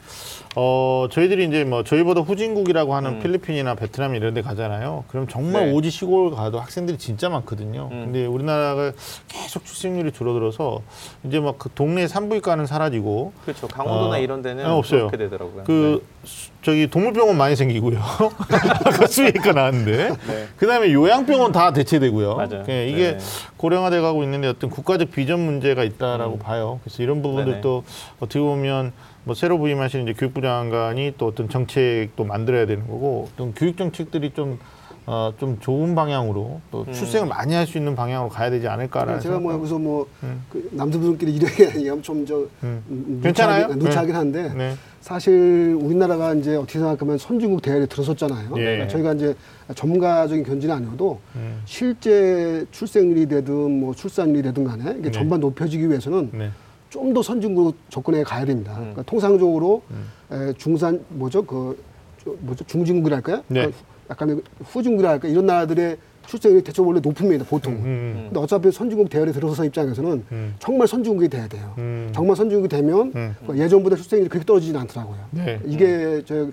어 0.59 1.07
저희들이 1.11 1.45
이제 1.45 1.63
뭐 1.65 1.83
저희보다 1.83 2.21
후진국이라고 2.21 2.95
하는 2.95 3.11
음. 3.11 3.19
필리핀이나 3.19 3.75
베트남 3.75 4.15
이런 4.15 4.33
데 4.33 4.41
가잖아요. 4.41 5.03
그럼 5.07 5.27
정말 5.27 5.67
네. 5.67 5.71
오지 5.71 5.91
시골 5.91 6.31
가도 6.31 6.59
학생들이 6.59 6.97
진짜 6.97 7.29
많거든요. 7.29 7.89
음. 7.91 8.05
근데 8.05 8.25
우리나라가 8.25 8.91
계속 9.27 9.63
출생률이 9.65 10.11
줄어들어서 10.13 10.81
이제 11.25 11.39
막 11.39 11.57
그 11.59 11.69
동네 11.75 12.07
산부인과는 12.07 12.65
사라지고 12.65 13.33
그렇죠. 13.43 13.67
강원도나 13.67 14.15
어, 14.15 14.19
이런 14.19 14.41
데는 14.41 14.63
네, 14.63 14.69
없어요. 14.69 15.07
그렇게 15.09 15.17
되더라고요. 15.17 15.63
그 15.65 16.03
수- 16.23 16.49
저기 16.63 16.87
동물병원 16.87 17.37
많이 17.37 17.55
생기고요. 17.55 17.99
아까 17.99 19.05
수의과 19.07 19.53
나왔는데. 19.53 20.09
네. 20.09 20.47
그다음에 20.57 20.91
요양병원 20.91 21.51
다 21.51 21.71
대체되고요. 21.71 22.35
맞아요. 22.35 22.63
예, 22.69 22.87
이게 22.89 23.11
네. 23.13 23.17
고령화돼 23.57 24.01
가고 24.01 24.23
있는데 24.23 24.47
어떤 24.47 24.69
국가적 24.71 25.11
비전 25.11 25.39
문제가 25.39 25.83
있다라고 25.83 26.39
봐요. 26.39 26.79
그래서 26.83 27.03
이런 27.03 27.21
부분들도 27.21 27.83
어떻게 28.19 28.39
보면 28.39 28.91
뭐 29.27 29.35
새로 29.35 29.57
부임하신 29.59 30.03
이제 30.03 30.13
교육부 30.13 30.41
장관이 30.41 31.15
또 31.17 31.27
어떤 31.27 31.49
정책도 31.49 32.23
만들어야 32.23 32.65
되는 32.65 32.87
거고 32.87 33.27
어떤 33.33 33.53
교육 33.53 33.75
정책들이 33.77 34.31
좀 34.33 34.57
어, 35.05 35.33
좀 35.37 35.57
좋은 35.59 35.95
방향으로 35.95 36.59
또 36.71 36.85
음. 36.87 36.93
출생을 36.93 37.27
많이 37.27 37.53
할 37.53 37.65
수 37.67 37.77
있는 37.77 37.95
방향으로 37.95 38.29
가야 38.29 38.49
되지 38.49 38.67
않을까라는 38.69 39.19
제가 39.19 39.39
뭐 39.39 39.51
생각. 39.51 39.59
여기서 39.59 39.79
뭐 39.79 40.07
음. 40.23 40.43
그 40.49 40.69
남자분들끼리 40.71 41.35
이런 41.35 41.49
얘기하면 41.75 42.01
좀저 42.03 42.45
음. 42.63 43.19
괜찮아요? 43.21 43.67
누차하긴 43.67 44.13
네. 44.13 44.17
한데 44.17 44.53
네. 44.53 44.73
사실 45.01 45.77
우리나라가 45.79 46.33
이제 46.33 46.55
어떻게 46.55 46.79
생각하면 46.79 47.17
선진국 47.17 47.61
대열에 47.61 47.85
들어섰잖아요. 47.85 48.49
예. 48.57 48.61
그러니까 48.63 48.87
저희가 48.87 49.13
이제 49.13 49.35
전문가적인 49.75 50.43
견지는 50.45 50.75
아니어도 50.75 51.19
음. 51.35 51.61
실제 51.65 52.65
출생률이 52.71 53.27
되든 53.27 53.53
뭐 53.79 53.93
출산율이 53.93 54.41
되든 54.41 54.63
간에 54.63 54.91
이게 54.91 55.03
네. 55.03 55.11
전반 55.11 55.41
높여지기 55.41 55.87
위해서는 55.89 56.29
네. 56.33 56.51
좀 56.89 57.13
더 57.13 57.21
선진국으로 57.21 57.73
접근해 57.89 58.23
가야 58.23 58.45
됩니다. 58.45 58.73
음. 58.73 58.79
그러니까 58.79 59.03
통상적으로 59.03 59.81
음. 59.91 60.05
에, 60.31 60.53
중산 60.53 61.03
뭐죠 61.09 61.43
그 61.43 61.81
저, 62.23 62.33
뭐죠 62.39 62.63
중진국이랄까요? 62.65 63.37
네. 63.47 63.61
그러니까 63.61 63.77
약간 64.09 64.41
후진국이랄까 64.63 65.27
이런 65.27 65.45
나라들의 65.45 65.97
출생률이 66.27 66.63
대체로 66.63 66.87
원래 66.87 66.99
높습니다 66.99 67.45
보통은. 67.45 67.79
음. 67.79 68.21
근데 68.25 68.39
어차피 68.39 68.71
선진국 68.71 69.09
대열에 69.09 69.31
들어서 69.31 69.63
입장에서는 69.63 70.23
음. 70.31 70.55
정말 70.59 70.87
선진국이 70.87 71.29
돼야 71.29 71.47
돼요. 71.47 71.73
음. 71.77 72.09
정말 72.13 72.35
선진국이 72.35 72.67
되면 72.67 73.11
음. 73.15 73.35
그 73.47 73.57
예전보다 73.57 73.95
출생률이 73.95 74.29
그렇게 74.29 74.45
떨어지진 74.45 74.75
않더라고요. 74.75 75.17
네. 75.31 75.59
이게 75.65 76.21
저 76.25 76.49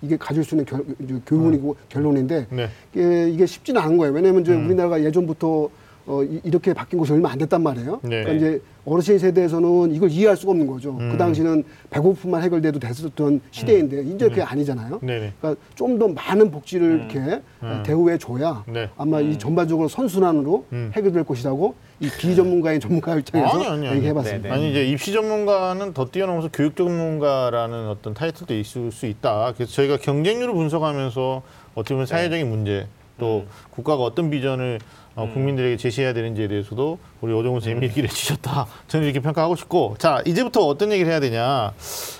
이게 0.00 0.16
가질 0.16 0.44
수 0.44 0.54
있는 0.54 0.64
결, 0.64 0.84
교훈이고 1.26 1.76
결론인데 1.88 2.46
네. 2.50 2.68
이게, 2.94 3.30
이게 3.30 3.46
쉽지는 3.46 3.80
않은 3.82 3.96
거예요. 3.98 4.14
왜냐하면 4.14 4.42
이제 4.42 4.52
음. 4.52 4.66
우리나라가 4.66 5.02
예전부터 5.02 5.68
어, 6.08 6.24
이, 6.24 6.40
이렇게 6.42 6.72
바뀐 6.72 6.98
것이 6.98 7.12
얼마 7.12 7.30
안 7.30 7.38
됐단 7.38 7.62
말이에요. 7.62 8.00
네. 8.02 8.22
그러니까 8.22 8.32
이제 8.32 8.62
어르신 8.86 9.18
세대에서는 9.18 9.94
이걸 9.94 10.10
이해할 10.10 10.36
수가 10.38 10.52
없는 10.52 10.66
거죠. 10.66 10.96
음. 10.98 11.10
그 11.12 11.18
당시는 11.18 11.62
배고픔만 11.90 12.42
해결돼도 12.42 12.78
됐었던 12.80 13.42
시대인데 13.50 14.02
이제 14.04 14.28
그게 14.28 14.42
아니잖아요. 14.42 15.00
네네. 15.02 15.34
그러니까 15.38 15.62
좀 15.74 15.98
더 15.98 16.06
많은 16.08 16.50
복지를 16.52 16.86
음. 16.86 16.96
이렇게 17.10 17.42
음. 17.62 17.82
대우해 17.84 18.16
줘야 18.16 18.64
네. 18.68 18.88
아마 18.96 19.20
이 19.20 19.36
전반적으로 19.36 19.88
선순환으로 19.88 20.64
음. 20.72 20.92
해결될 20.94 21.24
것이라고 21.24 21.74
이 21.98 22.08
비전문가인 22.08 22.78
전문가 22.80 23.16
입장에서 23.16 23.56
아니, 23.56 23.66
아니, 23.66 23.88
아니. 23.88 23.96
얘기해 23.96 24.14
봤습니다. 24.14 24.48
네, 24.48 24.48
네. 24.48 24.54
아니 24.54 24.70
이제 24.70 24.86
입시 24.86 25.12
전문가는 25.12 25.92
더 25.92 26.06
뛰어넘어서 26.06 26.48
교육 26.52 26.76
전문가라는 26.76 27.88
어떤 27.88 28.14
타이틀도 28.14 28.54
있을 28.54 28.92
수 28.92 29.06
있다. 29.06 29.52
그래서 29.56 29.72
저희가 29.72 29.96
경쟁률을 29.98 30.54
분석하면서 30.54 31.42
어떻게 31.74 31.94
보면 31.94 32.06
사회적인 32.06 32.48
문제 32.48 32.86
또 33.18 33.38
음. 33.46 33.48
국가가 33.70 34.04
어떤 34.04 34.30
비전을 34.30 34.78
어, 35.18 35.28
국민들에게 35.32 35.76
제시해야 35.76 36.12
되는지에 36.12 36.46
대해서도 36.46 36.98
우리 37.20 37.32
오정훈 37.32 37.60
선생님이 37.60 37.86
음. 37.86 37.90
얘기를 37.90 38.08
해주셨다. 38.08 38.66
저는 38.86 39.04
이렇게 39.04 39.18
평가하고 39.20 39.56
싶고 39.56 39.96
자 39.98 40.22
이제부터 40.24 40.60
어떤 40.64 40.92
얘기를 40.92 41.10
해야 41.10 41.18
되냐. 41.18 41.72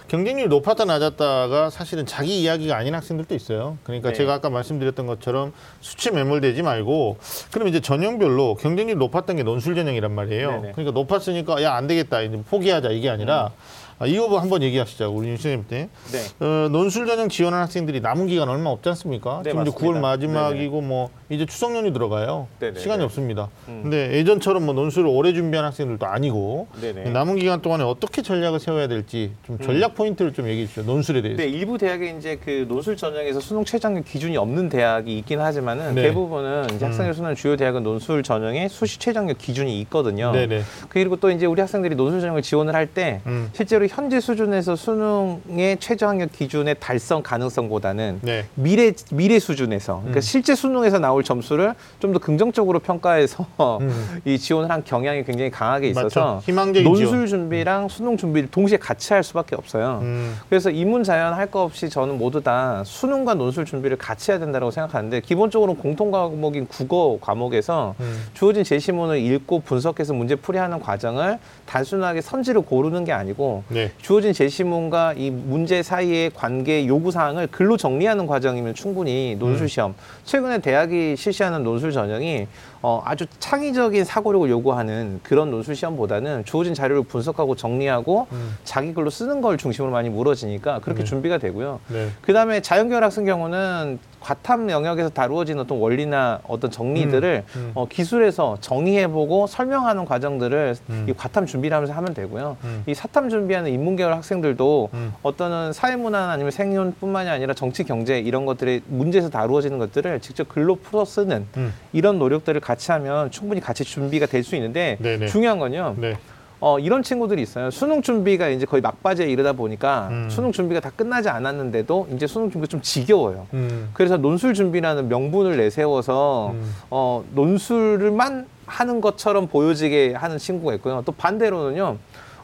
경쟁률이 0.08 0.48
높았다 0.48 0.84
낮았다가 0.84 1.70
사실은 1.70 2.06
자기 2.06 2.40
이야기가 2.42 2.76
아닌 2.76 2.94
학생들도 2.94 3.34
있어요. 3.36 3.78
그러니까 3.84 4.08
네. 4.08 4.14
제가 4.16 4.34
아까 4.34 4.50
말씀드렸던 4.50 5.06
것처럼 5.06 5.52
수치 5.80 6.10
매몰되지 6.10 6.62
말고 6.62 7.18
그럼 7.52 7.68
이제 7.68 7.78
전형별로 7.80 8.56
경쟁률이 8.56 8.98
높았던 8.98 9.36
게 9.36 9.42
논술 9.44 9.76
전형이란 9.76 10.12
말이에요. 10.12 10.50
네네. 10.50 10.72
그러니까 10.72 10.90
높았으니까 10.92 11.62
야 11.62 11.78
안 11.78 11.86
되겠다 11.86 12.22
이제 12.22 12.42
포기하자 12.50 12.90
이게 12.90 13.08
아니라 13.08 13.52
아, 14.00 14.06
이거 14.06 14.38
한번 14.38 14.62
얘기하시자고 14.62 15.12
우리 15.16 15.28
윤 15.28 15.36
선생님 15.36 15.64
때 15.66 15.88
네. 16.12 16.44
어, 16.46 16.68
논술 16.68 17.06
전형 17.06 17.28
지원한 17.28 17.62
학생들이 17.62 18.00
남은 18.00 18.28
기간 18.28 18.48
얼마 18.48 18.70
없지 18.70 18.88
않습니까? 18.90 19.42
네, 19.42 19.50
지금 19.50 19.62
이제 19.62 19.70
맞습니다. 19.72 19.98
9월 19.98 20.00
마지막이고 20.00 20.80
뭐 20.82 21.10
이제 21.28 21.44
추석 21.46 21.74
연휴 21.74 21.92
들어가요. 21.92 22.46
네네. 22.60 22.78
시간이 22.78 22.98
네. 22.98 23.04
없습니다. 23.04 23.48
음. 23.66 23.80
근데 23.82 24.12
예전처럼 24.14 24.64
뭐 24.64 24.74
논술을 24.74 25.08
오래 25.08 25.32
준비한 25.32 25.66
학생들도 25.66 26.06
아니고 26.06 26.68
네네. 26.80 27.10
남은 27.10 27.36
기간 27.36 27.60
동안에 27.60 27.82
어떻게 27.82 28.22
전략을 28.22 28.60
세워야 28.60 28.86
될지 28.86 29.32
좀 29.44 29.58
전략 29.58 29.96
포인트를 29.96 30.32
좀 30.32 30.46
얘기해 30.46 30.66
주시죠. 30.66 30.82
논술에 30.84 31.20
대해서. 31.20 31.42
네, 31.42 31.48
일부 31.48 31.76
대학에 31.76 32.14
이제 32.16 32.38
그 32.42 32.66
논술 32.68 32.96
전형에서 32.96 33.40
수능 33.40 33.64
최저학력 33.64 34.04
기준이 34.04 34.36
없는 34.36 34.68
대학이 34.68 35.18
있긴 35.18 35.40
하지만은 35.40 35.96
네. 35.96 36.02
대부분은 36.02 36.66
이제 36.76 36.84
학생들 36.84 37.14
수능 37.14 37.34
주요 37.34 37.56
대학은 37.56 37.82
논술 37.82 38.22
전형에 38.22 38.68
수시 38.68 39.00
최저학력 39.00 39.38
기준이 39.38 39.80
있거든요. 39.82 40.30
네네. 40.30 40.62
그리고 40.88 41.16
또 41.16 41.32
이제 41.32 41.46
우리 41.46 41.60
학생들이 41.60 41.96
논술 41.96 42.20
전형을 42.20 42.42
지원을 42.42 42.74
할때 42.76 43.22
음. 43.26 43.50
실제로 43.52 43.87
현재 43.88 44.20
수준에서 44.20 44.76
수능의 44.76 45.78
최저 45.80 46.06
학력 46.08 46.32
기준의 46.32 46.76
달성 46.80 47.22
가능성보다는 47.22 48.20
네. 48.22 48.44
미래 48.54 48.92
미래 49.12 49.38
수준에서 49.38 49.96
그러니까 49.98 50.18
음. 50.18 50.20
실제 50.20 50.54
수능에서 50.54 50.98
나올 50.98 51.22
점수를 51.24 51.74
좀 52.00 52.08
더 52.12 52.18
긍정적으로 52.18 52.78
평가해서 52.78 53.46
음. 53.82 54.20
이 54.24 54.38
지원을 54.38 54.70
한 54.70 54.82
경향이 54.82 55.24
굉장히 55.24 55.50
강하게 55.50 55.88
있어서 55.90 56.40
논술 56.84 57.06
지원. 57.06 57.26
준비랑 57.26 57.88
수능 57.88 58.16
준비를 58.16 58.50
동시에 58.50 58.78
같이 58.78 59.12
할 59.12 59.22
수밖에 59.22 59.54
없어요. 59.56 59.98
음. 60.02 60.34
그래서 60.48 60.70
이문자연 60.70 61.34
할 61.34 61.48
거 61.48 61.62
없이 61.62 61.88
저는 61.88 62.18
모두 62.18 62.42
다 62.42 62.82
수능과 62.84 63.32
논술 63.34 63.64
준비를 63.64 63.96
같이 63.96 64.30
해야 64.30 64.38
된다고 64.38 64.70
생각하는데 64.70 65.20
기본적으로 65.20 65.72
공통 65.74 66.10
과목인 66.10 66.66
국어 66.66 67.18
과목에서 67.22 67.94
음. 68.00 68.26
주어진 68.34 68.64
제시문을 68.64 69.18
읽고 69.18 69.60
분석해서 69.60 70.12
문제 70.12 70.34
풀이하는 70.34 70.78
과정을 70.80 71.38
단순하게 71.64 72.20
선지를 72.20 72.62
고르는 72.62 73.04
게 73.04 73.12
아니고 73.12 73.64
네. 73.68 73.77
주어진 74.00 74.32
제시문과 74.32 75.14
이 75.16 75.30
문제 75.30 75.82
사이의 75.82 76.30
관계 76.34 76.86
요구 76.86 77.10
사항을 77.10 77.46
글로 77.48 77.76
정리하는 77.76 78.26
과정이면 78.26 78.74
충분히 78.74 79.36
논술 79.38 79.68
시험. 79.68 79.94
최근에 80.24 80.58
대학이 80.58 81.16
실시하는 81.16 81.62
논술 81.62 81.92
전형이 81.92 82.46
어, 82.82 83.02
아주 83.04 83.26
창의적인 83.38 84.04
사고력을 84.04 84.48
요구하는 84.50 85.20
그런 85.22 85.50
논술 85.50 85.74
시험보다는 85.74 86.44
주어진 86.44 86.74
자료를 86.74 87.02
분석하고 87.02 87.56
정리하고 87.56 88.26
자기 88.64 88.94
글로 88.94 89.10
쓰는 89.10 89.40
걸 89.40 89.58
중심으로 89.58 89.92
많이 89.92 90.08
물어지니까 90.08 90.80
그렇게 90.80 91.00
네. 91.00 91.04
준비가 91.04 91.38
되고요. 91.38 91.80
네. 91.88 92.08
그 92.22 92.32
다음에 92.32 92.60
자연계열 92.60 93.02
학생 93.02 93.24
경우는 93.24 93.98
과탐 94.20 94.70
영역에서 94.70 95.08
다루어진 95.10 95.58
어떤 95.58 95.78
원리나 95.78 96.40
어떤 96.46 96.70
정리들을 96.70 97.44
음, 97.54 97.60
음. 97.60 97.72
어, 97.74 97.86
기술에서 97.86 98.58
정의해보고 98.60 99.46
설명하는 99.46 100.04
과정들을 100.04 100.76
음. 100.90 101.06
이 101.08 101.12
과탐 101.12 101.46
준비를 101.46 101.74
하면서 101.74 101.94
하면 101.94 102.14
되고요. 102.14 102.56
음. 102.64 102.82
이 102.86 102.94
사탐 102.94 103.28
준비하는 103.28 103.70
인문계열 103.72 104.12
학생들도 104.12 104.90
음. 104.92 105.14
어떤 105.22 105.72
사회문화 105.72 106.30
아니면 106.30 106.50
생존뿐만이 106.50 107.30
아니라 107.30 107.54
정치, 107.54 107.84
경제 107.84 108.18
이런 108.18 108.44
것들의 108.44 108.82
문제에서 108.86 109.30
다루어지는 109.30 109.78
것들을 109.78 110.20
직접 110.20 110.48
글로 110.48 110.74
풀어 110.74 111.04
쓰는 111.04 111.46
음. 111.56 111.72
이런 111.92 112.18
노력들을 112.18 112.60
같이 112.68 112.92
하면 112.92 113.30
충분히 113.30 113.60
같이 113.62 113.82
준비가 113.82 114.26
될 114.26 114.44
수 114.44 114.54
있는데 114.56 114.98
네네. 115.00 115.26
중요한 115.26 115.58
건요. 115.58 115.94
네. 115.98 116.16
어, 116.60 116.78
이런 116.78 117.02
친구들이 117.02 117.40
있어요. 117.42 117.70
수능 117.70 118.02
준비가 118.02 118.48
이제 118.48 118.66
거의 118.66 118.80
막바지에 118.82 119.26
이르다 119.26 119.52
보니까 119.52 120.08
음. 120.10 120.28
수능 120.30 120.52
준비가 120.52 120.80
다 120.80 120.90
끝나지 120.94 121.28
않았는데도 121.28 122.08
이제 122.14 122.26
수능 122.26 122.50
준비가 122.50 122.68
좀 122.68 122.80
지겨워요. 122.82 123.46
음. 123.54 123.90
그래서 123.94 124.16
논술 124.16 124.54
준비라는 124.54 125.08
명분을 125.08 125.56
내세워서 125.56 126.50
음. 126.54 126.74
어, 126.90 127.24
논술만 127.34 128.46
하는 128.66 129.00
것처럼 129.00 129.46
보여지게 129.48 130.14
하는 130.14 130.36
친구가 130.38 130.74
있고요. 130.74 131.02
또 131.06 131.12
반대로는요. 131.12 131.96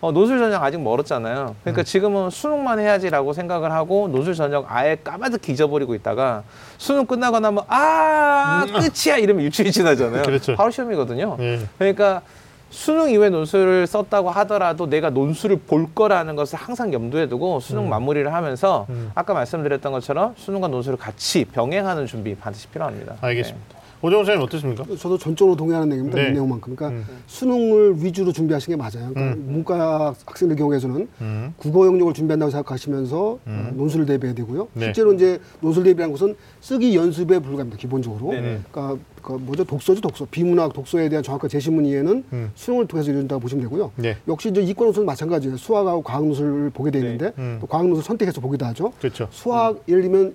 어, 0.05 0.13
논술 0.13 0.39
전형 0.39 0.63
아직 0.63 0.79
멀었잖아요. 0.83 1.57
그러니까 1.63 1.81
음. 1.81 1.85
지금은 1.85 2.29
수능만 2.29 2.79
해야지라고 2.79 3.33
생각을 3.33 3.73
하고 3.73 4.07
논술 4.09 4.35
전형 4.35 4.67
아예 4.69 4.99
까마득히 5.03 5.53
잊어버리고 5.53 5.95
있다가 5.95 6.43
수능 6.77 7.07
끝나고 7.07 7.41
나면 7.41 7.65
아 7.69 8.67
끝이야 8.67 9.17
이러면 9.17 9.45
일주일 9.45 9.73
지나잖아요. 9.73 10.21
음. 10.21 10.27
그렇죠. 10.27 10.55
바로 10.57 10.71
시험이거든요. 10.71 11.37
네. 11.39 11.61
그러니까 11.79 12.21
수능 12.69 13.09
이후에 13.09 13.31
논술을 13.31 13.87
썼다고 13.87 14.31
하더라도 14.31 14.91
내가 14.91 15.09
논술을 15.09 15.61
볼 15.67 15.87
거라는 15.95 16.37
것을 16.37 16.59
항상 16.59 16.93
염두에 16.93 17.27
두고 17.27 17.61
수능 17.61 17.89
마무리를 17.89 18.31
하면서 18.31 18.85
음. 18.91 19.11
아까 19.15 19.33
말씀드렸던 19.33 19.91
것처럼 19.91 20.35
수능과 20.37 20.69
논술을 20.69 20.99
같이 20.99 21.47
병행하는 21.47 22.07
준비 22.07 22.35
반드시 22.35 22.69
필요합니다. 22.69 23.15
알겠습니다. 23.23 23.84
오정훈 24.05 24.27
선생님 24.27 24.43
어떻습니까? 24.45 24.85
저도 24.99 25.17
전적으로 25.17 25.57
동의하는 25.57 25.89
내용입니다. 25.89 26.21
네. 26.21 26.29
이 26.29 26.33
내용만큼. 26.33 26.77
그러니까 26.77 26.99
음. 27.01 27.07
수능을 27.27 28.05
위주로 28.05 28.33
준비하시는 28.33 28.77
게 28.77 28.79
맞아요. 28.79 29.15
그러니까 29.15 29.35
음. 29.35 29.47
문과 29.49 30.15
학생들 30.27 30.57
경우에서는 30.57 31.09
음. 31.23 31.55
국어 31.57 31.87
영역을 31.87 32.13
준비한다고 32.13 32.51
생각하시면서 32.51 33.39
음. 33.47 33.69
어, 33.71 33.75
논술을 33.75 34.05
대비해야 34.05 34.35
되고요. 34.35 34.69
네. 34.75 34.87
실제로 34.87 35.15
이제 35.15 35.41
논술 35.61 35.85
대비라는 35.85 36.13
것은 36.13 36.37
쓰기 36.61 36.95
연습에 36.95 37.39
불과합니다. 37.39 37.79
기본적으로. 37.79 38.33
네네. 38.33 38.61
그러니까 38.71 39.03
그 39.23 39.33
뭐죠 39.33 39.65
독서죠 39.65 40.03
독서. 40.03 40.27
비문학 40.31 40.75
독서에 40.75 41.09
대한 41.09 41.23
정확한 41.23 41.49
제시문 41.49 41.87
이해는 41.87 42.25
음. 42.31 42.51
수능을 42.55 42.87
통해서 42.87 43.11
이룬다고 43.11 43.41
보시면 43.41 43.65
되고요. 43.65 43.93
네. 43.97 44.19
역시 44.29 44.51
이제 44.51 44.61
이과 44.61 44.85
논술은 44.85 45.07
마찬가지예요. 45.07 45.57
수학하고 45.57 46.03
과학 46.03 46.27
논술을 46.27 46.71
보게 46.71 46.91
돼 46.91 46.99
있는데 46.99 47.33
음. 47.39 47.57
또 47.59 47.67
과학 47.67 47.87
논술 47.87 48.05
선택해서 48.05 48.43
보기도 48.43 48.67
하죠. 48.67 48.93
그렇죠. 48.99 49.29
수학 49.31 49.83
예를 49.89 50.03
들면 50.03 50.35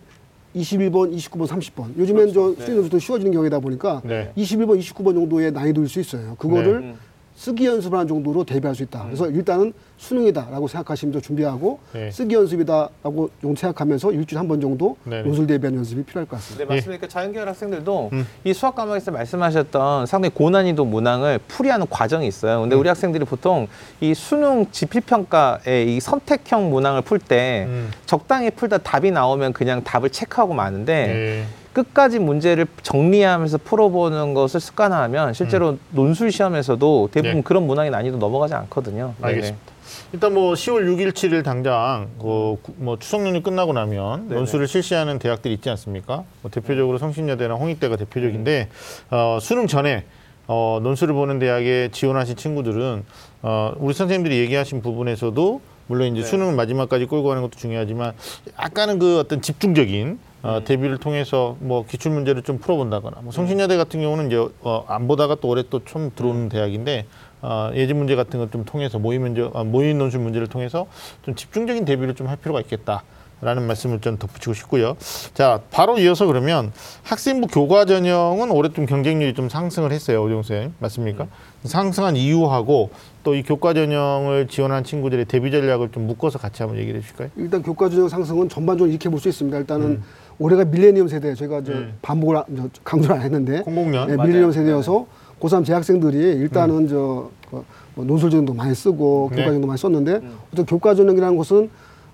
21번, 0.55 1.15
29번, 1.15 1.47
30번. 1.47 1.97
요즘엔 1.97 2.33
저 2.33 2.55
네. 2.57 2.65
수능 2.65 2.75
논술도 2.77 2.99
쉬워지는 2.99 3.31
경우이다 3.31 3.59
보니까 3.59 4.01
네. 4.03 4.31
21번, 4.35 4.79
29번 4.79 5.13
정도의 5.13 5.51
난이도일 5.51 5.87
수 5.87 5.99
있어요. 5.99 6.35
그거를 6.37 6.73
음. 6.77 6.95
쓰기 7.39 7.65
연습을 7.67 7.97
하는 7.97 8.05
정도로 8.09 8.43
대비할 8.43 8.75
수 8.75 8.83
있다. 8.83 9.05
그래서 9.05 9.29
일단은 9.29 9.71
수능이다라고 9.95 10.67
생각하시면서 10.67 11.21
준비하고 11.21 11.79
네. 11.93 12.11
쓰기 12.11 12.35
연습이다라고 12.35 13.29
좀 13.39 13.55
생각하면서 13.55 14.11
일주일에 14.11 14.39
한 14.39 14.49
번 14.49 14.59
정도 14.59 14.97
네네. 15.05 15.23
논술 15.23 15.47
대비하는 15.47 15.77
연습이 15.77 16.03
필요할 16.03 16.27
것 16.27 16.35
같습니다. 16.35 16.65
네, 16.67 16.75
맞습니다. 16.75 17.07
자연계열 17.07 17.47
학생들도 17.47 18.09
음. 18.11 18.27
이 18.43 18.51
수학 18.53 18.75
과목에서 18.75 19.11
말씀하셨던 19.11 20.05
상당히 20.05 20.33
고난이도 20.35 20.83
문항을 20.83 21.39
풀이하는 21.47 21.85
과정이 21.89 22.27
있어요. 22.27 22.59
근데 22.59 22.75
음. 22.75 22.79
우리 22.81 22.89
학생들이 22.89 23.23
보통 23.23 23.67
이 24.01 24.13
수능 24.13 24.65
지필평가의 24.71 25.95
이 25.95 25.99
선택형 26.01 26.69
문항을 26.69 27.03
풀때 27.03 27.65
음. 27.69 27.89
적당히 28.05 28.49
풀다 28.51 28.79
답이 28.79 29.11
나오면 29.11 29.53
그냥 29.53 29.81
답을 29.85 30.09
체크하고 30.09 30.53
마는데 30.53 31.07
네. 31.07 31.45
끝까지 31.73 32.19
문제를 32.19 32.65
정리하면서 32.83 33.59
풀어보는 33.59 34.33
것을 34.33 34.59
습관화하면 34.59 35.33
실제로 35.33 35.77
논술 35.91 36.31
시험에서도 36.31 37.09
대부분 37.11 37.31
음. 37.31 37.35
네. 37.37 37.41
그런 37.43 37.67
문항의 37.67 37.91
난이도 37.91 38.17
넘어가지 38.17 38.53
않거든요. 38.55 39.13
네네. 39.19 39.33
알겠습니다. 39.33 39.79
일단 40.11 40.33
뭐 40.33 40.53
10월 40.53 40.85
6일, 40.85 41.11
7일 41.11 41.43
당장 41.43 42.07
그 42.19 42.55
뭐 42.77 42.97
추석 42.97 43.25
연휴 43.27 43.41
끝나고 43.41 43.73
나면 43.73 44.27
네네. 44.27 44.35
논술을 44.35 44.67
실시하는 44.67 45.19
대학들이 45.19 45.53
있지 45.53 45.69
않습니까? 45.69 46.23
뭐 46.41 46.49
대표적으로 46.51 46.97
성신여대나 46.97 47.55
홍익대가 47.55 47.95
대표적인데 47.97 48.69
어, 49.11 49.37
수능 49.41 49.67
전에 49.67 50.05
어, 50.47 50.79
논술을 50.81 51.13
보는 51.13 51.37
대학에 51.39 51.89
지원하신 51.91 52.35
친구들은 52.35 53.03
어, 53.43 53.73
우리 53.77 53.93
선생님들이 53.93 54.39
얘기하신 54.39 54.81
부분에서도 54.81 55.61
물론 55.87 56.07
이제 56.07 56.21
네. 56.21 56.27
수능을 56.27 56.55
마지막까지 56.55 57.05
끌고 57.05 57.27
가는 57.27 57.41
것도 57.41 57.57
중요하지만 57.57 58.13
약간은 58.59 58.99
그 58.99 59.19
어떤 59.19 59.41
집중적인 59.41 60.19
어, 60.41 60.61
대비를 60.63 60.97
통해서 60.97 61.57
뭐 61.59 61.85
기출 61.85 62.11
문제를 62.11 62.43
좀 62.43 62.59
풀어본다거나 62.59 63.17
뭐 63.23 63.31
성신여대 63.31 63.75
같은 63.77 64.01
경우는 64.01 64.27
이제 64.27 64.37
어, 64.61 64.85
안 64.87 65.07
보다가 65.07 65.35
또 65.41 65.49
올해 65.49 65.63
또 65.69 65.83
처음 65.83 66.11
들어오는 66.15 66.47
대학인데 66.49 67.05
어, 67.41 67.71
예지 67.75 67.93
문제 67.93 68.15
같은 68.15 68.39
걸 68.39 68.49
좀 68.51 68.63
통해서 68.65 68.99
모의 68.99 69.19
문제, 69.19 69.49
아, 69.53 69.63
모의 69.63 69.93
논술 69.93 70.19
문제를 70.21 70.47
통해서 70.47 70.87
좀 71.23 71.35
집중적인 71.35 71.85
대비를 71.85 72.15
좀 72.15 72.27
할 72.27 72.37
필요가 72.37 72.59
있겠다. 72.61 73.03
라는 73.41 73.65
말씀을 73.67 74.01
좀 74.01 74.17
덧붙이고 74.17 74.53
싶고요. 74.53 74.97
자, 75.33 75.61
바로 75.71 75.97
이어서 75.97 76.25
그러면 76.25 76.73
학생부 77.03 77.47
교과 77.47 77.85
전형은 77.85 78.51
올해 78.51 78.67
좀 78.73 78.85
경쟁률이 78.85 79.33
좀 79.33 79.47
상승을 79.47 79.93
했어요. 79.93 80.21
오정 80.25 80.43
쌤. 80.43 80.73
맞습니까? 80.79 81.25
상승한 81.63 82.17
이유하고 82.17 82.89
또 83.23 83.35
이 83.35 83.43
교과 83.43 83.73
전형을 83.73 84.47
지원한 84.49 84.83
친구들의 84.83 85.23
대비 85.23 85.51
전략을 85.51 85.89
좀 85.93 86.05
묶어서 86.07 86.37
같이 86.37 86.63
한번 86.63 86.79
얘기를 86.79 86.99
해 86.99 87.01
주실까요? 87.01 87.29
일단 87.37 87.63
교과 87.63 87.87
전형 87.89 88.09
상승은 88.09 88.49
전반적으로 88.49 88.89
이렇게 88.91 89.07
볼 89.07 89.21
수 89.21 89.29
있습니다. 89.29 89.57
일단은 89.59 90.03
올해가 90.39 90.63
밀레니엄 90.65 91.07
세대 91.07 91.33
저희가 91.35 91.59
이제 91.59 91.73
음. 91.73 91.93
반복을 92.01 92.37
안- 92.37 92.43
저 92.55 92.69
강조를 92.83 93.15
안 93.17 93.21
했는데 93.23 93.61
공공년. 93.61 94.07
네, 94.07 94.15
맞아요. 94.15 94.27
밀레니엄 94.27 94.51
세대여서 94.53 95.05
고3 95.39 95.65
재학생들이 95.65 96.17
일단은 96.17 96.87
저 96.87 97.29
그, 97.49 97.63
뭐 97.95 98.05
논술 98.05 98.29
전형도 98.29 98.53
많이 98.53 98.73
쓰고 98.73 99.29
네. 99.31 99.35
교과 99.37 99.47
전형도 99.47 99.67
많이 99.67 99.77
썼는데 99.77 100.21
어떤 100.53 100.65
교과 100.65 100.95
전형이라는 100.95 101.37
것은 101.37 101.69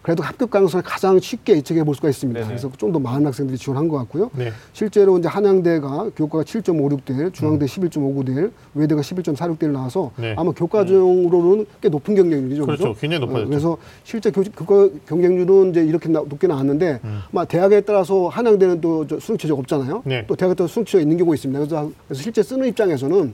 그래도 0.05 0.21
합격 0.21 0.51
가능성을 0.51 0.83
가장 0.83 1.19
쉽게 1.19 1.55
예측해 1.55 1.83
볼 1.83 1.95
수가 1.95 2.09
있습니다. 2.09 2.39
네네. 2.39 2.47
그래서 2.47 2.69
좀 2.77 2.93
더 2.93 2.99
많은 2.99 3.25
학생들이 3.25 3.57
지원한 3.57 3.87
것 3.87 3.97
같고요. 3.97 4.29
네. 4.35 4.51
실제로 4.71 5.17
이제 5.17 5.27
한양대가 5.27 6.11
교과가 6.15 6.43
7.56대 6.43 7.17
1, 7.17 7.31
중앙대 7.31 7.65
11.59대 7.65 8.37
1, 8.37 8.51
외대가 8.75 9.01
11.46대 9.01 9.63
1 9.63 9.73
나와서 9.73 10.11
음. 10.17 10.21
네. 10.21 10.35
아마 10.37 10.51
교과 10.51 10.85
전형으로는 10.85 11.65
꽤 11.81 11.89
높은 11.89 12.13
경쟁률이죠. 12.13 12.67
그렇죠. 12.67 12.93
굉장히 12.93 13.21
높아졌죠. 13.21 13.45
어, 13.45 13.49
그래서 13.49 13.77
실제 14.03 14.29
교, 14.29 14.43
교과 14.43 14.89
경쟁률은 15.07 15.71
이제 15.71 15.83
이렇게 15.83 16.07
나, 16.07 16.19
높게 16.19 16.45
나왔는데 16.45 16.99
아마 17.33 17.43
대학에 17.45 17.81
따라서 17.81 18.27
한양대는 18.27 18.81
또저 18.81 19.19
수능 19.19 19.39
최저가 19.39 19.59
없잖아요. 19.61 20.03
네. 20.05 20.23
또 20.27 20.35
대학에 20.35 20.53
따라 20.53 20.67
수능 20.67 20.85
최저가 20.85 21.01
있는 21.01 21.17
경우가 21.17 21.33
있습니다. 21.33 21.59
그래서, 21.59 21.91
그래서 22.07 22.21
실제 22.21 22.43
쓰는 22.43 22.67
입장에서는 22.67 23.33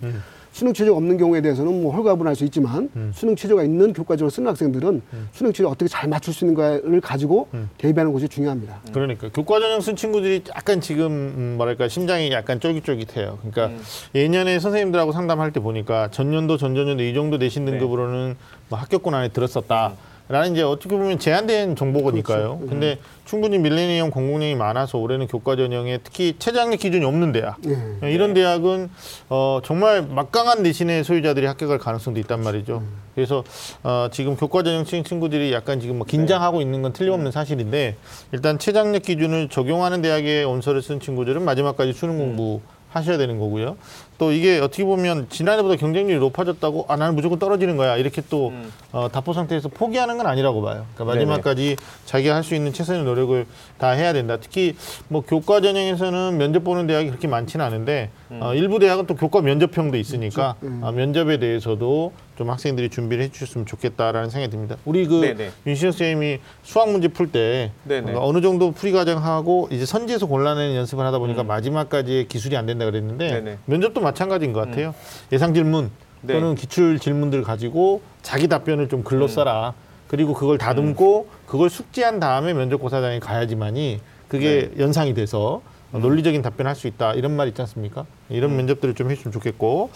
수능 0.52 0.74
최저가 0.74 0.97
없는 0.97 1.18
경우에 1.18 1.41
대해서는 1.41 1.82
뭐 1.82 1.93
홀가분할 1.95 2.36
수 2.36 2.43
있지만 2.45 2.89
수능 3.14 3.36
최저가 3.36 3.64
있는 3.64 3.93
교과적으로 3.93 4.30
쓰는 4.30 4.49
학생들은 4.49 5.02
수능 5.32 5.54
최저 5.54 5.70
어떻게 5.70 5.88
잘 5.88 6.10
맞출 6.10 6.34
수 6.34 6.45
있는가를 6.45 7.02
가지고 7.02 7.47
대비하는 7.78 8.12
것이 8.12 8.28
중요합니다. 8.28 8.82
그러니까 8.91 9.30
교과 9.30 9.60
전형 9.60 9.80
쓴 9.82 9.95
친구들이 9.95 10.43
약간 10.56 10.82
지금 10.82 11.08
음, 11.12 11.54
뭐랄까 11.58 11.88
심장이 11.88 12.32
약간 12.32 12.60
쫄깃쫄깃해요. 12.60 13.39
그러니까 13.41 13.82
예년에 14.14 14.60
선생님들하고 14.60 15.12
상담할 15.12 15.52
때 15.52 15.60
보니까 15.60 16.10
전년도 16.12 16.58
전전년도 16.58 17.04
이 17.04 17.14
정도 17.14 17.38
내신 17.38 17.66
등급으로는 17.66 18.36
뭐 18.70 18.80
합격권 18.80 19.14
안에 19.14 19.30
들었었다. 19.30 19.93
라는 20.32 20.54
이제 20.54 20.62
어떻게 20.64 20.96
보면 20.96 21.20
제한된 21.20 21.76
정보거니까요. 21.76 22.58
그렇죠. 22.58 22.70
근데 22.70 22.98
충분히 23.26 23.58
밀레니엄 23.60 24.10
공공량이 24.10 24.56
많아서 24.56 24.98
올해는 24.98 25.28
교과 25.28 25.58
전형에 25.58 26.00
특히 26.04 26.36
최저학력 26.40 26.80
기준이 26.80 27.04
없는 27.06 27.34
대학 27.34 27.58
네. 27.62 28.12
이런 28.12 28.34
대학은 28.34 28.90
어, 29.30 29.60
정말 29.64 30.02
막강한 30.02 30.64
내신의 30.64 31.04
소유자들이 31.04 31.46
합격할 31.46 31.78
가능성도 31.78 32.20
있단 32.22 32.42
말이죠. 32.42 32.82
그래서 33.14 33.44
어, 33.84 34.08
지금 34.12 34.38
교과 34.38 34.64
전형층 34.64 35.04
친구들이 35.04 35.52
약간 35.52 35.80
지금 35.82 35.98
뭐 35.98 36.08
긴장하고 36.08 36.62
있는 36.62 36.82
건 36.82 36.94
틀림없는 36.94 37.32
사실인데 37.32 37.98
일단 38.32 38.58
최저학력 38.58 39.04
기준을 39.04 39.50
적용하는 39.50 40.02
대학에 40.02 40.44
원서를 40.44 40.82
쓴 40.82 41.00
친구들은 41.00 41.44
마지막까지 41.44 41.92
수능 41.94 42.18
공부 42.18 42.62
하셔야 42.90 43.18
되는 43.18 43.38
거고요. 43.40 43.78
또 44.22 44.32
이게 44.32 44.60
어떻게 44.60 44.84
보면 44.84 45.30
지난해보다 45.30 45.78
경쟁률이 45.78 46.20
높아졌다고 46.20 46.86
아 46.88 46.96
나는 46.96 47.16
무조건 47.16 47.40
떨어지는 47.40 47.76
거야 47.76 47.98
이렇게 47.98 48.22
또 48.30 48.50
음. 48.50 48.72
어, 48.92 49.10
답보 49.12 49.34
상태에서 49.34 49.68
포기하는 49.70 50.16
건 50.18 50.28
아니라고 50.28 50.62
봐요. 50.62 50.86
그러니까 50.94 51.16
마지막까지 51.16 51.76
자기가 52.06 52.36
할 52.36 52.44
수 52.44 52.54
있는 52.54 52.72
최선의 52.72 53.04
노력을 53.04 53.48
다 53.80 53.90
해야 53.92 54.14
된다. 54.14 54.38
특히 54.40 54.76
뭐 55.08 55.22
교과 55.22 55.62
전형에서는 55.62 56.38
면접 56.38 56.64
보는 56.64 56.86
대학이 56.86 57.08
그렇게 57.10 57.28
많지는 57.28 57.66
않은데 57.66 58.12
어, 58.40 58.54
일부 58.56 58.80
대학은 58.80 59.08
또 59.08 59.16
교과 59.16 59.42
면접형도 59.42 59.98
있으니까 59.98 60.56
음. 60.64 60.80
아, 60.84 60.92
면접에 60.92 61.38
대해서도 61.38 62.14
좀 62.38 62.50
학생들이 62.50 62.90
준비를 62.90 63.24
해주셨으면 63.26 63.66
좋겠다라는 63.66 64.30
생각이 64.30 64.52
듭니다. 64.52 64.78
우리 64.86 65.06
그 65.06 65.20
네네. 65.20 65.52
윤시영 65.68 65.92
선생님이 65.92 66.40
수학 66.64 66.90
문제 66.90 67.10
풀 67.10 67.32
때 67.32 67.72
네네. 67.84 68.14
어느 68.16 68.42
정도 68.42 68.72
풀이 68.72 68.92
과정하고 68.92 69.68
이제 69.72 69.86
선지에서 69.86 70.28
골라내는 70.28 70.76
연습을 70.76 71.06
하다 71.06 71.20
보니까 71.20 71.44
마지막까지 71.44 72.28
기술이 72.30 72.56
안 72.56 72.66
된다 72.66 72.86
그랬는데 72.86 73.30
음. 73.30 73.34
네네. 73.34 73.52
음. 73.52 73.58
면접도 73.66 74.00
마찬가지인 74.02 74.54
것 74.54 74.62
같아요. 74.68 74.94
예상 75.32 75.54
질문 75.54 75.92
네. 76.22 76.34
또는 76.34 76.56
기출 76.56 77.00
질문들 77.00 77.44
가지고 77.44 78.02
자기 78.22 78.48
답변을 78.48 78.88
좀 78.88 79.00
음. 79.00 79.04
글로 79.04 79.28
써라. 79.28 79.74
그리고 80.08 80.34
그걸 80.34 80.58
다듬고 80.58 81.28
그걸 81.48 81.70
숙지한 81.70 82.20
다음에 82.20 82.54
면접고사장에 82.54 83.20
가야지만이 83.20 84.02
그게 84.28 84.70
네. 84.74 84.84
연상이 84.84 85.14
돼서 85.14 85.62
음. 85.66 85.71
논리적인 86.00 86.42
답변을 86.42 86.70
할수 86.70 86.88
있다 86.88 87.14
이런 87.14 87.36
말 87.36 87.48
있지 87.50 87.62
않습니까? 87.62 88.06
이런 88.30 88.56
면접들을 88.56 88.94
좀 88.96 89.12
해주면 89.12 89.32
좋겠고 89.34 89.89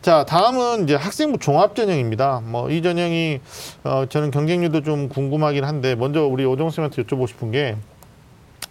자 0.00 0.24
다음은 0.24 0.84
이제 0.84 0.94
학생부 0.94 1.38
종합 1.38 1.74
전형입니다. 1.76 2.42
뭐 2.44 2.70
이 2.70 2.80
전형이 2.80 3.40
어, 3.84 4.06
저는 4.08 4.30
경쟁률도 4.30 4.82
좀 4.82 5.08
궁금하긴 5.08 5.64
한데 5.64 5.94
먼저 5.94 6.24
우리 6.26 6.44
오정 6.44 6.70
쌤한테 6.70 7.02
여쭤보고 7.02 7.28
싶은 7.28 7.50
게 7.50 7.76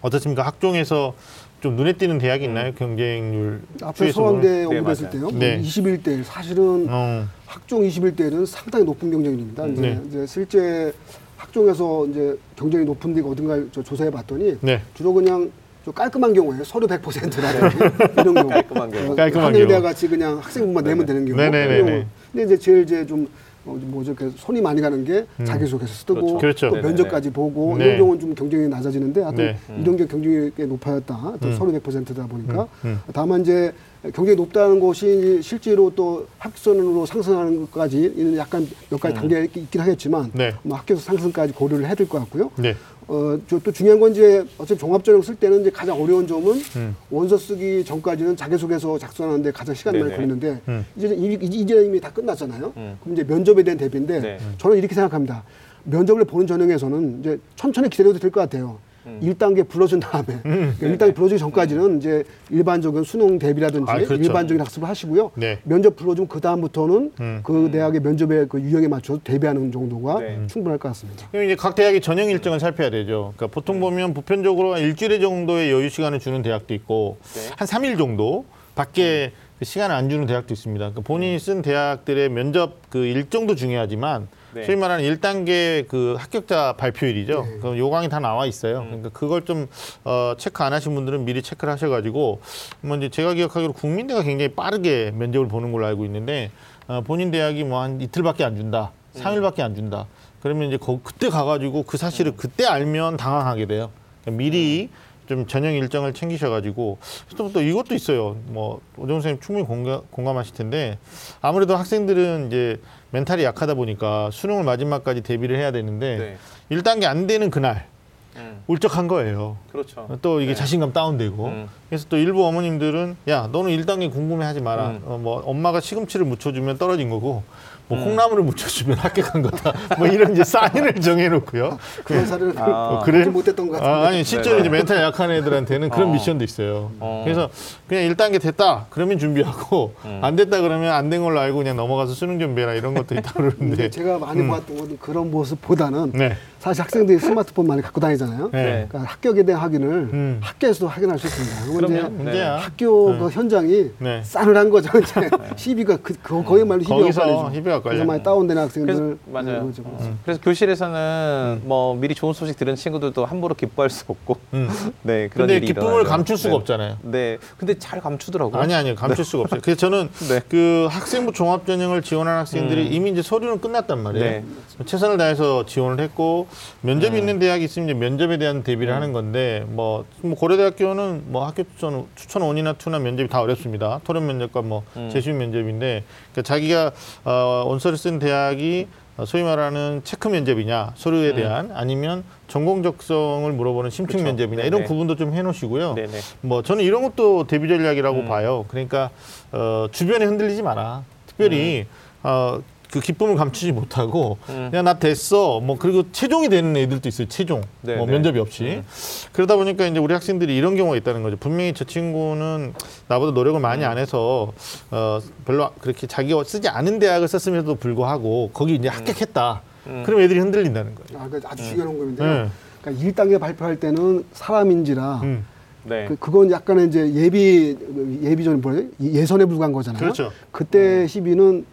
어떻습니까? 0.01 0.43
학종에서 0.43 1.13
좀 1.59 1.75
눈에 1.75 1.93
띄는 1.93 2.17
대학이 2.17 2.45
있나요? 2.45 2.73
경쟁률 2.73 3.61
앞에 3.83 4.11
네, 4.11 4.63
언급했을 4.65 5.09
맞아요. 5.11 5.29
때요. 5.29 5.39
네. 5.39 5.61
21대 5.61 6.23
사실은 6.23 6.87
어, 6.89 7.27
학종 7.45 7.81
21대는 7.81 8.47
상당히 8.47 8.83
높은 8.85 9.11
경쟁률입니다. 9.11 9.67
이제, 9.67 9.81
네. 9.81 10.01
이제 10.07 10.25
실제 10.25 10.91
학종에서 11.37 12.07
이제 12.07 12.35
경쟁이 12.55 12.83
높은 12.85 13.13
데가 13.13 13.29
어딘가 13.29 13.59
저 13.71 13.83
조사해 13.83 14.09
봤더니 14.09 14.57
네. 14.61 14.81
주로 14.95 15.13
그냥 15.13 15.51
좀 15.83 15.93
깔끔한 15.93 16.33
경우에 16.33 16.57
서류 16.63 16.85
100%라든지 16.87 17.77
이런 18.13 18.35
경우 18.35 18.49
깔끔한 18.49 18.91
경우. 18.91 19.11
어, 19.11 19.15
깔끔한 19.15 19.53
경우. 19.53 19.81
같이 19.81 20.07
그냥 20.07 20.37
학생부만 20.37 20.83
내면 20.83 21.05
되는 21.05 21.25
경우 21.25 21.37
네네네네. 21.37 21.73
이런 21.75 21.87
경우. 21.87 22.03
근데 22.31 22.45
이제 22.45 22.57
제일 22.57 22.83
이제 22.83 23.05
좀 23.05 23.27
어, 23.63 23.77
뭐죠 23.79 24.15
그 24.15 24.31
손이 24.37 24.59
많이 24.59 24.81
가는 24.81 25.03
게 25.05 25.25
자기소개서 25.43 25.91
쓰고 25.93 26.13
그렇죠. 26.15 26.37
그렇죠. 26.37 26.69
또 26.69 26.75
네네네. 26.77 26.87
면접까지 26.87 27.31
보고 27.31 27.77
네. 27.77 27.85
이런 27.85 27.97
경우는 27.99 28.19
좀 28.19 28.35
경쟁이 28.35 28.67
낮아지는데 28.67 29.21
하여튼 29.21 29.45
네. 29.45 29.57
이런 29.81 29.97
게 29.97 30.05
경쟁이 30.05 30.51
꽤 30.55 30.65
높아졌다. 30.65 31.33
또 31.39 31.47
음. 31.47 31.55
서류 31.55 31.71
100%다 31.79 32.25
보니까 32.27 32.67
음, 32.85 32.99
다만 33.13 33.41
이제 33.41 33.71
경쟁이 34.13 34.35
높다는 34.35 34.79
것이 34.79 35.41
실제로 35.43 35.91
또 35.95 36.25
학선으로 36.39 37.05
상승하는 37.05 37.61
것까지 37.67 38.13
이는 38.15 38.35
약간 38.37 38.67
몇 38.89 38.99
가지 38.99 39.13
단계가 39.15 39.41
있- 39.41 39.55
있긴 39.57 39.81
하겠지만 39.81 40.25
음. 40.25 40.31
네. 40.33 40.53
뭐 40.63 40.77
학교에서 40.77 41.01
상승까지 41.03 41.53
고려를 41.53 41.85
해야 41.85 41.93
될 41.95 42.07
것 42.07 42.17
같고요. 42.19 42.49
네. 42.57 42.75
어, 43.07 43.37
저또 43.47 43.71
중요한 43.71 43.99
건 43.99 44.11
이제 44.11 44.45
어차피 44.57 44.79
종합전형 44.79 45.21
쓸 45.21 45.35
때는 45.35 45.61
이제 45.61 45.69
가장 45.69 46.01
어려운 46.01 46.25
점은 46.27 46.61
음. 46.75 46.95
원서 47.09 47.37
쓰기 47.37 47.83
전까지는 47.83 48.35
자기소개서 48.37 48.97
작성하는데 48.99 49.51
가장 49.51 49.75
시간이 49.75 49.99
많이. 49.99 50.11
걸리는데 50.15 50.61
음. 50.67 50.85
이제 50.95 51.07
이- 51.07 51.33
이- 51.41 51.61
이제 51.61 51.83
이미 51.85 51.99
다 51.99 52.11
끝났잖아요. 52.13 52.73
음. 52.77 52.97
그럼 53.01 53.15
이제 53.15 53.23
면접에 53.23 53.63
대한 53.63 53.77
대비인데 53.77 54.19
네. 54.21 54.37
저는 54.57 54.77
이렇게 54.77 54.93
생각합니다. 54.95 55.43
면접을 55.83 56.23
보는 56.25 56.45
전형에서는 56.47 57.19
이제 57.21 57.39
천천히 57.55 57.89
기다려도 57.89 58.19
될 58.19 58.31
것 58.31 58.39
같아요. 58.41 58.77
음. 59.05 59.19
일 59.21 59.33
1단계 59.35 59.67
불러준 59.67 59.99
다음에 59.99 60.39
음. 60.45 60.75
일 60.81 60.97
1단계 60.97 61.15
불러주기 61.15 61.39
전까지는 61.39 61.97
이제 61.97 62.23
일반적인 62.49 63.03
수능 63.03 63.39
대비라든지 63.39 63.91
아, 63.91 63.95
그렇죠. 63.95 64.15
일반적인 64.15 64.61
학습을 64.61 64.87
하시고요. 64.87 65.31
네. 65.35 65.59
면접 65.63 65.95
불러주면 65.95 66.27
그 66.27 66.39
다음부터는 66.39 67.11
음. 67.19 67.39
그 67.43 67.69
대학의 67.71 68.01
면접의 68.01 68.47
그 68.47 68.59
유형에 68.61 68.87
맞춰서 68.87 69.19
대비하는 69.23 69.71
정도가 69.71 70.19
네. 70.19 70.47
충분할 70.47 70.77
것 70.77 70.89
같습니다. 70.89 71.27
그럼 71.31 71.45
이제 71.45 71.55
각 71.55 71.75
대학의 71.75 72.01
전형 72.01 72.29
일정을 72.29 72.59
살펴야 72.59 72.89
되죠. 72.89 73.33
그러니까 73.35 73.47
보통 73.47 73.79
보면 73.79 74.13
보편적으로 74.13 74.75
한 74.75 74.81
일주일 74.81 75.19
정도의 75.19 75.71
여유 75.71 75.89
시간을 75.89 76.19
주는 76.19 76.41
대학도 76.41 76.73
있고 76.73 77.17
네. 77.33 77.49
한 77.57 77.67
3일 77.67 77.97
정도 77.97 78.45
밖에 78.75 79.31
그 79.59 79.65
시간을 79.65 79.95
안 79.95 80.09
주는 80.09 80.25
대학도 80.25 80.53
있습니다. 80.53 80.83
그러니까 80.85 81.01
본인이 81.01 81.37
쓴 81.39 81.61
대학들의 81.61 82.29
면접 82.29 82.89
그 82.89 83.05
일정도 83.05 83.55
중요하지만 83.55 84.27
네. 84.53 84.63
소위 84.65 84.75
말하는 84.75 85.03
1단계 85.05 85.87
그 85.87 86.15
합격자 86.19 86.75
발표일이죠. 86.77 87.43
네. 87.49 87.59
그 87.61 87.77
요강이 87.77 88.09
다 88.09 88.19
나와 88.19 88.45
있어요. 88.45 88.83
그러니까 88.85 89.09
그걸 89.09 89.43
좀 89.45 89.67
어, 90.03 90.33
체크 90.37 90.63
안 90.63 90.73
하신 90.73 90.93
분들은 90.93 91.23
미리 91.25 91.41
체크를 91.41 91.71
하셔가지고 91.73 92.41
뭐 92.81 92.97
이제 92.97 93.09
제가 93.09 93.33
기억하기로 93.33 93.73
국민대가 93.73 94.23
굉장히 94.23 94.49
빠르게 94.53 95.11
면접을 95.15 95.47
보는 95.47 95.71
걸로 95.71 95.85
알고 95.85 96.03
있는데 96.05 96.51
어, 96.87 97.01
본인 97.01 97.31
대학이 97.31 97.63
뭐 97.63 97.81
한 97.81 98.01
이틀밖에 98.01 98.43
안 98.43 98.55
준다, 98.55 98.91
삼일밖에안 99.13 99.75
준다. 99.75 100.05
그러면 100.41 100.67
이제 100.67 100.77
거, 100.77 100.99
그때 101.03 101.29
가가지고 101.29 101.83
그 101.83 101.97
사실을 101.97 102.33
그때 102.35 102.65
알면 102.65 103.17
당황하게 103.17 103.67
돼요. 103.67 103.91
그러니까 104.21 104.37
미리 104.43 104.89
좀 105.31 105.47
전형 105.47 105.73
일정을 105.73 106.13
챙기셔가지고 106.13 106.97
또, 107.37 107.53
또 107.53 107.61
이것도 107.61 107.95
있어요. 107.95 108.35
뭐 108.47 108.81
오정 108.97 109.21
선생님 109.21 109.39
충분히 109.39 109.65
공감, 109.65 110.01
공감하실 110.11 110.55
텐데 110.55 110.97
아무래도 111.39 111.77
학생들은 111.77 112.47
이제 112.47 112.81
멘탈이 113.11 113.41
약하다 113.45 113.75
보니까 113.75 114.29
수능을 114.33 114.65
마지막까지 114.65 115.21
대비를 115.21 115.57
해야 115.57 115.71
되는데 115.71 116.17
네. 116.17 116.37
일 116.69 116.83
1단계 116.83 117.05
안 117.05 117.27
되는 117.27 117.49
그날 117.49 117.87
음. 118.35 118.61
울적한 118.67 119.07
거예요. 119.07 119.55
그렇죠. 119.71 120.05
또 120.21 120.41
이게 120.41 120.51
네. 120.51 120.55
자신감 120.55 120.91
다운되고 120.91 121.45
음. 121.45 121.69
그래서 121.87 122.07
또 122.09 122.17
일부 122.17 122.45
어머님들은 122.45 123.15
야 123.29 123.47
너는 123.49 123.71
1단계 123.71 124.11
궁금해 124.11 124.45
하지 124.45 124.59
마라. 124.59 124.89
음. 124.89 125.01
어, 125.05 125.17
뭐 125.17 125.41
엄마가 125.45 125.79
시금치를 125.79 126.25
묻혀주면 126.25 126.77
떨어진 126.77 127.09
거고 127.09 127.43
뭐 127.91 127.99
음. 127.99 128.05
콩나물을 128.05 128.43
묻혀주면 128.45 128.97
합격한 128.97 129.41
거다. 129.41 129.73
뭐 129.97 130.07
이런 130.07 130.31
이제 130.31 130.45
사인을 130.45 130.95
정해놓고요. 130.95 131.77
그런 132.05 132.25
사례는 132.25 132.53
아. 132.57 133.01
보지 133.05 133.29
못했던 133.29 133.67
것 133.67 133.73
같은데. 133.73 133.91
아, 133.93 134.07
아니 134.07 134.23
실제로 134.23 134.55
네네. 134.55 134.61
이제 134.61 134.69
멘탈 134.69 135.01
약한 135.03 135.29
애들한테는 135.29 135.89
그런 135.89 136.09
어. 136.09 136.13
미션도 136.13 136.43
있어요. 136.45 136.91
어. 137.01 137.21
그래서 137.25 137.49
그냥 137.89 138.03
1단계 138.09 138.41
됐다 138.41 138.85
그러면 138.89 139.19
준비하고 139.19 139.93
음. 140.05 140.19
안 140.23 140.35
됐다 140.37 140.61
그러면 140.61 140.91
안 140.93 141.11
된 141.11 141.21
걸로 141.23 141.41
알고 141.41 141.57
그냥 141.57 141.75
넘어가서 141.75 142.13
수능 142.13 142.39
준비해라 142.39 142.73
이런 142.73 142.93
것도 142.93 143.15
있다 143.15 143.33
그러는데 143.35 143.89
제가 143.89 144.17
많이 144.17 144.47
봤던 144.47 144.77
건 144.77 144.97
그런 145.01 145.29
모습보다는 145.29 146.13
네. 146.13 146.37
사실 146.61 146.83
학생들이 146.83 147.17
스마트폰 147.17 147.65
많이 147.65 147.81
갖고 147.81 147.99
다니잖아요. 147.99 148.51
네. 148.53 148.85
그러니까 148.87 149.11
합격에 149.13 149.41
대한 149.41 149.63
확인을 149.63 149.87
음. 150.13 150.37
학교에서도 150.43 150.87
확인할 150.87 151.17
수 151.17 151.25
있습니다. 151.25 151.73
그러면 151.75 151.97
이제 151.97 152.23
문제야. 152.23 152.57
학교 152.57 153.13
네. 153.13 153.17
그 153.17 153.29
현장이 153.29 153.89
네. 153.97 154.21
싸늘한 154.23 154.69
거죠. 154.69 154.91
이제 154.99 155.27
시비가 155.55 155.97
그, 155.97 156.13
그 156.21 156.39
희비가 156.39 156.77
거기서 156.77 157.21
엇갈리죠. 157.23 157.49
희비가 157.57 157.61
그래서 157.63 157.77
엇갈려요. 157.77 158.05
많이 158.05 158.21
다운되는 158.21 158.61
학생들 158.61 158.93
그래서 158.93 159.17
맞아요. 159.25 159.45
네, 159.45 159.59
그렇죠, 159.59 159.83
그렇죠. 159.83 160.17
그래서 160.23 160.41
교실에서는 160.41 161.61
뭐 161.65 161.95
미리 161.95 162.13
좋은 162.13 162.31
소식 162.33 162.55
들은 162.57 162.75
친구들도 162.75 163.25
함부로 163.25 163.55
기뻐할 163.55 163.89
수 163.89 164.05
없고 164.07 164.37
음. 164.53 164.69
네 165.01 165.29
그런 165.29 165.47
근데 165.47 165.57
일이 165.57 165.65
기쁨을. 165.65 166.03
감출 166.03 166.37
수가 166.37 166.51
네. 166.51 166.55
없잖아요. 166.57 166.97
네 167.01 167.39
근데 167.57 167.79
잘 167.79 167.99
감추더라고요. 168.01 168.61
아니 168.61 168.75
아니요 168.75 168.93
감출 168.93 169.25
수가 169.25 169.43
없어요. 169.45 169.61
그래서 169.63 169.79
저는 169.79 170.09
네. 170.29 170.41
그 170.47 170.87
학생부 170.91 171.33
종합 171.33 171.65
전형을 171.65 172.03
지원한 172.03 172.37
학생들이 172.37 172.85
이미 172.87 173.09
이제 173.09 173.23
서류는 173.23 173.61
끝났단 173.61 173.97
말이에요. 174.03 174.25
네. 174.25 174.43
최선을 174.85 175.17
다해서 175.17 175.65
지원을 175.65 175.99
했고 176.03 176.50
면접이 176.81 177.17
있는 177.17 177.39
대학이 177.39 177.63
있으면 177.63 177.89
이제 177.89 177.97
면접에 177.97 178.37
대한 178.37 178.63
대비를 178.63 178.93
하는 178.93 179.13
건데 179.13 179.63
뭐, 179.67 180.05
뭐 180.21 180.35
고려대학교는 180.35 181.23
뭐 181.27 181.45
학교 181.45 181.63
추천 181.63 182.07
추천 182.15 182.41
원이나 182.41 182.73
투나 182.73 182.99
면접이 182.99 183.29
다 183.29 183.41
어렵습니다. 183.41 184.01
토론 184.03 184.27
면접과 184.27 184.61
뭐 184.61 184.83
재수임 185.11 185.37
면접인데 185.37 186.03
그러니까 186.31 186.41
자기가 186.41 186.91
어, 187.25 187.63
원서를 187.67 187.97
쓴 187.97 188.19
대학이 188.19 188.87
어, 189.17 189.25
소위 189.25 189.43
말하는 189.43 190.01
체크 190.03 190.27
면접이냐 190.27 190.93
서류에 190.95 191.35
대한 191.35 191.71
아니면 191.73 192.23
전공 192.47 192.81
적성을 192.81 193.51
물어보는 193.51 193.89
심층 193.89 194.19
그렇죠. 194.19 194.25
면접이냐 194.25 194.63
네네. 194.63 194.67
이런 194.67 194.83
구분도 194.83 195.15
좀 195.15 195.33
해놓으시고요. 195.33 195.93
네네. 195.93 196.19
뭐 196.41 196.61
저는 196.61 196.83
이런 196.83 197.01
것도 197.03 197.45
대비 197.47 197.67
전략이라고 197.67 198.19
음. 198.21 198.27
봐요. 198.27 198.65
그러니까 198.69 199.09
어, 199.51 199.87
주변에 199.91 200.25
흔들리지 200.25 200.61
마라. 200.61 201.03
특별히 201.27 201.85
어, 202.23 202.61
그 202.91 202.99
기쁨을 202.99 203.35
감추지 203.35 203.71
못하고 203.71 204.37
음. 204.49 204.67
그냥 204.69 204.83
나 204.83 204.99
됐어. 204.99 205.61
뭐 205.61 205.77
그리고 205.79 206.03
최종이 206.11 206.49
되는 206.49 206.75
애들도 206.75 207.07
있어요. 207.07 207.27
최종. 207.29 207.61
네, 207.81 207.95
뭐 207.95 208.05
네. 208.05 208.11
면접이 208.11 208.37
없이. 208.37 208.63
음. 208.65 208.83
그러다 209.31 209.55
보니까 209.55 209.87
이제 209.87 209.97
우리 209.97 210.13
학생들이 210.13 210.55
이런 210.55 210.75
경우가 210.75 210.97
있다는 210.97 211.23
거죠. 211.23 211.37
분명히 211.37 211.73
저 211.73 211.85
친구는 211.85 212.73
나보다 213.07 213.31
노력을 213.31 213.57
많이 213.61 213.85
안 213.85 213.97
해서 213.97 214.51
어, 214.91 215.19
별로 215.45 215.71
그렇게 215.79 216.05
자기가 216.05 216.43
쓰지 216.43 216.67
않은 216.67 216.99
대학을 216.99 217.29
썼음에도 217.29 217.75
불구하고 217.75 218.51
거기 218.53 218.75
이제 218.75 218.89
합격했다. 218.89 219.61
음. 219.87 220.03
그럼 220.05 220.19
애들이 220.19 220.39
흔들린다는 220.39 220.95
거예요. 220.95 221.23
아, 221.23 221.29
그 221.29 221.39
아주 221.45 221.63
중요한. 221.63 222.15
네. 222.15 222.49
그러니까 222.81 223.23
1단계 223.23 223.39
발표할 223.39 223.79
때는 223.79 224.25
사람인지라 224.33 225.21
음. 225.23 225.45
네. 225.85 226.05
그, 226.09 226.17
그건 226.17 226.51
약간의 226.51 226.87
이제 226.87 227.13
예비 227.13 227.77
예비전 228.21 228.59
뭐예요? 228.59 228.83
예선에 229.01 229.45
불과한 229.45 229.71
거잖아요. 229.71 229.99
그렇죠. 229.99 230.31
그때 230.51 231.07
시비는 231.07 231.65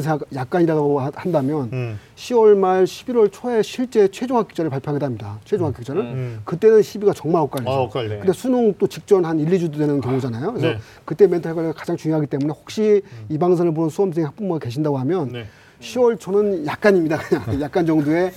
생각, 0.00 0.20
약간이라고 0.32 1.00
하- 1.00 1.10
한다면 1.14 1.70
음. 1.72 1.98
10월 2.14 2.56
말 2.56 2.84
11월 2.84 3.30
초에 3.32 3.62
실제 3.62 4.06
최종 4.08 4.38
합격자를 4.38 4.70
발표하게 4.70 5.00
됩니다. 5.00 5.38
최종 5.44 5.66
합격자를. 5.66 6.02
음. 6.02 6.40
그때는 6.44 6.82
시비가 6.82 7.12
정말 7.12 7.42
엇갈리죠. 7.42 7.70
아, 7.70 7.76
엇갈려요. 7.82 8.20
근데 8.20 8.32
수능 8.32 8.72
또 8.78 8.86
직전 8.86 9.24
한 9.24 9.38
1, 9.40 9.48
2주 9.50 9.76
되는 9.76 10.00
경우잖아요. 10.00 10.52
그래서 10.52 10.68
네. 10.68 10.78
그때 11.04 11.26
멘탈 11.26 11.54
관리가 11.54 11.74
가장 11.74 11.96
중요하기 11.96 12.28
때문에 12.28 12.52
혹시 12.52 13.02
이 13.28 13.38
방송을 13.38 13.74
보는 13.74 13.90
수험생 13.90 14.24
학부모가 14.26 14.60
계신다고 14.60 14.98
하면 14.98 15.32
네. 15.32 15.46
10월 15.80 16.18
초는 16.18 16.66
약간입니다. 16.66 17.18
그냥 17.18 17.60
약간 17.60 17.84
정도의 17.86 18.32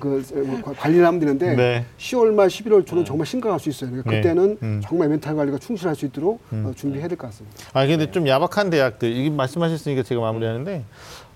그뭐 0.00 0.62
관리를 0.76 1.06
하면 1.06 1.20
되는데 1.20 1.54
네. 1.56 1.84
10월 1.98 2.32
말 2.34 2.48
11월 2.48 2.86
초는 2.86 3.04
정말 3.04 3.26
심각할 3.26 3.58
수 3.58 3.68
있어요. 3.70 3.90
그러니까 3.90 4.10
네. 4.10 4.20
그때는 4.20 4.58
음. 4.62 4.80
정말 4.84 5.08
멘탈 5.08 5.34
관리가 5.34 5.58
충실할 5.58 5.94
수 5.96 6.04
있도록 6.06 6.40
어, 6.52 6.72
준비해야 6.76 7.08
될 7.08 7.16
것 7.16 7.26
같습니다. 7.28 7.56
아 7.72 7.86
근데 7.86 8.10
좀 8.10 8.26
야박한 8.28 8.70
대학들 8.70 9.10
이게 9.16 9.30
말씀하셨으니까 9.30 10.02
제가 10.02 10.20
마무리하는데 10.20 10.84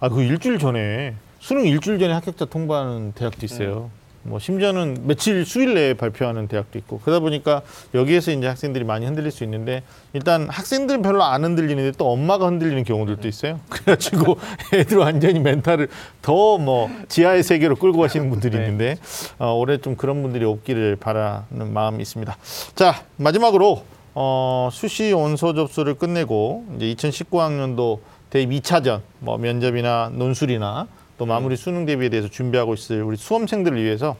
아 0.00 0.08
그 0.08 0.22
일주일 0.22 0.58
전에 0.58 1.14
수능 1.40 1.66
일주일 1.66 1.98
전에 1.98 2.12
합격자 2.12 2.44
통보하는 2.46 3.12
대학도 3.14 3.44
있어요. 3.46 3.90
뭐 4.28 4.38
심지어는 4.38 5.06
며칠 5.06 5.44
수일 5.44 5.74
내에 5.74 5.94
발표하는 5.94 6.48
대학도 6.48 6.78
있고 6.78 7.00
그러다 7.00 7.20
보니까 7.20 7.62
여기에서 7.94 8.30
이제 8.30 8.46
학생들이 8.46 8.84
많이 8.84 9.06
흔들릴 9.06 9.30
수 9.30 9.42
있는데 9.44 9.82
일단 10.12 10.48
학생들은 10.48 11.02
별로 11.02 11.22
안 11.24 11.44
흔들리는데 11.44 11.92
또 11.96 12.10
엄마가 12.10 12.46
흔들리는 12.46 12.84
경우들도 12.84 13.26
있어요. 13.26 13.60
그래가지고 13.68 14.38
애들 14.74 14.98
완전히 14.98 15.40
멘탈을 15.40 15.88
더 16.22 16.58
뭐 16.58 16.90
지하의 17.08 17.42
세계로 17.42 17.76
끌고 17.76 17.98
가시는 18.00 18.30
분들이 18.30 18.56
네. 18.56 18.64
있는데 18.64 18.96
어, 19.38 19.52
올해 19.54 19.78
좀 19.78 19.96
그런 19.96 20.22
분들이 20.22 20.44
없기를 20.44 20.96
바라는 20.96 21.72
마음이 21.72 22.02
있습니다. 22.02 22.36
자 22.74 23.02
마지막으로 23.16 23.84
어, 24.14 24.68
수시 24.72 25.12
원서 25.12 25.54
접수를 25.54 25.94
끝내고 25.94 26.64
이제 26.76 26.94
2019학년도 26.94 28.00
대입 28.30 28.50
2차전 28.50 29.00
뭐 29.20 29.38
면접이나 29.38 30.10
논술이나 30.12 30.86
또 31.18 31.26
마무리 31.26 31.56
수능 31.56 31.84
대비에 31.84 32.08
대해서 32.08 32.28
준비하고 32.28 32.74
있을 32.74 33.02
우리 33.02 33.16
수험생들을 33.16 33.82
위해서 33.82 34.16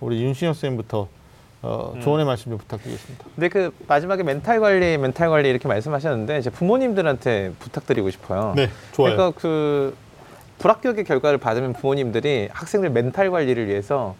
우리 0.00 0.22
윤신혁 0.22 0.54
선생님부터 0.54 1.08
어, 1.62 1.94
조언의 2.02 2.26
말씀 2.26 2.50
좀 2.50 2.58
부탁드리겠습니다. 2.58 3.24
근데 3.34 3.48
그 3.48 3.72
마지막에 3.86 4.22
멘탈 4.22 4.60
관리, 4.60 4.98
멘탈 4.98 5.28
관리 5.30 5.48
이렇게 5.48 5.68
말씀하셨는데 5.68 6.38
이제 6.38 6.50
부모님들한테 6.50 7.52
부탁드리고 7.58 8.10
싶어요. 8.10 8.54
네, 8.56 8.68
좋아요. 8.92 9.14
그러니까 9.14 9.38
그 9.38 9.94
불합격의 10.58 11.04
결과를 11.04 11.38
받으면 11.38 11.74
부모님들이 11.74 12.48
학생들 12.52 12.90
멘탈 12.90 13.30
관리를 13.30 13.66
위해서 13.68 14.14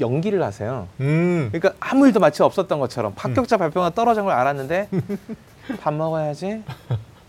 연기를 0.00 0.42
하세요. 0.42 0.88
음, 1.00 1.48
그러니까 1.52 1.74
아무 1.80 2.06
일도 2.06 2.20
마치 2.20 2.42
없었던 2.42 2.78
것처럼 2.78 3.12
합격자 3.16 3.56
발표가 3.56 3.90
떨어진 3.90 4.24
걸 4.24 4.32
알았는데 4.34 4.88
밥 5.80 5.94
먹어야지 5.94 6.62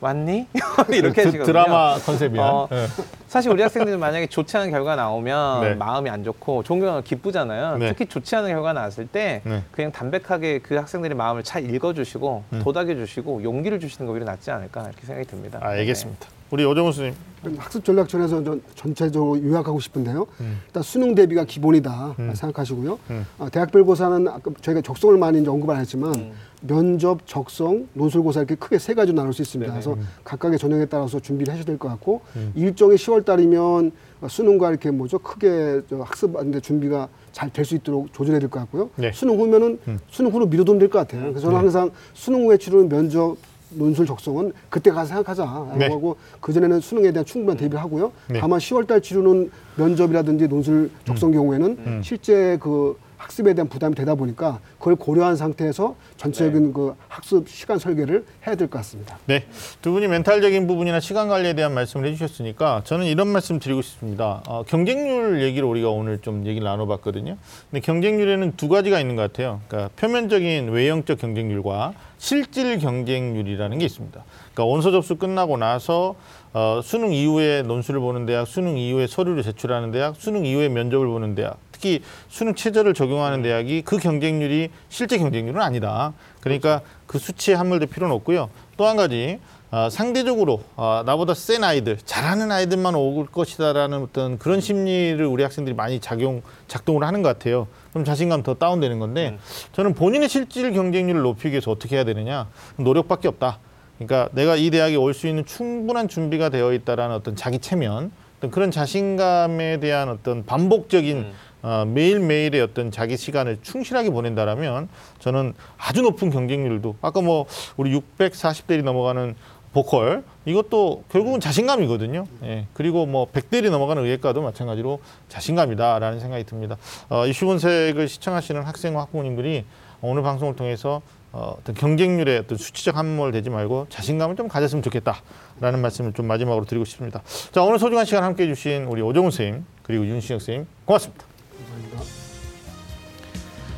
왔니 0.02 0.48
이렇게 0.94 1.22
드, 1.24 1.28
하시거든요. 1.28 1.44
드라마 1.44 1.98
컨셉이야. 2.00 2.42
어, 2.42 2.68
네. 2.72 2.86
사실 3.28 3.52
우리 3.52 3.62
학생들은 3.62 4.00
만약에 4.00 4.28
좋지 4.28 4.56
않은 4.58 4.72
결과 4.72 4.96
나오면 4.96 5.62
네. 5.62 5.76
마음이 5.76 6.10
안 6.10 6.24
좋고 6.24 6.64
좋은 6.64 6.80
결과가 6.80 7.02
기쁘잖아요. 7.02 7.78
네. 7.78 7.90
특히 7.90 8.06
좋지 8.06 8.36
않은 8.38 8.50
결과 8.50 8.74
나왔을 8.74 9.08
때 9.08 9.42
네. 9.44 9.64
그냥 9.72 9.92
담백하게 9.92 10.60
그 10.60 10.76
학생들의 10.76 11.16
마음을 11.16 11.44
잘 11.44 11.70
읽어주시고 11.70 12.44
음. 12.54 12.62
도닥여주시고 12.64 13.44
용기를 13.44 13.80
주시는 13.80 14.08
거 14.08 14.14
오히려 14.14 14.26
낫지 14.26 14.52
않을까 14.52 14.84
이렇게 14.84 15.06
생각이 15.06 15.28
듭니다. 15.28 15.60
아, 15.62 15.70
알겠습니다. 15.70 16.28
우리 16.52 16.66
오정훈 16.66 16.92
선생님. 16.92 17.16
그럼 17.42 17.56
학습 17.60 17.86
전략 17.86 18.10
전에서 18.10 18.44
전 18.44 18.62
전체적으로 18.76 19.42
요약하고 19.42 19.80
싶은데요. 19.80 20.26
음. 20.42 20.62
일단 20.66 20.84
수능 20.84 21.14
대비가 21.16 21.44
기본이다 21.46 22.16
음. 22.20 22.34
생각하시고요. 22.36 23.00
음. 23.12 23.26
어, 23.38 23.50
대학별 23.50 23.84
고사는 23.86 24.28
아까 24.28 24.52
저희가 24.62 24.82
적성을 24.82 25.16
많이 25.18 25.40
이제 25.40 25.50
언급을 25.50 25.78
했지만 25.78 26.16
음. 26.16 26.32
면접, 26.62 27.26
적성, 27.26 27.88
논술고사 27.94 28.42
이렇게 28.42 28.56
크게 28.56 28.80
세 28.80 28.94
가지로 28.94 29.16
나눌 29.16 29.34
수 29.34 29.42
있습니다. 29.42 29.72
네네. 29.72 29.84
그래서 29.84 29.98
각각의 30.24 30.60
전형에 30.60 30.86
따라서 30.86 31.20
준비를 31.20 31.52
하셔야 31.54 31.66
될 31.66 31.78
것 31.78 31.88
같고 31.90 32.22
음. 32.36 32.52
일정이 32.56 32.96
10월 32.96 33.24
달이면 33.24 33.92
수능과 34.28 34.70
이렇게 34.70 34.92
뭐죠 34.92 35.20
크게 35.20 35.82
저 35.90 35.98
학습하는데 36.02 36.60
준비가 36.60 37.08
잘 37.32 37.50
될 37.52 37.64
수 37.64 37.76
있도록 37.76 38.12
조절해야 38.12 38.40
될 38.40 38.50
것 38.50 38.60
같고요. 38.60 38.90
네. 38.98 39.12
수능 39.14 39.40
후면은 39.40 39.80
음. 39.88 40.00
수능 40.10 40.32
후로 40.32 40.48
미뤄두면 40.48 40.80
될 40.80 40.90
것 40.90 41.00
같아요. 41.00 41.22
그래서 41.32 41.40
저는 41.42 41.54
네. 41.54 41.58
항상 41.60 41.92
수능 42.14 42.46
후에 42.48 42.58
치르는 42.58 42.90
면접 42.90 43.38
논술 43.72 44.06
적성은 44.08 44.52
그때 44.70 44.90
가서 44.92 45.10
생각하자. 45.10 45.76
네. 45.78 45.88
하고 45.88 46.18
그 46.42 46.52
전에는 46.52 46.80
수능에 46.82 47.12
대한 47.12 47.24
충분한 47.24 47.56
대비를 47.56 47.80
하고요. 47.80 48.12
네. 48.28 48.40
다만 48.40 48.60
10월 48.60 48.88
달 48.88 49.00
치르는 49.00 49.52
면접이라든지 49.78 50.48
논술 50.48 50.90
적성 51.06 51.32
경우에는 51.32 51.66
음. 51.86 52.02
실제 52.04 52.58
그 52.60 52.98
학습에 53.20 53.54
대한 53.54 53.68
부담이 53.68 53.96
되다 53.96 54.16
보니까 54.16 54.60
그걸 54.80 54.96
고려한 54.96 55.36
상태에서 55.36 55.96
전체적인 56.18 56.68
네. 56.68 56.74
그 56.74 56.96
학습 57.10 57.50
시간 57.50 57.78
설계를 57.78 58.26
해야 58.48 58.56
될 58.56 58.70
것 58.70 58.78
같습니다. 58.80 59.18
네, 59.26 59.46
두 59.82 59.92
분이 59.92 60.08
멘탈적인 60.08 60.66
부분이나 60.68 61.00
시간 61.02 61.28
관리에 61.28 61.54
대한 61.54 61.74
말씀을 61.74 62.08
해주셨으니까 62.08 62.82
저는 62.86 63.06
이런 63.06 63.28
말씀 63.28 63.60
드리고 63.60 63.82
싶습니다. 63.82 64.42
어, 64.48 64.64
경쟁률 64.64 65.42
얘기를 65.44 65.68
우리가 65.68 65.90
오늘 65.90 66.20
좀 66.20 66.46
얘기를 66.48 66.66
나눠봤거든요. 66.66 67.38
근데 67.70 67.82
경쟁률에는 67.82 68.54
두 68.56 68.70
가지가 68.70 69.00
있는 69.00 69.16
것 69.18 69.22
같아요. 69.24 69.60
그러니까 69.68 69.92
표면적인 69.98 70.70
외형적 70.70 71.20
경쟁률과 71.20 71.94
실질 72.18 72.80
경쟁률이라는 72.80 73.78
게 73.80 73.86
있습니다. 73.86 74.24
그러니까 74.54 74.66
원서 74.66 74.92
접수 74.92 75.18
끝나고 75.18 75.58
나서 75.58 76.16
어, 76.54 76.80
수능 76.84 77.14
이후에 77.14 77.62
논술을 77.64 78.00
보는 78.00 78.26
대학, 78.26 78.48
수능 78.48 78.78
이후에 78.78 79.08
서류를 79.08 79.44
제출하는 79.44 79.92
대학, 79.92 80.16
수능 80.16 80.46
이후에 80.46 80.70
면접을 80.70 81.06
보는 81.06 81.36
대학, 81.36 81.58
특히 81.80 82.02
수능 82.28 82.54
최저를 82.56 82.94
적용하는 82.94 83.42
대학이 83.42 83.84
그 83.84 83.98
경쟁률이 83.98 84.70
실제 84.90 85.18
경쟁률은 85.18 85.62
아니다. 85.62 86.14
그러니까 86.42 86.82
그 87.08 87.18
수치에 87.18 87.56
함몰될 87.56 87.88
필요는 87.88 88.14
없고요. 88.16 88.50
또 88.78 88.86
한 88.86 88.98
가지 88.98 89.40
아, 89.72 89.88
상대적으로 89.90 90.64
아, 90.76 91.04
나보다 91.06 91.36
센 91.36 91.64
아이들, 91.64 91.98
잘하는 92.04 92.52
아이들만 92.52 92.96
올 92.96 93.28
것이다라는 93.28 94.02
어떤 94.02 94.40
그런 94.40 94.62
심리를 94.62 95.24
우리 95.26 95.44
학생들이 95.44 95.76
많이 95.76 96.00
작용 96.00 96.42
작동을 96.68 97.04
하는 97.04 97.22
것 97.22 97.30
같아요. 97.30 97.68
그럼 97.92 98.04
자신감 98.04 98.42
더 98.44 98.56
다운되는 98.56 99.00
건데 99.00 99.38
저는 99.74 99.94
본인의 99.94 100.28
실질 100.28 100.74
경쟁률을 100.74 101.22
높이기 101.22 101.52
위해서 101.52 101.72
어떻게 101.72 101.96
해야 101.96 102.04
되느냐 102.04 102.48
노력밖에 102.78 103.28
없다. 103.28 103.60
그러니까 104.00 104.30
내가 104.34 104.56
이 104.56 104.70
대학에 104.70 104.96
올 104.96 105.14
수 105.14 105.28
있는 105.28 105.46
충분한 105.46 106.08
준비가 106.08 106.50
되어 106.50 106.74
있다라는 106.74 107.16
어떤 107.16 107.36
자기 107.36 107.60
체면, 107.60 108.12
어떤 108.40 108.50
그런 108.50 108.72
자신감에 108.72 109.80
대한 109.82 110.10
어떤 110.10 110.46
반복적인 110.46 111.18
음. 111.18 111.34
어, 111.62 111.86
매일매일의 111.88 112.62
어떤 112.62 112.92
자기 112.92 113.18
시간을 113.18 113.60
충실하게 113.62 114.10
보낸다라면 114.12 114.90
저는 115.20 115.54
아주 115.78 116.02
높은 116.02 116.30
경쟁률도 116.30 116.96
아까 117.02 117.22
뭐 117.22 117.46
우리 117.78 117.92
640대리 118.18 118.84
넘어가는 118.84 119.36
보컬 119.74 120.24
이것도 120.46 121.04
결국은 121.12 121.40
자신감이거든요. 121.40 122.26
예. 122.44 122.66
그리고 122.74 123.06
뭐 123.06 123.28
100대리 123.32 123.70
넘어가는 123.70 124.04
의예과도 124.04 124.42
마찬가지로 124.42 125.00
자신감이다라는 125.28 126.20
생각이 126.20 126.44
듭니다. 126.46 126.78
어, 127.10 127.28
이 127.28 127.34
시본색을 127.34 128.08
시청하시는 128.08 128.62
학생과 128.64 129.02
학부모님들이 129.02 129.66
오늘 130.02 130.24
방송을 130.24 130.56
통해서 130.56 131.02
어, 131.32 131.56
어떤 131.60 131.76
경쟁률에 131.76 132.40
어떤 132.40 132.58
수치적 132.58 132.98
함몰 132.98 133.32
되지 133.32 133.52
말고 133.52 133.88
자신감을 133.90 134.36
좀 134.36 134.48
가졌으면 134.48 134.82
좋겠다라는 134.82 135.80
말씀을 135.80 136.14
좀 136.14 136.26
마지막으로 136.26 136.66
드리고 136.66 136.86
싶습니다. 136.86 137.22
자 137.52 137.62
오늘 137.62 137.78
소중한 137.78 138.06
시간 138.06 138.24
함께해 138.24 138.54
주신 138.54 138.86
우리 138.86 139.02
오정훈 139.04 139.30
선생님 139.30 139.66
그리고 139.84 140.08
윤신혁 140.08 140.42
선생님 140.42 140.68
고맙습니다. 140.86 141.29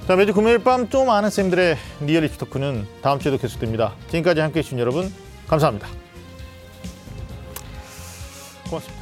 자 0.08 0.16
매주 0.16 0.34
금요일 0.34 0.60
밤 0.60 0.90
좀 0.90 1.10
아는 1.10 1.30
쌤들의 1.30 1.78
리얼 2.02 2.24
입시 2.24 2.38
토크는 2.38 2.88
다음 3.02 3.20
주에도 3.20 3.38
계속됩니다. 3.38 3.96
지금까지 4.08 4.42
함께해 4.42 4.64
주신 4.64 4.80
여러분 4.80 5.14
감사합니다. 5.48 5.88
고맙습니다. 8.70 9.02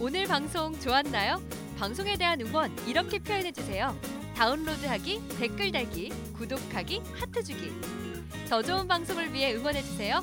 오늘 0.00 0.26
방송 0.26 0.78
좋았나요? 0.78 1.42
방송에 1.78 2.16
대한 2.16 2.40
응원 2.40 2.70
이렇게 2.86 3.18
표현해 3.18 3.50
주세요. 3.52 3.96
다운로드하기, 4.36 5.22
댓글 5.40 5.72
달기, 5.72 6.10
구독하기, 6.36 7.02
하트 7.14 7.42
주기. 7.42 7.72
더 8.48 8.62
좋은 8.62 8.86
방송을 8.86 9.32
위해 9.32 9.54
응원해 9.54 9.82
주세요. 9.82 10.22